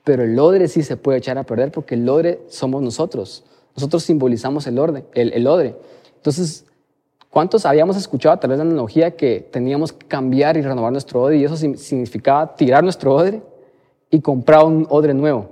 Pero 0.04 0.24
el 0.24 0.40
odre 0.40 0.68
sí 0.68 0.84
se 0.84 0.96
puede 0.96 1.18
echar 1.18 1.38
a 1.38 1.44
perder 1.44 1.72
porque 1.72 1.96
el 1.96 2.08
odre 2.08 2.42
somos 2.48 2.82
nosotros. 2.82 3.44
Nosotros 3.76 4.04
simbolizamos 4.04 4.66
el, 4.68 4.80
orden, 4.80 5.06
el, 5.14 5.34
el 5.34 5.48
odre. 5.48 5.76
Entonces, 6.16 6.66
¿cuántos 7.30 7.66
habíamos 7.66 7.98
escuchado 7.98 8.38
través 8.40 8.58
de 8.58 8.64
la 8.64 8.72
analogía 8.72 9.16
que 9.16 9.48
teníamos 9.52 9.92
que 9.92 10.08
cambiar 10.08 10.58
y 10.58 10.62
renovar 10.62 10.92
nuestro 10.92 11.22
odre? 11.22 11.38
Y 11.38 11.44
eso 11.44 11.58
significaba 11.58 12.56
tirar 12.56 12.84
nuestro 12.84 13.14
odre 13.14 13.42
y 14.10 14.22
comprar 14.22 14.66
un 14.66 14.88
odre 14.90 15.14
nuevo. 15.14 15.50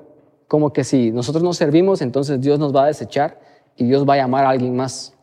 Como 0.48 0.72
que 0.72 0.84
si 0.84 1.12
nosotros 1.12 1.44
no 1.44 1.54
servimos, 1.54 2.02
entonces 2.02 2.40
Dios 2.40 2.60
nos 2.60 2.74
va 2.74 2.86
a 2.86 2.88
desechar 2.88 3.40
y 3.76 3.86
Dios 3.86 4.08
va 4.08 4.14
a 4.14 4.18
llamar 4.18 4.46
a 4.46 4.50
alguien 4.50 4.76
más. 4.76 5.14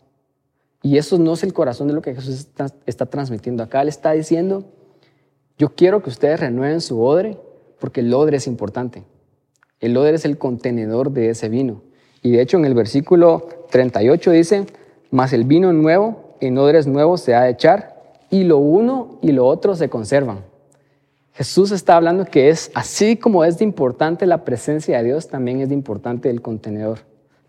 Y 0.82 0.98
eso 0.98 1.18
no 1.18 1.34
es 1.34 1.42
el 1.42 1.52
corazón 1.52 1.88
de 1.88 1.94
lo 1.94 2.02
que 2.02 2.14
Jesús 2.14 2.34
está, 2.34 2.66
está 2.86 3.06
transmitiendo 3.06 3.62
acá. 3.62 3.82
Él 3.82 3.88
está 3.88 4.12
diciendo, 4.12 4.64
yo 5.62 5.76
quiero 5.76 6.02
que 6.02 6.10
ustedes 6.10 6.40
renueven 6.40 6.80
su 6.80 7.00
odre 7.00 7.38
porque 7.78 8.00
el 8.00 8.12
odre 8.12 8.38
es 8.38 8.48
importante. 8.48 9.04
El 9.78 9.96
odre 9.96 10.16
es 10.16 10.24
el 10.24 10.36
contenedor 10.36 11.12
de 11.12 11.30
ese 11.30 11.48
vino. 11.48 11.82
Y 12.20 12.32
de 12.32 12.42
hecho 12.42 12.56
en 12.56 12.64
el 12.64 12.74
versículo 12.74 13.46
38 13.70 14.32
dice, 14.32 14.66
mas 15.12 15.32
el 15.32 15.44
vino 15.44 15.72
nuevo 15.72 16.34
en 16.40 16.58
odres 16.58 16.88
nuevos 16.88 17.20
se 17.20 17.36
ha 17.36 17.42
de 17.42 17.50
echar 17.50 18.18
y 18.28 18.42
lo 18.42 18.58
uno 18.58 19.20
y 19.22 19.30
lo 19.30 19.46
otro 19.46 19.76
se 19.76 19.88
conservan. 19.88 20.40
Jesús 21.32 21.70
está 21.70 21.94
hablando 21.94 22.24
que 22.24 22.48
es 22.48 22.72
así 22.74 23.16
como 23.16 23.44
es 23.44 23.58
de 23.58 23.64
importante 23.64 24.26
la 24.26 24.42
presencia 24.42 24.98
de 24.98 25.04
Dios, 25.04 25.28
también 25.28 25.60
es 25.60 25.68
de 25.68 25.76
importante 25.76 26.28
el 26.28 26.42
contenedor 26.42 26.98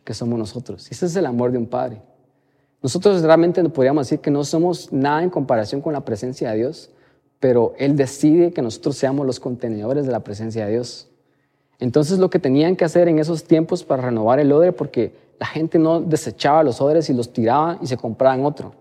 que 0.03 0.13
somos 0.13 0.37
nosotros. 0.37 0.87
Y 0.87 0.93
ese 0.93 1.07
es 1.07 1.15
el 1.15 1.25
amor 1.25 1.51
de 1.51 1.57
un 1.57 1.65
padre. 1.65 1.99
Nosotros 2.83 3.23
realmente 3.23 3.67
podríamos 3.69 4.05
decir 4.05 4.19
que 4.19 4.29
no 4.29 4.43
somos 4.43 4.93
nada 4.93 5.23
en 5.23 5.31
comparación 5.31 5.81
con 5.81 5.93
la 5.93 6.05
presencia 6.05 6.51
de 6.51 6.57
Dios, 6.57 6.91
pero 7.43 7.73
Él 7.77 7.97
decide 7.97 8.53
que 8.53 8.61
nosotros 8.61 8.95
seamos 8.95 9.25
los 9.25 9.41
contenedores 9.41 10.05
de 10.05 10.13
la 10.13 10.21
presencia 10.21 10.65
de 10.65 10.71
Dios. 10.71 11.09
Entonces 11.77 12.17
lo 12.17 12.29
que 12.29 12.39
tenían 12.39 12.77
que 12.77 12.85
hacer 12.85 13.09
en 13.09 13.19
esos 13.19 13.43
tiempos 13.43 13.83
para 13.83 14.03
renovar 14.03 14.39
el 14.39 14.49
odre, 14.53 14.71
porque 14.71 15.11
la 15.41 15.45
gente 15.47 15.77
no 15.77 15.99
desechaba 15.99 16.63
los 16.63 16.79
odres 16.79 17.09
y 17.09 17.13
los 17.13 17.33
tiraba 17.33 17.79
y 17.81 17.87
se 17.87 17.97
compraban 17.97 18.45
otro, 18.45 18.71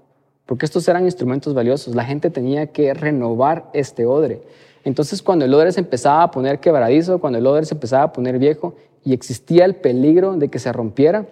porque 0.46 0.64
estos 0.64 0.86
eran 0.86 1.06
instrumentos 1.06 1.54
valiosos, 1.54 1.96
la 1.96 2.04
gente 2.04 2.30
tenía 2.30 2.68
que 2.68 2.94
renovar 2.94 3.68
este 3.72 4.06
odre. 4.06 4.42
Entonces 4.84 5.22
cuando 5.22 5.44
el 5.44 5.52
odre 5.54 5.72
se 5.72 5.80
empezaba 5.80 6.22
a 6.22 6.30
poner 6.30 6.60
quebradizo, 6.60 7.18
cuando 7.18 7.40
el 7.40 7.46
odre 7.48 7.64
se 7.64 7.74
empezaba 7.74 8.04
a 8.04 8.12
poner 8.12 8.38
viejo 8.38 8.76
y 9.04 9.12
existía 9.12 9.64
el 9.64 9.74
peligro 9.74 10.36
de 10.36 10.50
que 10.50 10.60
se 10.60 10.72
rompiera, 10.72 11.26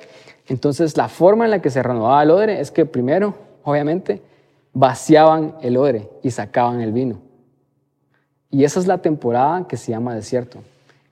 entonces 0.49 0.97
la 0.97 1.07
forma 1.07 1.45
en 1.45 1.53
la 1.53 1.63
que 1.63 1.71
se 1.71 1.81
renovaba 1.81 2.25
el 2.25 2.31
odre 2.33 2.61
es 2.61 2.73
que 2.73 2.87
primero, 2.87 3.35
obviamente, 3.63 4.21
vaciaban 4.73 5.57
el 5.63 5.77
odre 5.77 6.09
y 6.23 6.31
sacaban 6.31 6.81
el 6.81 6.93
vino. 6.93 7.21
Y 8.51 8.65
esa 8.65 8.81
es 8.81 8.87
la 8.87 8.99
temporada 8.99 9.67
que 9.69 9.77
se 9.77 9.93
llama 9.93 10.15
desierto. 10.15 10.59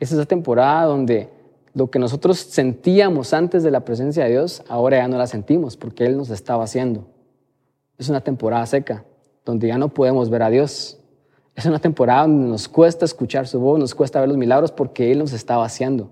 Esa 0.01 0.15
es 0.15 0.19
la 0.19 0.27
temporada 0.27 0.85
donde 0.85 1.29
lo 1.75 1.91
que 1.91 1.99
nosotros 1.99 2.39
sentíamos 2.39 3.33
antes 3.33 3.63
de 3.63 3.71
la 3.71 3.85
presencia 3.85 4.25
de 4.25 4.31
Dios, 4.31 4.63
ahora 4.69 4.99
ya 4.99 5.09
no 5.09 5.19
la 5.19 5.27
sentimos 5.27 5.77
porque 5.77 6.07
Él 6.07 6.17
nos 6.17 6.31
estaba 6.31 6.65
haciendo. 6.65 7.07
Es 7.99 8.09
una 8.09 8.21
temporada 8.21 8.67
seca, 8.67 9.05
donde 9.45 9.69
ya 9.69 9.79
no 9.79 9.89
podemos 9.89 10.31
ver 10.31 10.43
a 10.43 10.51
Dios. 10.51 10.99
Es 11.55 11.67
una 11.67 11.79
temporada 11.79 12.23
donde 12.23 12.49
nos 12.49 12.69
cuesta 12.69 13.05
escuchar 13.05 13.47
su 13.47 13.61
voz, 13.61 13.79
nos 13.79 13.95
cuesta 13.95 14.21
ver 14.21 14.29
los 14.29 14.39
milagros 14.39 14.73
porque 14.73 15.11
Él 15.13 15.19
nos 15.19 15.33
está 15.33 15.57
vaciando. 15.57 16.11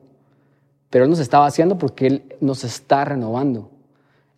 Pero 0.90 1.04
Él 1.04 1.10
nos 1.10 1.20
está 1.20 1.38
vaciando 1.38 1.78
porque 1.78 2.06
Él 2.06 2.36
nos 2.40 2.64
está 2.64 3.04
renovando. 3.04 3.70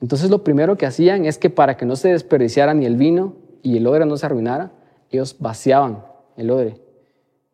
Entonces 0.01 0.31
lo 0.31 0.45
primero 0.45 0.77
que 0.77 0.87
hacían 0.87 1.25
es 1.25 1.39
que 1.39 1.51
para 1.51 1.77
que 1.77 1.87
no 1.87 1.97
se 1.97 2.09
desperdiciara 2.09 2.75
ni 2.75 2.87
el 2.87 2.97
vino 2.97 3.35
y 3.63 3.77
el 3.77 3.87
odre 3.87 4.07
no 4.07 4.17
se 4.17 4.27
arruinara, 4.27 4.73
ellos 5.11 5.37
vaciaban 5.39 6.05
el 6.37 6.51
odre 6.51 6.89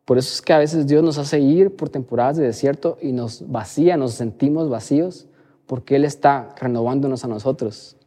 por 0.05 0.19
eso 0.19 0.31
es 0.31 0.41
que 0.41 0.53
a 0.53 0.59
veces 0.59 0.85
Dios 0.85 1.03
nos 1.03 1.17
hace 1.17 1.39
ir 1.39 1.75
por 1.75 1.89
temporadas 1.89 2.37
de 2.37 2.45
desierto 2.45 2.99
y 3.01 3.11
nos 3.11 3.51
vacía, 3.51 3.97
nos 3.97 4.13
sentimos 4.13 4.69
vacíos, 4.69 5.27
porque 5.65 5.95
Él 5.95 6.05
está 6.05 6.53
renovándonos 6.61 7.25
a 7.25 7.27
nosotros. 7.27 7.97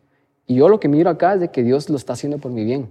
Y 0.46 0.55
yo 0.55 0.68
lo 0.68 0.79
que 0.79 0.88
miro 0.88 1.11
acá 1.11 1.35
es 1.35 1.40
de 1.40 1.51
que 1.51 1.64
Dios 1.64 1.90
lo 1.90 1.96
está 1.96 2.12
haciendo 2.12 2.38
por 2.38 2.53
mi 2.53 2.64
bien, 2.64 2.88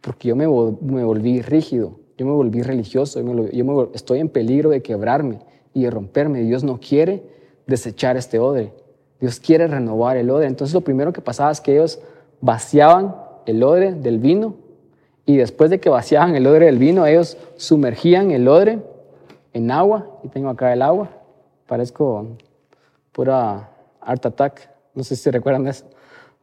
porque 0.00 0.28
yo 0.28 0.36
me, 0.36 0.46
volví 0.46 1.42
rígido, 1.42 1.98
yo 2.16 2.26
me 2.26 2.32
volví 2.32 2.62
religioso, 2.62 3.20
yo, 3.20 3.90
estoy 3.92 4.20
en 4.20 4.28
peligro 4.28 4.70
de 4.70 4.82
quebrarme 4.82 5.40
y 5.74 5.82
de 5.82 5.90
romperme. 5.90 6.42
Dios 6.42 6.62
no 6.62 6.78
quiere 6.78 7.24
desechar 7.66 8.16
este 8.16 8.38
odre, 8.38 8.72
Dios 9.24 9.40
quiere 9.40 9.66
renovar 9.66 10.18
el 10.18 10.28
odre. 10.28 10.46
Entonces 10.46 10.74
lo 10.74 10.82
primero 10.82 11.14
que 11.14 11.22
pasaba 11.22 11.50
es 11.50 11.62
que 11.62 11.72
ellos 11.72 11.98
vaciaban 12.42 13.16
el 13.46 13.62
odre 13.62 13.94
del 13.94 14.18
vino 14.18 14.56
y 15.24 15.38
después 15.38 15.70
de 15.70 15.80
que 15.80 15.88
vaciaban 15.88 16.36
el 16.36 16.46
odre 16.46 16.66
del 16.66 16.76
vino, 16.76 17.06
ellos 17.06 17.38
sumergían 17.56 18.32
el 18.32 18.46
odre 18.46 18.80
en 19.54 19.70
agua. 19.70 20.10
Y 20.24 20.28
tengo 20.28 20.50
acá 20.50 20.74
el 20.74 20.82
agua. 20.82 21.08
Parezco 21.66 22.36
pura 23.12 23.70
Art 23.98 24.26
Attack. 24.26 24.68
No 24.92 25.02
sé 25.02 25.16
si 25.16 25.30
recuerdan 25.30 25.66
eso. 25.68 25.86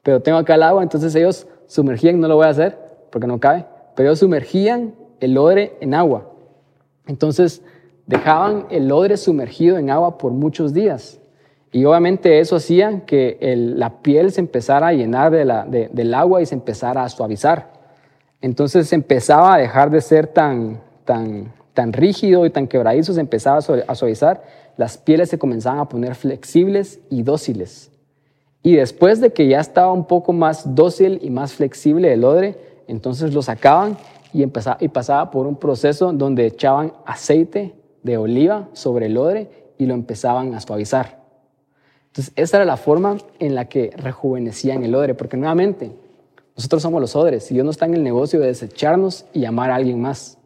Pero 0.02 0.20
tengo 0.20 0.40
acá 0.40 0.56
el 0.56 0.64
agua. 0.64 0.82
Entonces 0.82 1.14
ellos 1.14 1.46
sumergían, 1.68 2.20
no 2.20 2.28
lo 2.28 2.38
voy 2.38 2.48
a 2.48 2.50
hacer 2.50 2.80
porque 3.12 3.28
no 3.28 3.40
cabe, 3.40 3.68
pero 3.96 4.10
ellos 4.10 4.18
sumergían 4.18 4.96
el 5.20 5.38
odre 5.38 5.78
en 5.82 5.94
agua. 5.94 6.32
Entonces 7.06 7.62
dejaban 8.08 8.66
el 8.72 8.92
odre 8.92 9.18
sumergido 9.18 9.78
en 9.78 9.92
agua 9.92 10.18
por 10.18 10.32
muchos 10.32 10.74
días. 10.74 11.21
Y 11.72 11.86
obviamente 11.86 12.40
eso 12.40 12.58
hacía 12.58 13.06
que 13.06 13.38
la 13.56 14.02
piel 14.02 14.32
se 14.32 14.42
empezara 14.42 14.88
a 14.88 14.94
llenar 14.94 15.32
del 15.32 16.14
agua 16.14 16.42
y 16.42 16.46
se 16.46 16.56
empezara 16.56 17.04
a 17.04 17.10
suavizar. 17.10 17.72
Entonces 18.42 18.92
empezaba 18.92 19.54
a 19.54 19.58
dejar 19.58 19.90
de 19.90 20.02
ser 20.02 20.28
tan, 20.28 20.82
tan, 21.06 21.54
tan 21.74 21.94
rígido 21.94 22.46
y 22.46 22.50
tan 22.50 22.68
quebradizo, 22.68 23.14
se 23.14 23.22
empezaba 23.22 23.60
a 23.60 23.96
suavizar, 23.96 24.44
las 24.78 24.98
pieles 24.98 25.30
se 25.30 25.38
comenzaban 25.38 25.80
a 25.80 25.88
poner 25.88 26.16
flexibles 26.16 27.00
y 27.10 27.24
dóciles. 27.24 27.92
Y 28.64 28.76
después 28.76 29.22
de 29.22 29.32
que 29.32 29.48
ya 29.48 29.60
estaba 29.60 29.92
un 29.92 30.06
poco 30.06 30.34
más 30.34 30.76
dócil 30.76 31.20
y 31.22 31.30
más 31.30 31.54
flexible 31.54 32.12
el 32.12 32.24
odre, 32.24 32.58
entonces 32.88 33.34
lo 33.34 33.42
sacaban 33.42 33.98
y, 34.34 34.44
empezaba, 34.44 34.78
y 34.80 34.90
pasaba 34.90 35.32
por 35.32 35.48
un 35.48 35.56
proceso 35.56 36.12
donde 36.12 36.48
echaban 36.48 36.94
aceite 37.06 37.74
de 38.04 38.18
oliva 38.18 38.68
sobre 38.74 39.06
el 39.06 39.18
odre 39.18 39.50
y 39.78 39.86
lo 39.86 39.94
empezaban 39.94 40.54
a 40.54 40.62
suavizar. 40.62 41.21
Entonces, 42.12 42.34
esa 42.36 42.58
era 42.58 42.66
la 42.66 42.76
forma 42.76 43.18
en 43.40 43.56
la 43.56 43.70
que 43.70 43.92
rejuvenecían 43.96 44.84
el 44.84 44.94
odre, 44.96 45.14
porque 45.14 45.38
nuevamente, 45.38 45.92
nosotros 46.58 46.82
somos 46.82 47.00
los 47.00 47.16
odres 47.16 47.50
y 47.50 47.54
Dios 47.54 47.64
no 47.64 47.72
está 47.72 47.86
en 47.86 47.94
el 47.94 48.04
negocio 48.04 48.40
de 48.42 48.48
desecharnos 48.48 49.26
y 49.34 49.46
amar 49.46 49.72
a 49.72 49.76
alguien 49.76 50.02
más. 50.02 50.38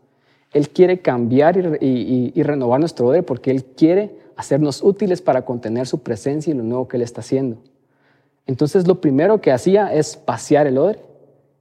Él 0.53 0.69
quiere 0.69 0.99
cambiar 0.99 1.57
y, 1.81 2.31
renovar 2.43 2.79
nuestro 2.79 3.07
odre 3.07 3.23
porque 3.23 3.51
Él 3.51 3.65
quiere 3.65 4.15
hacernos 4.37 4.83
útiles 4.83 5.21
para 5.21 5.43
contener 5.43 5.87
su 5.87 6.03
presencia 6.03 6.51
y 6.51 6.57
lo 6.57 6.63
nuevo 6.63 6.87
que 6.87 6.97
Él 6.97 7.03
está 7.03 7.21
haciendo. 7.21 7.57
Entonces 8.45 8.87
lo 8.87 9.01
primero 9.01 9.41
que 9.41 9.51
hacía 9.51 9.91
es 9.91 10.15
pasear 10.15 10.67
el 10.67 10.77
odre 10.77 10.99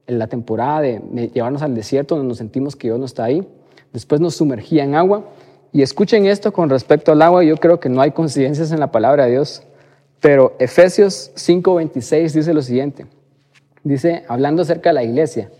en 0.05 0.19
la 0.19 0.27
temporada 0.27 0.81
de 0.81 1.31
llevarnos 1.33 1.63
al 1.63 1.73
desierto 1.73 2.15
donde 2.15 2.29
nos 2.29 2.37
sentimos 2.37 2.75
que 2.75 2.87
Dios 2.87 2.99
no 2.99 3.05
está 3.05 3.23
ahí. 3.23 3.45
Después 3.91 4.21
nos 4.21 4.35
sumergía 4.35 4.83
en 4.83 4.93
agua. 4.93 5.25
Y 5.73 5.81
escuchen 5.81 6.25
esto 6.25 6.53
con 6.53 6.69
respecto 6.69 7.11
al 7.11 7.21
agua, 7.21 7.43
yo 7.43 7.57
creo 7.57 7.81
que 7.81 7.89
no 7.89 7.99
hay 7.99 8.11
coincidencias 8.11 8.71
en 8.71 8.79
la 8.79 8.91
palabra 8.91 9.25
de 9.25 9.31
Dios, 9.31 9.63
pero 10.25 10.55
Efesios 10.57 11.31
5:26 11.35 12.33
dice 12.33 12.51
lo 12.51 12.63
siguiente 12.63 13.05
dice, 13.83 14.23
hablando 14.27 14.63
acerca 14.63 14.89
de 14.89 14.95
la 14.95 15.03
iglesia, 15.03 15.51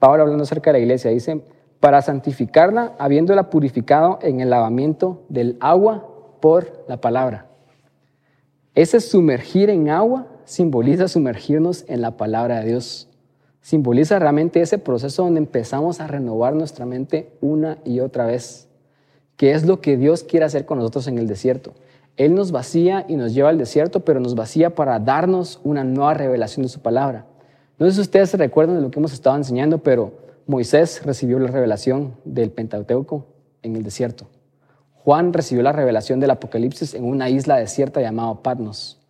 Pablo 0.00 0.24
hablando 0.24 0.42
acerca 0.42 0.72
de 0.72 0.80
la 0.80 0.82
iglesia, 0.82 1.12
dice, 1.12 1.40
para 1.78 2.02
santificarla, 2.02 2.96
habiéndola 2.98 3.48
purificado 3.48 4.18
en 4.20 4.40
el 4.40 4.50
lavamiento 4.50 5.22
del 5.28 5.56
agua 5.60 6.08
por 6.40 6.84
la 6.88 7.00
palabra. 7.00 7.46
Ese 8.74 8.98
sumergir 8.98 9.70
en 9.70 9.88
agua 9.88 10.26
simboliza 10.44 11.06
sumergirnos 11.06 11.84
en 11.86 12.00
la 12.00 12.16
palabra 12.16 12.58
de 12.58 12.70
Dios. 12.70 13.08
Simboliza 13.60 14.18
realmente 14.18 14.60
ese 14.60 14.78
proceso 14.78 15.22
donde 15.22 15.38
empezamos 15.38 16.00
a 16.00 16.08
renovar 16.08 16.56
nuestra 16.56 16.86
mente 16.86 17.30
una 17.40 17.78
y 17.84 18.00
otra 18.00 18.26
vez, 18.26 18.66
que 19.36 19.52
es 19.52 19.64
lo 19.64 19.80
que 19.80 19.96
Dios 19.96 20.24
quiere 20.24 20.44
hacer 20.44 20.66
con 20.66 20.78
nosotros 20.78 21.06
en 21.06 21.18
el 21.18 21.28
desierto. 21.28 21.72
Él 22.18 22.34
nos 22.34 22.50
vacía 22.50 23.06
y 23.08 23.14
nos 23.16 23.32
lleva 23.32 23.48
al 23.48 23.58
desierto, 23.58 24.00
pero 24.00 24.18
nos 24.18 24.34
vacía 24.34 24.74
para 24.74 24.98
darnos 24.98 25.60
una 25.62 25.84
nueva 25.84 26.14
revelación 26.14 26.64
de 26.64 26.68
su 26.68 26.80
palabra. 26.80 27.26
No 27.78 27.86
sé 27.86 27.92
si 27.92 28.00
ustedes 28.00 28.30
se 28.30 28.36
recuerdan 28.36 28.76
de 28.76 28.82
lo 28.82 28.90
que 28.90 28.98
hemos 28.98 29.12
estado 29.12 29.36
enseñando, 29.36 29.78
pero 29.78 30.12
Moisés 30.48 31.04
recibió 31.04 31.38
la 31.38 31.46
revelación 31.46 32.16
del 32.24 32.50
Pentateuco 32.50 33.26
en 33.62 33.76
el 33.76 33.84
desierto. 33.84 34.26
Juan 34.94 35.32
recibió 35.32 35.62
la 35.62 35.70
revelación 35.70 36.18
del 36.18 36.32
Apocalipsis 36.32 36.94
en 36.94 37.04
una 37.04 37.30
isla 37.30 37.56
desierta 37.56 38.00
llamada 38.00 38.42
Patmos. 38.42 39.00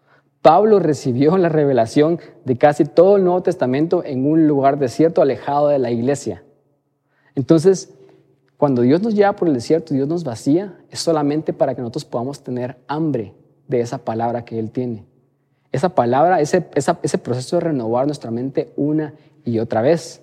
Pablo 0.42 0.78
recibió 0.78 1.38
la 1.38 1.48
revelación 1.48 2.20
de 2.44 2.58
casi 2.58 2.84
todo 2.84 3.16
el 3.16 3.24
Nuevo 3.24 3.42
Testamento 3.42 4.04
en 4.04 4.30
un 4.30 4.46
lugar 4.46 4.78
desierto 4.78 5.22
alejado 5.22 5.68
de 5.68 5.78
la 5.78 5.90
iglesia. 5.90 6.44
Entonces, 7.34 7.94
cuando 8.58 8.82
Dios 8.82 9.00
nos 9.00 9.14
lleva 9.14 9.34
por 9.34 9.46
el 9.46 9.54
desierto, 9.54 9.94
Dios 9.94 10.08
nos 10.08 10.24
vacía, 10.24 10.74
es 10.90 10.98
solamente 10.98 11.52
para 11.52 11.76
que 11.76 11.80
nosotros 11.80 12.04
podamos 12.04 12.42
tener 12.42 12.76
hambre 12.88 13.32
de 13.68 13.80
esa 13.80 13.98
palabra 13.98 14.44
que 14.44 14.58
Él 14.58 14.72
tiene. 14.72 15.04
Esa 15.70 15.90
palabra, 15.90 16.40
ese, 16.40 16.66
ese 16.74 17.18
proceso 17.18 17.56
de 17.56 17.60
renovar 17.60 18.06
nuestra 18.06 18.32
mente 18.32 18.72
una 18.76 19.14
y 19.44 19.60
otra 19.60 19.80
vez. 19.80 20.22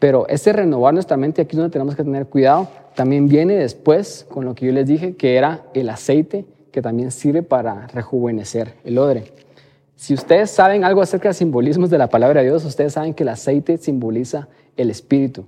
Pero 0.00 0.26
ese 0.26 0.52
renovar 0.52 0.92
nuestra 0.92 1.16
mente, 1.16 1.42
aquí 1.42 1.54
es 1.54 1.58
donde 1.58 1.72
tenemos 1.72 1.94
que 1.94 2.02
tener 2.02 2.26
cuidado, 2.26 2.68
también 2.96 3.28
viene 3.28 3.54
después 3.54 4.26
con 4.28 4.44
lo 4.44 4.56
que 4.56 4.66
yo 4.66 4.72
les 4.72 4.88
dije, 4.88 5.14
que 5.14 5.36
era 5.36 5.62
el 5.72 5.88
aceite, 5.88 6.46
que 6.72 6.82
también 6.82 7.12
sirve 7.12 7.44
para 7.44 7.86
rejuvenecer 7.86 8.74
el 8.82 8.98
odre. 8.98 9.32
Si 9.94 10.14
ustedes 10.14 10.50
saben 10.50 10.82
algo 10.82 11.00
acerca 11.00 11.28
de 11.28 11.34
simbolismos 11.34 11.90
de 11.90 11.98
la 11.98 12.08
palabra 12.08 12.40
de 12.40 12.48
Dios, 12.48 12.64
ustedes 12.64 12.94
saben 12.94 13.14
que 13.14 13.22
el 13.22 13.28
aceite 13.28 13.78
simboliza 13.78 14.48
el 14.76 14.90
espíritu. 14.90 15.46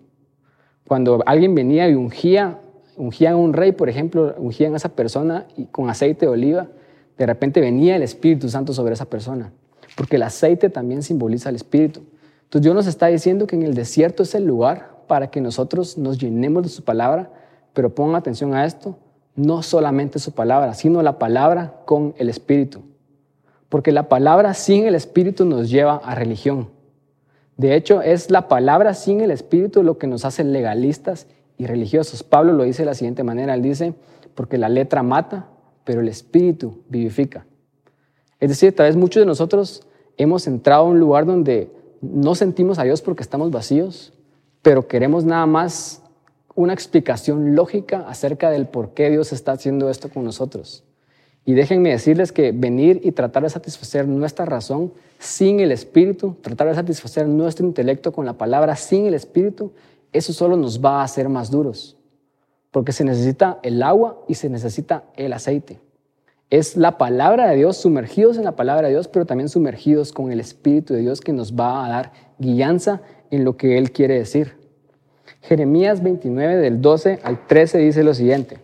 Cuando 0.90 1.22
alguien 1.24 1.54
venía 1.54 1.88
y 1.88 1.94
ungía, 1.94 2.58
ungían 2.96 3.34
a 3.34 3.36
un 3.36 3.52
rey, 3.52 3.70
por 3.70 3.88
ejemplo, 3.88 4.34
ungían 4.38 4.74
a 4.74 4.76
esa 4.76 4.88
persona 4.88 5.46
y 5.56 5.66
con 5.66 5.88
aceite 5.88 6.26
de 6.26 6.32
oliva, 6.32 6.66
de 7.16 7.26
repente 7.26 7.60
venía 7.60 7.94
el 7.94 8.02
Espíritu 8.02 8.48
Santo 8.48 8.72
sobre 8.72 8.94
esa 8.94 9.04
persona, 9.04 9.52
porque 9.94 10.16
el 10.16 10.24
aceite 10.24 10.68
también 10.68 11.04
simboliza 11.04 11.48
el 11.48 11.54
Espíritu. 11.54 12.00
Entonces 12.42 12.62
Dios 12.62 12.74
nos 12.74 12.88
está 12.88 13.06
diciendo 13.06 13.46
que 13.46 13.54
en 13.54 13.62
el 13.62 13.74
desierto 13.74 14.24
es 14.24 14.34
el 14.34 14.46
lugar 14.46 14.90
para 15.06 15.30
que 15.30 15.40
nosotros 15.40 15.96
nos 15.96 16.18
llenemos 16.18 16.64
de 16.64 16.70
su 16.70 16.82
palabra, 16.82 17.30
pero 17.72 17.94
pongan 17.94 18.16
atención 18.16 18.52
a 18.54 18.64
esto, 18.64 18.98
no 19.36 19.62
solamente 19.62 20.18
su 20.18 20.32
palabra, 20.32 20.74
sino 20.74 21.02
la 21.02 21.20
palabra 21.20 21.82
con 21.84 22.14
el 22.18 22.28
Espíritu. 22.28 22.80
Porque 23.68 23.92
la 23.92 24.08
palabra 24.08 24.54
sin 24.54 24.86
el 24.88 24.96
Espíritu 24.96 25.44
nos 25.44 25.70
lleva 25.70 25.98
a 25.98 26.16
religión. 26.16 26.79
De 27.60 27.76
hecho, 27.76 28.00
es 28.00 28.30
la 28.30 28.48
palabra 28.48 28.94
sin 28.94 29.20
el 29.20 29.30
Espíritu 29.30 29.82
lo 29.82 29.98
que 29.98 30.06
nos 30.06 30.24
hace 30.24 30.42
legalistas 30.44 31.26
y 31.58 31.66
religiosos. 31.66 32.22
Pablo 32.22 32.54
lo 32.54 32.64
dice 32.64 32.84
de 32.84 32.86
la 32.86 32.94
siguiente 32.94 33.22
manera, 33.22 33.52
él 33.52 33.60
dice, 33.60 33.92
porque 34.34 34.56
la 34.56 34.70
letra 34.70 35.02
mata, 35.02 35.46
pero 35.84 36.00
el 36.00 36.08
Espíritu 36.08 36.78
vivifica. 36.88 37.44
Es 38.38 38.48
decir, 38.48 38.74
tal 38.74 38.86
vez 38.86 38.96
muchos 38.96 39.20
de 39.20 39.26
nosotros 39.26 39.86
hemos 40.16 40.46
entrado 40.46 40.84
a 40.84 40.88
un 40.88 40.98
lugar 40.98 41.26
donde 41.26 41.70
no 42.00 42.34
sentimos 42.34 42.78
a 42.78 42.84
Dios 42.84 43.02
porque 43.02 43.22
estamos 43.22 43.50
vacíos, 43.50 44.14
pero 44.62 44.88
queremos 44.88 45.26
nada 45.26 45.44
más 45.44 46.02
una 46.54 46.72
explicación 46.72 47.54
lógica 47.54 48.06
acerca 48.08 48.48
del 48.48 48.68
por 48.68 48.94
qué 48.94 49.10
Dios 49.10 49.34
está 49.34 49.52
haciendo 49.52 49.90
esto 49.90 50.08
con 50.08 50.24
nosotros. 50.24 50.82
Y 51.44 51.54
déjenme 51.54 51.90
decirles 51.90 52.32
que 52.32 52.52
venir 52.52 53.00
y 53.02 53.12
tratar 53.12 53.42
de 53.42 53.50
satisfacer 53.50 54.06
nuestra 54.06 54.44
razón 54.44 54.92
sin 55.18 55.60
el 55.60 55.72
Espíritu, 55.72 56.36
tratar 56.40 56.68
de 56.68 56.74
satisfacer 56.74 57.26
nuestro 57.26 57.66
intelecto 57.66 58.12
con 58.12 58.26
la 58.26 58.34
palabra 58.34 58.76
sin 58.76 59.06
el 59.06 59.14
Espíritu, 59.14 59.72
eso 60.12 60.32
solo 60.32 60.56
nos 60.56 60.84
va 60.84 61.00
a 61.00 61.04
hacer 61.04 61.28
más 61.28 61.50
duros 61.50 61.96
porque 62.70 62.92
se 62.92 63.04
necesita 63.04 63.58
el 63.62 63.82
agua 63.82 64.22
y 64.28 64.34
se 64.34 64.48
necesita 64.48 65.04
el 65.16 65.32
aceite. 65.32 65.80
Es 66.50 66.76
la 66.76 66.98
palabra 66.98 67.48
de 67.48 67.56
Dios, 67.56 67.76
sumergidos 67.76 68.36
en 68.36 68.44
la 68.44 68.56
palabra 68.56 68.88
de 68.88 68.94
Dios, 68.94 69.08
pero 69.08 69.24
también 69.24 69.48
sumergidos 69.48 70.12
con 70.12 70.32
el 70.32 70.40
Espíritu 70.40 70.94
de 70.94 71.00
Dios 71.00 71.20
que 71.20 71.32
nos 71.32 71.54
va 71.54 71.84
a 71.84 71.88
dar 71.88 72.12
guianza 72.38 73.02
en 73.30 73.44
lo 73.44 73.56
que 73.56 73.78
Él 73.78 73.92
quiere 73.92 74.18
decir. 74.18 74.56
Jeremías 75.42 76.02
29 76.02 76.56
del 76.56 76.80
12 76.80 77.20
al 77.22 77.46
13 77.46 77.78
dice 77.78 78.02
lo 78.02 78.14
siguiente. 78.14 78.58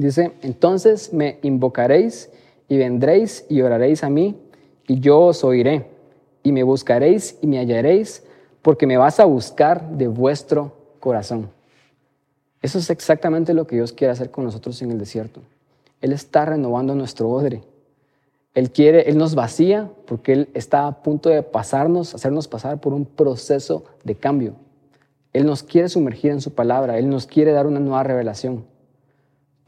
Dice, 0.00 0.32
entonces 0.40 1.12
me 1.12 1.38
invocaréis 1.42 2.30
y 2.70 2.78
vendréis 2.78 3.44
y 3.50 3.60
oraréis 3.60 4.02
a 4.02 4.08
mí 4.08 4.34
y 4.86 4.98
yo 4.98 5.20
os 5.20 5.44
oiré 5.44 5.88
y 6.42 6.52
me 6.52 6.62
buscaréis 6.62 7.36
y 7.42 7.46
me 7.46 7.58
hallaréis 7.58 8.24
porque 8.62 8.86
me 8.86 8.96
vas 8.96 9.20
a 9.20 9.26
buscar 9.26 9.90
de 9.90 10.08
vuestro 10.08 10.72
corazón. 11.00 11.50
Eso 12.62 12.78
es 12.78 12.88
exactamente 12.88 13.52
lo 13.52 13.66
que 13.66 13.76
Dios 13.76 13.92
quiere 13.92 14.12
hacer 14.12 14.30
con 14.30 14.44
nosotros 14.44 14.80
en 14.80 14.90
el 14.90 14.98
desierto. 14.98 15.42
Él 16.00 16.14
está 16.14 16.46
renovando 16.46 16.94
nuestro 16.94 17.28
odre. 17.28 17.60
Él 18.54 18.70
quiere, 18.70 19.02
Él 19.02 19.18
nos 19.18 19.34
vacía 19.34 19.90
porque 20.06 20.32
Él 20.32 20.48
está 20.54 20.86
a 20.86 21.02
punto 21.02 21.28
de 21.28 21.42
pasarnos, 21.42 22.14
hacernos 22.14 22.48
pasar 22.48 22.80
por 22.80 22.94
un 22.94 23.04
proceso 23.04 23.84
de 24.02 24.14
cambio. 24.14 24.54
Él 25.34 25.44
nos 25.44 25.62
quiere 25.62 25.90
sumergir 25.90 26.30
en 26.30 26.40
su 26.40 26.54
palabra, 26.54 26.98
Él 26.98 27.10
nos 27.10 27.26
quiere 27.26 27.52
dar 27.52 27.66
una 27.66 27.80
nueva 27.80 28.02
revelación, 28.02 28.64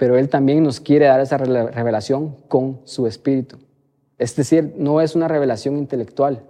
pero 0.02 0.18
Él 0.18 0.28
también 0.28 0.64
nos 0.64 0.80
quiere 0.80 1.06
dar 1.06 1.20
esa 1.20 1.36
revelación 1.36 2.34
con 2.48 2.80
su 2.82 3.06
espíritu. 3.06 3.58
Es 4.18 4.34
decir, 4.34 4.74
no 4.76 5.00
es 5.00 5.14
una 5.14 5.28
revelación 5.28 5.76
intelectual, 5.76 6.42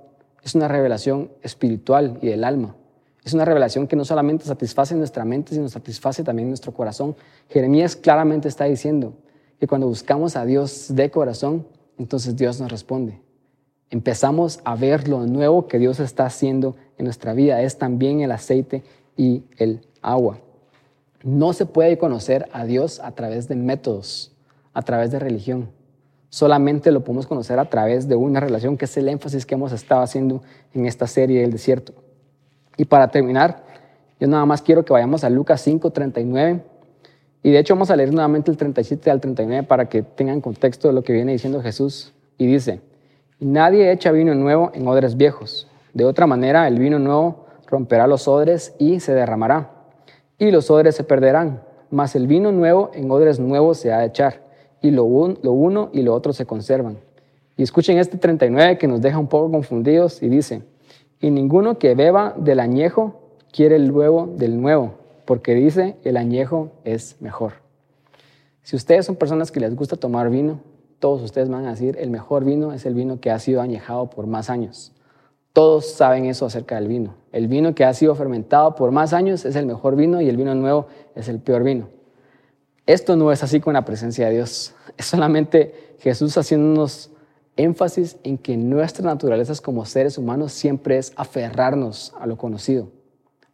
es 0.42 0.54
una 0.54 0.68
revelación 0.68 1.30
espiritual 1.42 2.18
y 2.22 2.28
del 2.28 2.44
alma. 2.44 2.76
Es 3.22 3.34
una 3.34 3.44
revelación 3.44 3.88
que 3.88 3.94
no 3.94 4.06
solamente 4.06 4.46
satisface 4.46 4.94
nuestra 4.94 5.26
mente, 5.26 5.54
sino 5.54 5.68
satisface 5.68 6.24
también 6.24 6.48
nuestro 6.48 6.72
corazón. 6.72 7.14
Jeremías 7.50 7.94
claramente 7.94 8.48
está 8.48 8.64
diciendo 8.64 9.12
que 9.60 9.66
cuando 9.66 9.86
buscamos 9.86 10.34
a 10.34 10.46
Dios 10.46 10.86
de 10.88 11.10
corazón, 11.10 11.66
entonces 11.98 12.34
Dios 12.34 12.58
nos 12.58 12.70
responde. 12.70 13.20
Empezamos 13.90 14.60
a 14.64 14.76
ver 14.76 15.08
lo 15.08 15.26
nuevo 15.26 15.68
que 15.68 15.78
Dios 15.78 16.00
está 16.00 16.24
haciendo 16.24 16.74
en 16.96 17.04
nuestra 17.04 17.34
vida. 17.34 17.60
Es 17.60 17.76
también 17.76 18.22
el 18.22 18.32
aceite 18.32 18.82
y 19.14 19.42
el 19.58 19.82
agua. 20.00 20.38
No 21.22 21.52
se 21.52 21.66
puede 21.66 21.98
conocer 21.98 22.48
a 22.52 22.64
Dios 22.64 23.00
a 23.00 23.12
través 23.12 23.48
de 23.48 23.54
métodos, 23.54 24.32
a 24.74 24.82
través 24.82 25.10
de 25.10 25.18
religión. 25.18 25.70
Solamente 26.30 26.90
lo 26.90 27.04
podemos 27.04 27.26
conocer 27.26 27.58
a 27.58 27.66
través 27.66 28.08
de 28.08 28.16
una 28.16 28.40
relación, 28.40 28.76
que 28.76 28.86
es 28.86 28.96
el 28.96 29.08
énfasis 29.08 29.44
que 29.44 29.54
hemos 29.54 29.70
estado 29.72 30.00
haciendo 30.00 30.42
en 30.72 30.86
esta 30.86 31.06
serie 31.06 31.42
del 31.42 31.52
desierto. 31.52 31.92
Y 32.76 32.86
para 32.86 33.08
terminar, 33.08 33.62
yo 34.18 34.28
nada 34.28 34.46
más 34.46 34.62
quiero 34.62 34.84
que 34.84 34.92
vayamos 34.92 35.24
a 35.24 35.30
Lucas 35.30 35.60
5, 35.60 35.90
39. 35.90 36.62
Y 37.42 37.50
de 37.50 37.58
hecho 37.58 37.74
vamos 37.74 37.90
a 37.90 37.96
leer 37.96 38.12
nuevamente 38.12 38.50
el 38.50 38.56
37 38.56 39.10
al 39.10 39.20
39 39.20 39.66
para 39.66 39.88
que 39.88 40.02
tengan 40.02 40.40
contexto 40.40 40.88
de 40.88 40.94
lo 40.94 41.02
que 41.02 41.12
viene 41.12 41.32
diciendo 41.32 41.60
Jesús. 41.60 42.14
Y 42.38 42.46
dice, 42.46 42.80
nadie 43.38 43.92
echa 43.92 44.10
vino 44.10 44.34
nuevo 44.34 44.70
en 44.74 44.88
odres 44.88 45.16
viejos. 45.16 45.68
De 45.92 46.04
otra 46.04 46.26
manera, 46.26 46.66
el 46.66 46.78
vino 46.78 46.98
nuevo 46.98 47.44
romperá 47.66 48.06
los 48.06 48.26
odres 48.26 48.74
y 48.78 49.00
se 49.00 49.12
derramará. 49.12 49.81
Y 50.42 50.50
los 50.50 50.72
odres 50.72 50.96
se 50.96 51.04
perderán. 51.04 51.62
Mas 51.88 52.16
el 52.16 52.26
vino 52.26 52.50
nuevo 52.50 52.90
en 52.94 53.08
odres 53.12 53.38
nuevos 53.38 53.78
se 53.78 53.92
ha 53.92 54.00
de 54.00 54.06
echar. 54.06 54.42
Y 54.80 54.90
lo, 54.90 55.04
lo 55.40 55.52
uno 55.52 55.88
y 55.92 56.02
lo 56.02 56.14
otro 56.14 56.32
se 56.32 56.46
conservan. 56.46 56.98
Y 57.56 57.62
escuchen 57.62 57.98
este 57.98 58.18
39 58.18 58.76
que 58.76 58.88
nos 58.88 59.00
deja 59.00 59.20
un 59.20 59.28
poco 59.28 59.52
confundidos 59.52 60.20
y 60.20 60.28
dice, 60.28 60.64
y 61.20 61.30
ninguno 61.30 61.78
que 61.78 61.94
beba 61.94 62.34
del 62.36 62.58
añejo 62.58 63.20
quiere 63.52 63.76
el 63.76 63.92
nuevo 63.92 64.26
del 64.36 64.60
nuevo, 64.60 64.94
porque 65.26 65.54
dice, 65.54 65.94
el 66.02 66.16
añejo 66.16 66.72
es 66.82 67.14
mejor. 67.20 67.52
Si 68.64 68.74
ustedes 68.74 69.06
son 69.06 69.14
personas 69.14 69.52
que 69.52 69.60
les 69.60 69.76
gusta 69.76 69.94
tomar 69.94 70.28
vino, 70.28 70.58
todos 70.98 71.22
ustedes 71.22 71.50
van 71.50 71.66
a 71.66 71.70
decir, 71.70 71.96
el 72.00 72.10
mejor 72.10 72.44
vino 72.44 72.72
es 72.72 72.84
el 72.84 72.94
vino 72.94 73.20
que 73.20 73.30
ha 73.30 73.38
sido 73.38 73.60
añejado 73.60 74.10
por 74.10 74.26
más 74.26 74.50
años. 74.50 74.90
Todos 75.52 75.88
saben 75.92 76.24
eso 76.24 76.46
acerca 76.46 76.74
del 76.74 76.88
vino. 76.88 77.21
El 77.32 77.48
vino 77.48 77.74
que 77.74 77.84
ha 77.86 77.94
sido 77.94 78.14
fermentado 78.14 78.74
por 78.74 78.92
más 78.92 79.14
años 79.14 79.46
es 79.46 79.56
el 79.56 79.64
mejor 79.64 79.96
vino 79.96 80.20
y 80.20 80.28
el 80.28 80.36
vino 80.36 80.54
nuevo 80.54 80.86
es 81.14 81.28
el 81.28 81.40
peor 81.40 81.64
vino. 81.64 81.88
Esto 82.84 83.16
no 83.16 83.32
es 83.32 83.42
así 83.42 83.58
con 83.58 83.72
la 83.72 83.84
presencia 83.84 84.26
de 84.26 84.34
Dios. 84.34 84.74
Es 84.98 85.06
solamente 85.06 85.96
Jesús 86.00 86.36
haciéndonos 86.36 87.10
énfasis 87.56 88.18
en 88.24 88.36
que 88.36 88.58
nuestra 88.58 89.06
naturaleza 89.06 89.54
como 89.62 89.86
seres 89.86 90.18
humanos 90.18 90.52
siempre 90.52 90.98
es 90.98 91.14
aferrarnos 91.16 92.12
a 92.20 92.26
lo 92.26 92.36
conocido, 92.36 92.88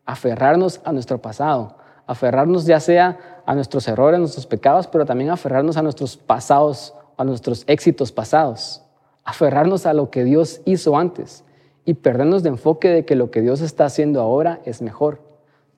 aferrarnos 0.05 0.81
a 0.85 0.93
nuestro 0.93 1.21
pasado, 1.21 1.77
aferrarnos 2.07 2.65
ya 2.65 2.81
sea 2.81 3.43
a 3.47 3.55
nuestros 3.55 3.87
errores, 3.87 4.17
a 4.17 4.21
nuestros 4.21 4.47
pecados, 4.47 4.89
pero 4.89 5.07
también 5.07 5.31
aferrarnos 5.31 5.77
a 5.77 5.83
nuestros 5.83 6.17
pasados, 6.17 6.95
a 7.17 7.25
nuestros 7.25 7.63
éxitos 7.69 8.11
pasados, 8.11 8.83
aferrarnos 9.25 9.87
a 9.87 9.93
lo 9.93 10.11
que 10.11 10.25
Dios 10.25 10.61
hizo 10.65 10.97
antes 10.97 11.45
y 11.89 11.95
perdernos 11.95 12.43
de 12.43 12.51
enfoque 12.51 12.91
de 12.91 13.07
que 13.07 13.17
lo 13.17 13.31
que 13.31 13.41
Dios 13.41 13.63
está 13.63 13.87
haciendo 13.87 14.21
ahora 14.21 14.61
es 14.67 14.83
mejor. 14.83 15.23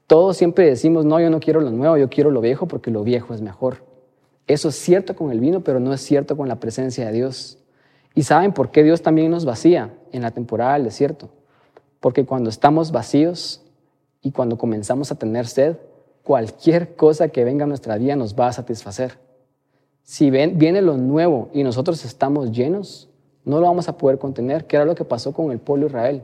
Todos 0.09 0.37
siempre 0.37 0.67
decimos, 0.67 1.05
no, 1.05 1.21
yo 1.21 1.31
no 1.31 1.39
quiero 1.39 1.61
lo 1.61 1.71
nuevo, 1.71 1.97
yo 1.97 2.11
quiero 2.11 2.33
lo 2.33 2.41
viejo 2.41 2.67
porque 2.67 2.91
lo 2.91 3.05
viejo 3.05 3.33
es 3.33 3.43
mejor. 3.43 3.85
Eso 4.49 4.71
es 4.71 4.75
cierto 4.75 5.15
con 5.15 5.31
el 5.31 5.39
vino, 5.39 5.61
pero 5.61 5.79
no 5.79 5.95
es 5.95 6.01
cierto 6.01 6.37
con 6.37 6.49
la 6.49 6.59
presencia 6.59 7.07
de 7.07 7.13
Dios. 7.13 7.59
¿Y 8.17 8.25
saben 8.25 8.53
por 8.53 8.73
qué 8.73 8.83
Dios 8.83 9.03
también 9.03 9.31
nos 9.31 9.45
vacía 9.45 9.95
en 10.11 10.23
la 10.23 10.33
temporada 10.33 10.73
del 10.73 10.83
desierto? 10.83 11.29
Porque 12.01 12.27
cuando 12.27 12.51
estamos 12.51 12.91
vacíos 12.91 13.63
y 14.21 14.33
cuando 14.33 14.59
comenzamos 14.59 15.13
a 15.13 15.15
tener 15.15 15.47
sed, 15.47 15.77
cualquier 16.25 16.97
cosa 16.97 17.29
que 17.29 17.45
venga 17.45 17.67
a 17.67 17.69
nuestra 17.69 17.99
vida 17.99 18.17
nos 18.17 18.35
va 18.35 18.49
a 18.49 18.53
satisfacer. 18.53 19.17
Si 20.03 20.29
viene 20.33 20.83
lo 20.83 20.97
nuevo 20.97 21.51
y 21.53 21.63
nosotros 21.63 22.05
estamos 22.05 22.51
llenos, 22.51 23.10
no 23.45 23.61
lo 23.61 23.67
vamos 23.67 23.89
a 23.89 23.97
poder 23.97 24.19
contener, 24.19 24.67
que 24.67 24.77
era 24.77 24.85
lo 24.85 24.95
que 24.95 25.05
pasó 25.05 25.33
con 25.33 25.51
el 25.51 25.59
pueblo 25.59 25.87
Israel. 25.87 26.23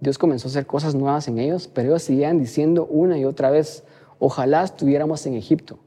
Dios 0.00 0.18
comenzó 0.18 0.48
a 0.48 0.50
hacer 0.50 0.66
cosas 0.66 0.94
nuevas 0.94 1.28
en 1.28 1.38
ellos, 1.38 1.68
pero 1.68 1.88
ellos 1.88 2.02
seguían 2.02 2.38
diciendo 2.38 2.86
una 2.90 3.18
y 3.18 3.24
otra 3.24 3.50
vez, 3.50 3.84
ojalá 4.18 4.62
estuviéramos 4.64 5.24
en 5.26 5.34
Egipto. 5.34 5.78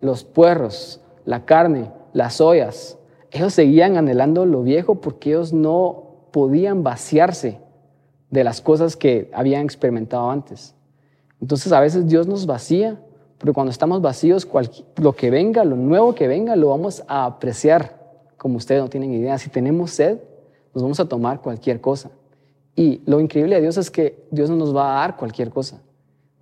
Los 0.00 0.24
puerros, 0.24 1.00
la 1.24 1.44
carne, 1.44 1.90
las 2.12 2.40
ollas, 2.40 2.98
ellos 3.30 3.54
seguían 3.54 3.96
anhelando 3.96 4.46
lo 4.46 4.62
viejo 4.62 4.96
porque 4.96 5.30
ellos 5.30 5.52
no 5.52 6.04
podían 6.30 6.82
vaciarse 6.82 7.58
de 8.30 8.44
las 8.44 8.60
cosas 8.60 8.96
que 8.96 9.30
habían 9.32 9.64
experimentado 9.64 10.30
antes. 10.30 10.74
Entonces 11.40 11.72
a 11.72 11.80
veces 11.80 12.06
Dios 12.06 12.26
nos 12.26 12.46
vacía, 12.46 13.00
pero 13.38 13.52
cuando 13.52 13.70
estamos 13.70 14.00
vacíos, 14.00 14.48
lo 14.96 15.12
que 15.14 15.30
venga, 15.30 15.64
lo 15.64 15.76
nuevo 15.76 16.14
que 16.14 16.28
venga, 16.28 16.56
lo 16.56 16.68
vamos 16.68 17.02
a 17.08 17.26
apreciar 17.26 17.96
como 18.36 18.58
ustedes 18.58 18.80
no 18.80 18.88
tienen 18.88 19.12
idea. 19.12 19.38
Si 19.38 19.50
tenemos 19.50 19.90
sed, 19.90 20.18
nos 20.76 20.82
vamos 20.82 21.00
a 21.00 21.08
tomar 21.08 21.40
cualquier 21.40 21.80
cosa. 21.80 22.10
Y 22.74 23.00
lo 23.06 23.18
increíble 23.18 23.54
de 23.54 23.62
Dios 23.62 23.78
es 23.78 23.90
que 23.90 24.26
Dios 24.30 24.50
no 24.50 24.56
nos 24.56 24.76
va 24.76 24.92
a 24.92 25.00
dar 25.00 25.16
cualquier 25.16 25.48
cosa. 25.48 25.80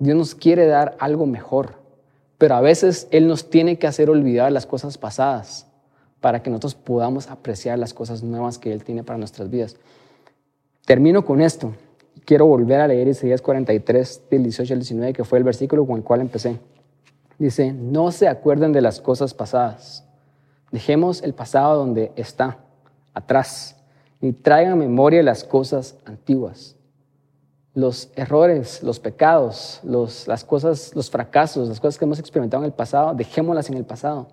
Dios 0.00 0.16
nos 0.16 0.34
quiere 0.34 0.66
dar 0.66 0.96
algo 0.98 1.24
mejor. 1.24 1.76
Pero 2.36 2.56
a 2.56 2.60
veces 2.60 3.06
Él 3.12 3.28
nos 3.28 3.48
tiene 3.48 3.78
que 3.78 3.86
hacer 3.86 4.10
olvidar 4.10 4.50
las 4.50 4.66
cosas 4.66 4.98
pasadas 4.98 5.68
para 6.20 6.42
que 6.42 6.50
nosotros 6.50 6.74
podamos 6.74 7.30
apreciar 7.30 7.78
las 7.78 7.94
cosas 7.94 8.24
nuevas 8.24 8.58
que 8.58 8.72
Él 8.72 8.82
tiene 8.82 9.04
para 9.04 9.20
nuestras 9.20 9.50
vidas. 9.50 9.76
Termino 10.84 11.24
con 11.24 11.40
esto. 11.40 11.72
Quiero 12.24 12.46
volver 12.46 12.80
a 12.80 12.88
leer 12.88 13.06
Isaías 13.06 13.40
43, 13.40 14.22
del 14.32 14.42
18 14.42 14.72
al 14.74 14.80
19, 14.80 15.12
que 15.12 15.22
fue 15.22 15.38
el 15.38 15.44
versículo 15.44 15.86
con 15.86 15.98
el 15.98 16.02
cual 16.02 16.22
empecé. 16.22 16.58
Dice, 17.38 17.72
no 17.72 18.10
se 18.10 18.26
acuerden 18.26 18.72
de 18.72 18.80
las 18.80 19.00
cosas 19.00 19.32
pasadas. 19.32 20.04
Dejemos 20.72 21.22
el 21.22 21.34
pasado 21.34 21.76
donde 21.76 22.10
está, 22.16 22.58
atrás, 23.12 23.76
y 24.24 24.32
traigan 24.32 24.72
a 24.72 24.76
memoria 24.76 25.22
las 25.22 25.44
cosas 25.44 25.96
antiguas. 26.06 26.76
Los 27.74 28.10
errores, 28.16 28.82
los 28.82 28.98
pecados, 28.98 29.80
los, 29.84 30.26
las 30.26 30.44
cosas, 30.44 30.96
los 30.96 31.10
fracasos, 31.10 31.68
las 31.68 31.78
cosas 31.78 31.98
que 31.98 32.06
hemos 32.06 32.18
experimentado 32.18 32.62
en 32.62 32.68
el 32.68 32.72
pasado, 32.72 33.12
dejémoslas 33.12 33.68
en 33.68 33.76
el 33.76 33.84
pasado. 33.84 34.28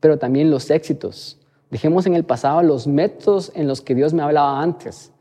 Pero 0.00 0.18
también 0.18 0.50
los 0.50 0.68
éxitos. 0.70 1.38
Dejemos 1.70 2.04
en 2.06 2.16
el 2.16 2.24
pasado 2.24 2.62
los 2.64 2.88
métodos 2.88 3.52
en 3.54 3.68
los 3.68 3.80
que 3.80 3.94
Dios 3.94 4.12
me 4.12 4.22
hablaba 4.22 4.60
antes. 4.60 5.12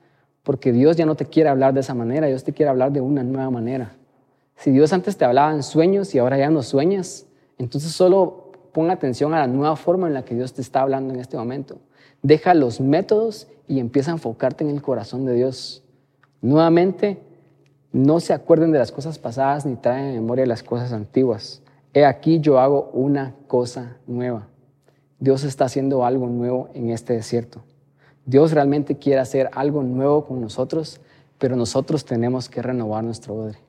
Porque 0.41 0.71
Dios 0.71 0.97
ya 0.97 1.05
no 1.05 1.13
te 1.13 1.27
quiere 1.27 1.49
hablar 1.49 1.75
de 1.75 1.81
esa 1.81 1.93
manera, 1.93 2.25
Dios 2.25 2.43
te 2.43 2.53
quiere 2.53 2.71
hablar 2.71 2.91
de 2.91 3.01
una 3.01 3.21
nueva 3.21 3.51
manera. 3.51 3.97
Si 4.55 4.71
Dios 4.71 4.93
antes 4.93 5.15
te 5.15 5.25
hablaba 5.25 5.53
en 5.53 5.61
sueños 5.61 6.15
y 6.15 6.17
ahora 6.17 6.39
ya 6.39 6.49
no 6.49 6.63
sueñas, 6.63 7.27
entonces 7.59 7.91
solo 7.91 8.51
pon 8.73 8.89
atención 8.89 9.35
a 9.35 9.41
la 9.41 9.47
nueva 9.47 9.75
forma 9.75 10.07
en 10.07 10.15
la 10.15 10.25
que 10.25 10.33
Dios 10.33 10.53
te 10.53 10.61
está 10.61 10.81
hablando 10.81 11.13
en 11.13 11.19
este 11.19 11.37
momento. 11.37 11.77
Deja 12.27 12.53
los 12.53 12.81
métodos 12.81 13.47
y 13.69 13.79
empieza 13.79 14.11
a 14.11 14.15
enfocarte 14.15 14.65
en 14.65 14.69
el 14.69 14.81
corazón 14.81 15.23
de 15.23 15.31
Dios. 15.31 15.81
Nuevamente, 16.41 17.21
no 17.93 18.19
se 18.19 18.33
acuerden 18.33 18.73
de 18.73 18.79
las 18.79 18.91
cosas 18.91 19.17
pasadas 19.17 19.65
ni 19.65 19.77
traen 19.77 20.07
en 20.07 20.15
memoria 20.15 20.45
las 20.45 20.61
cosas 20.61 20.91
antiguas. 20.91 21.61
He 21.93 22.03
aquí 22.03 22.41
yo 22.41 22.59
hago 22.59 22.89
una 22.91 23.33
cosa 23.47 23.95
nueva. 24.07 24.49
Dios 25.19 25.45
está 25.45 25.63
haciendo 25.63 26.03
algo 26.03 26.27
nuevo 26.27 26.67
en 26.73 26.89
este 26.89 27.13
desierto. 27.13 27.63
Dios 28.25 28.51
realmente 28.51 28.97
quiere 28.97 29.21
hacer 29.21 29.49
algo 29.53 29.81
nuevo 29.81 30.25
con 30.25 30.41
nosotros, 30.41 30.99
pero 31.37 31.55
nosotros 31.55 32.03
tenemos 32.03 32.49
que 32.49 32.61
renovar 32.61 33.05
nuestro 33.05 33.35
odre. 33.35 33.59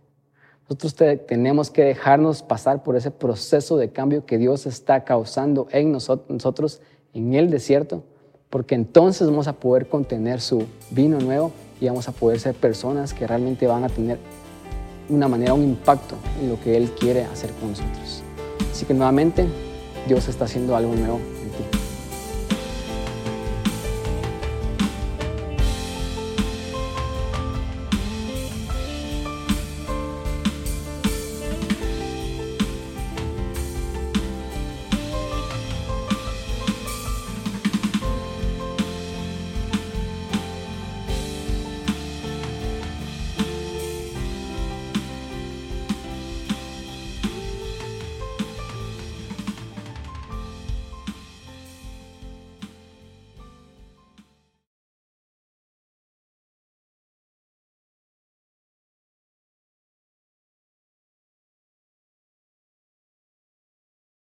Nosotros 0.63 0.97
tenemos 1.29 1.71
que 1.71 1.85
dejarnos 1.85 2.43
pasar 2.43 2.83
por 2.83 2.97
ese 2.97 3.13
proceso 3.13 3.77
de 3.77 3.93
cambio 3.93 4.27
que 4.27 4.37
Dios 4.37 4.67
está 4.67 5.05
causando 5.05 5.69
en 5.71 5.93
nosotros 5.93 6.83
en 7.15 7.35
el 7.35 7.51
desierto, 7.51 8.03
porque 8.51 8.75
entonces 8.75 9.29
vamos 9.29 9.49
a 9.49 9.55
poder 9.55 9.89
contener 9.89 10.41
su 10.41 10.65
vino 10.91 11.19
nuevo 11.19 11.53
y 11.81 11.87
vamos 11.87 12.09
a 12.09 12.13
poder 12.13 12.41
ser 12.41 12.55
personas 12.55 13.15
que 13.15 13.27
realmente 13.27 13.67
van 13.67 13.85
a 13.85 13.89
tener 13.89 14.19
una 15.09 15.29
manera, 15.29 15.55
un 15.55 15.65
impacto 15.65 16.17
en 16.41 16.51
lo 16.51 16.61
que 16.61 16.77
Él 16.77 16.91
quiere 16.99 17.25
hacer 17.25 17.51
con 17.53 17.71
nosotros. 17.71 18.23
Así 18.71 18.85
que 18.85 18.95
nuevamente, 18.95 19.47
Dios 20.07 20.29
está 20.29 20.45
haciendo 20.45 20.77
algo 20.77 20.95
nuevo 20.95 21.21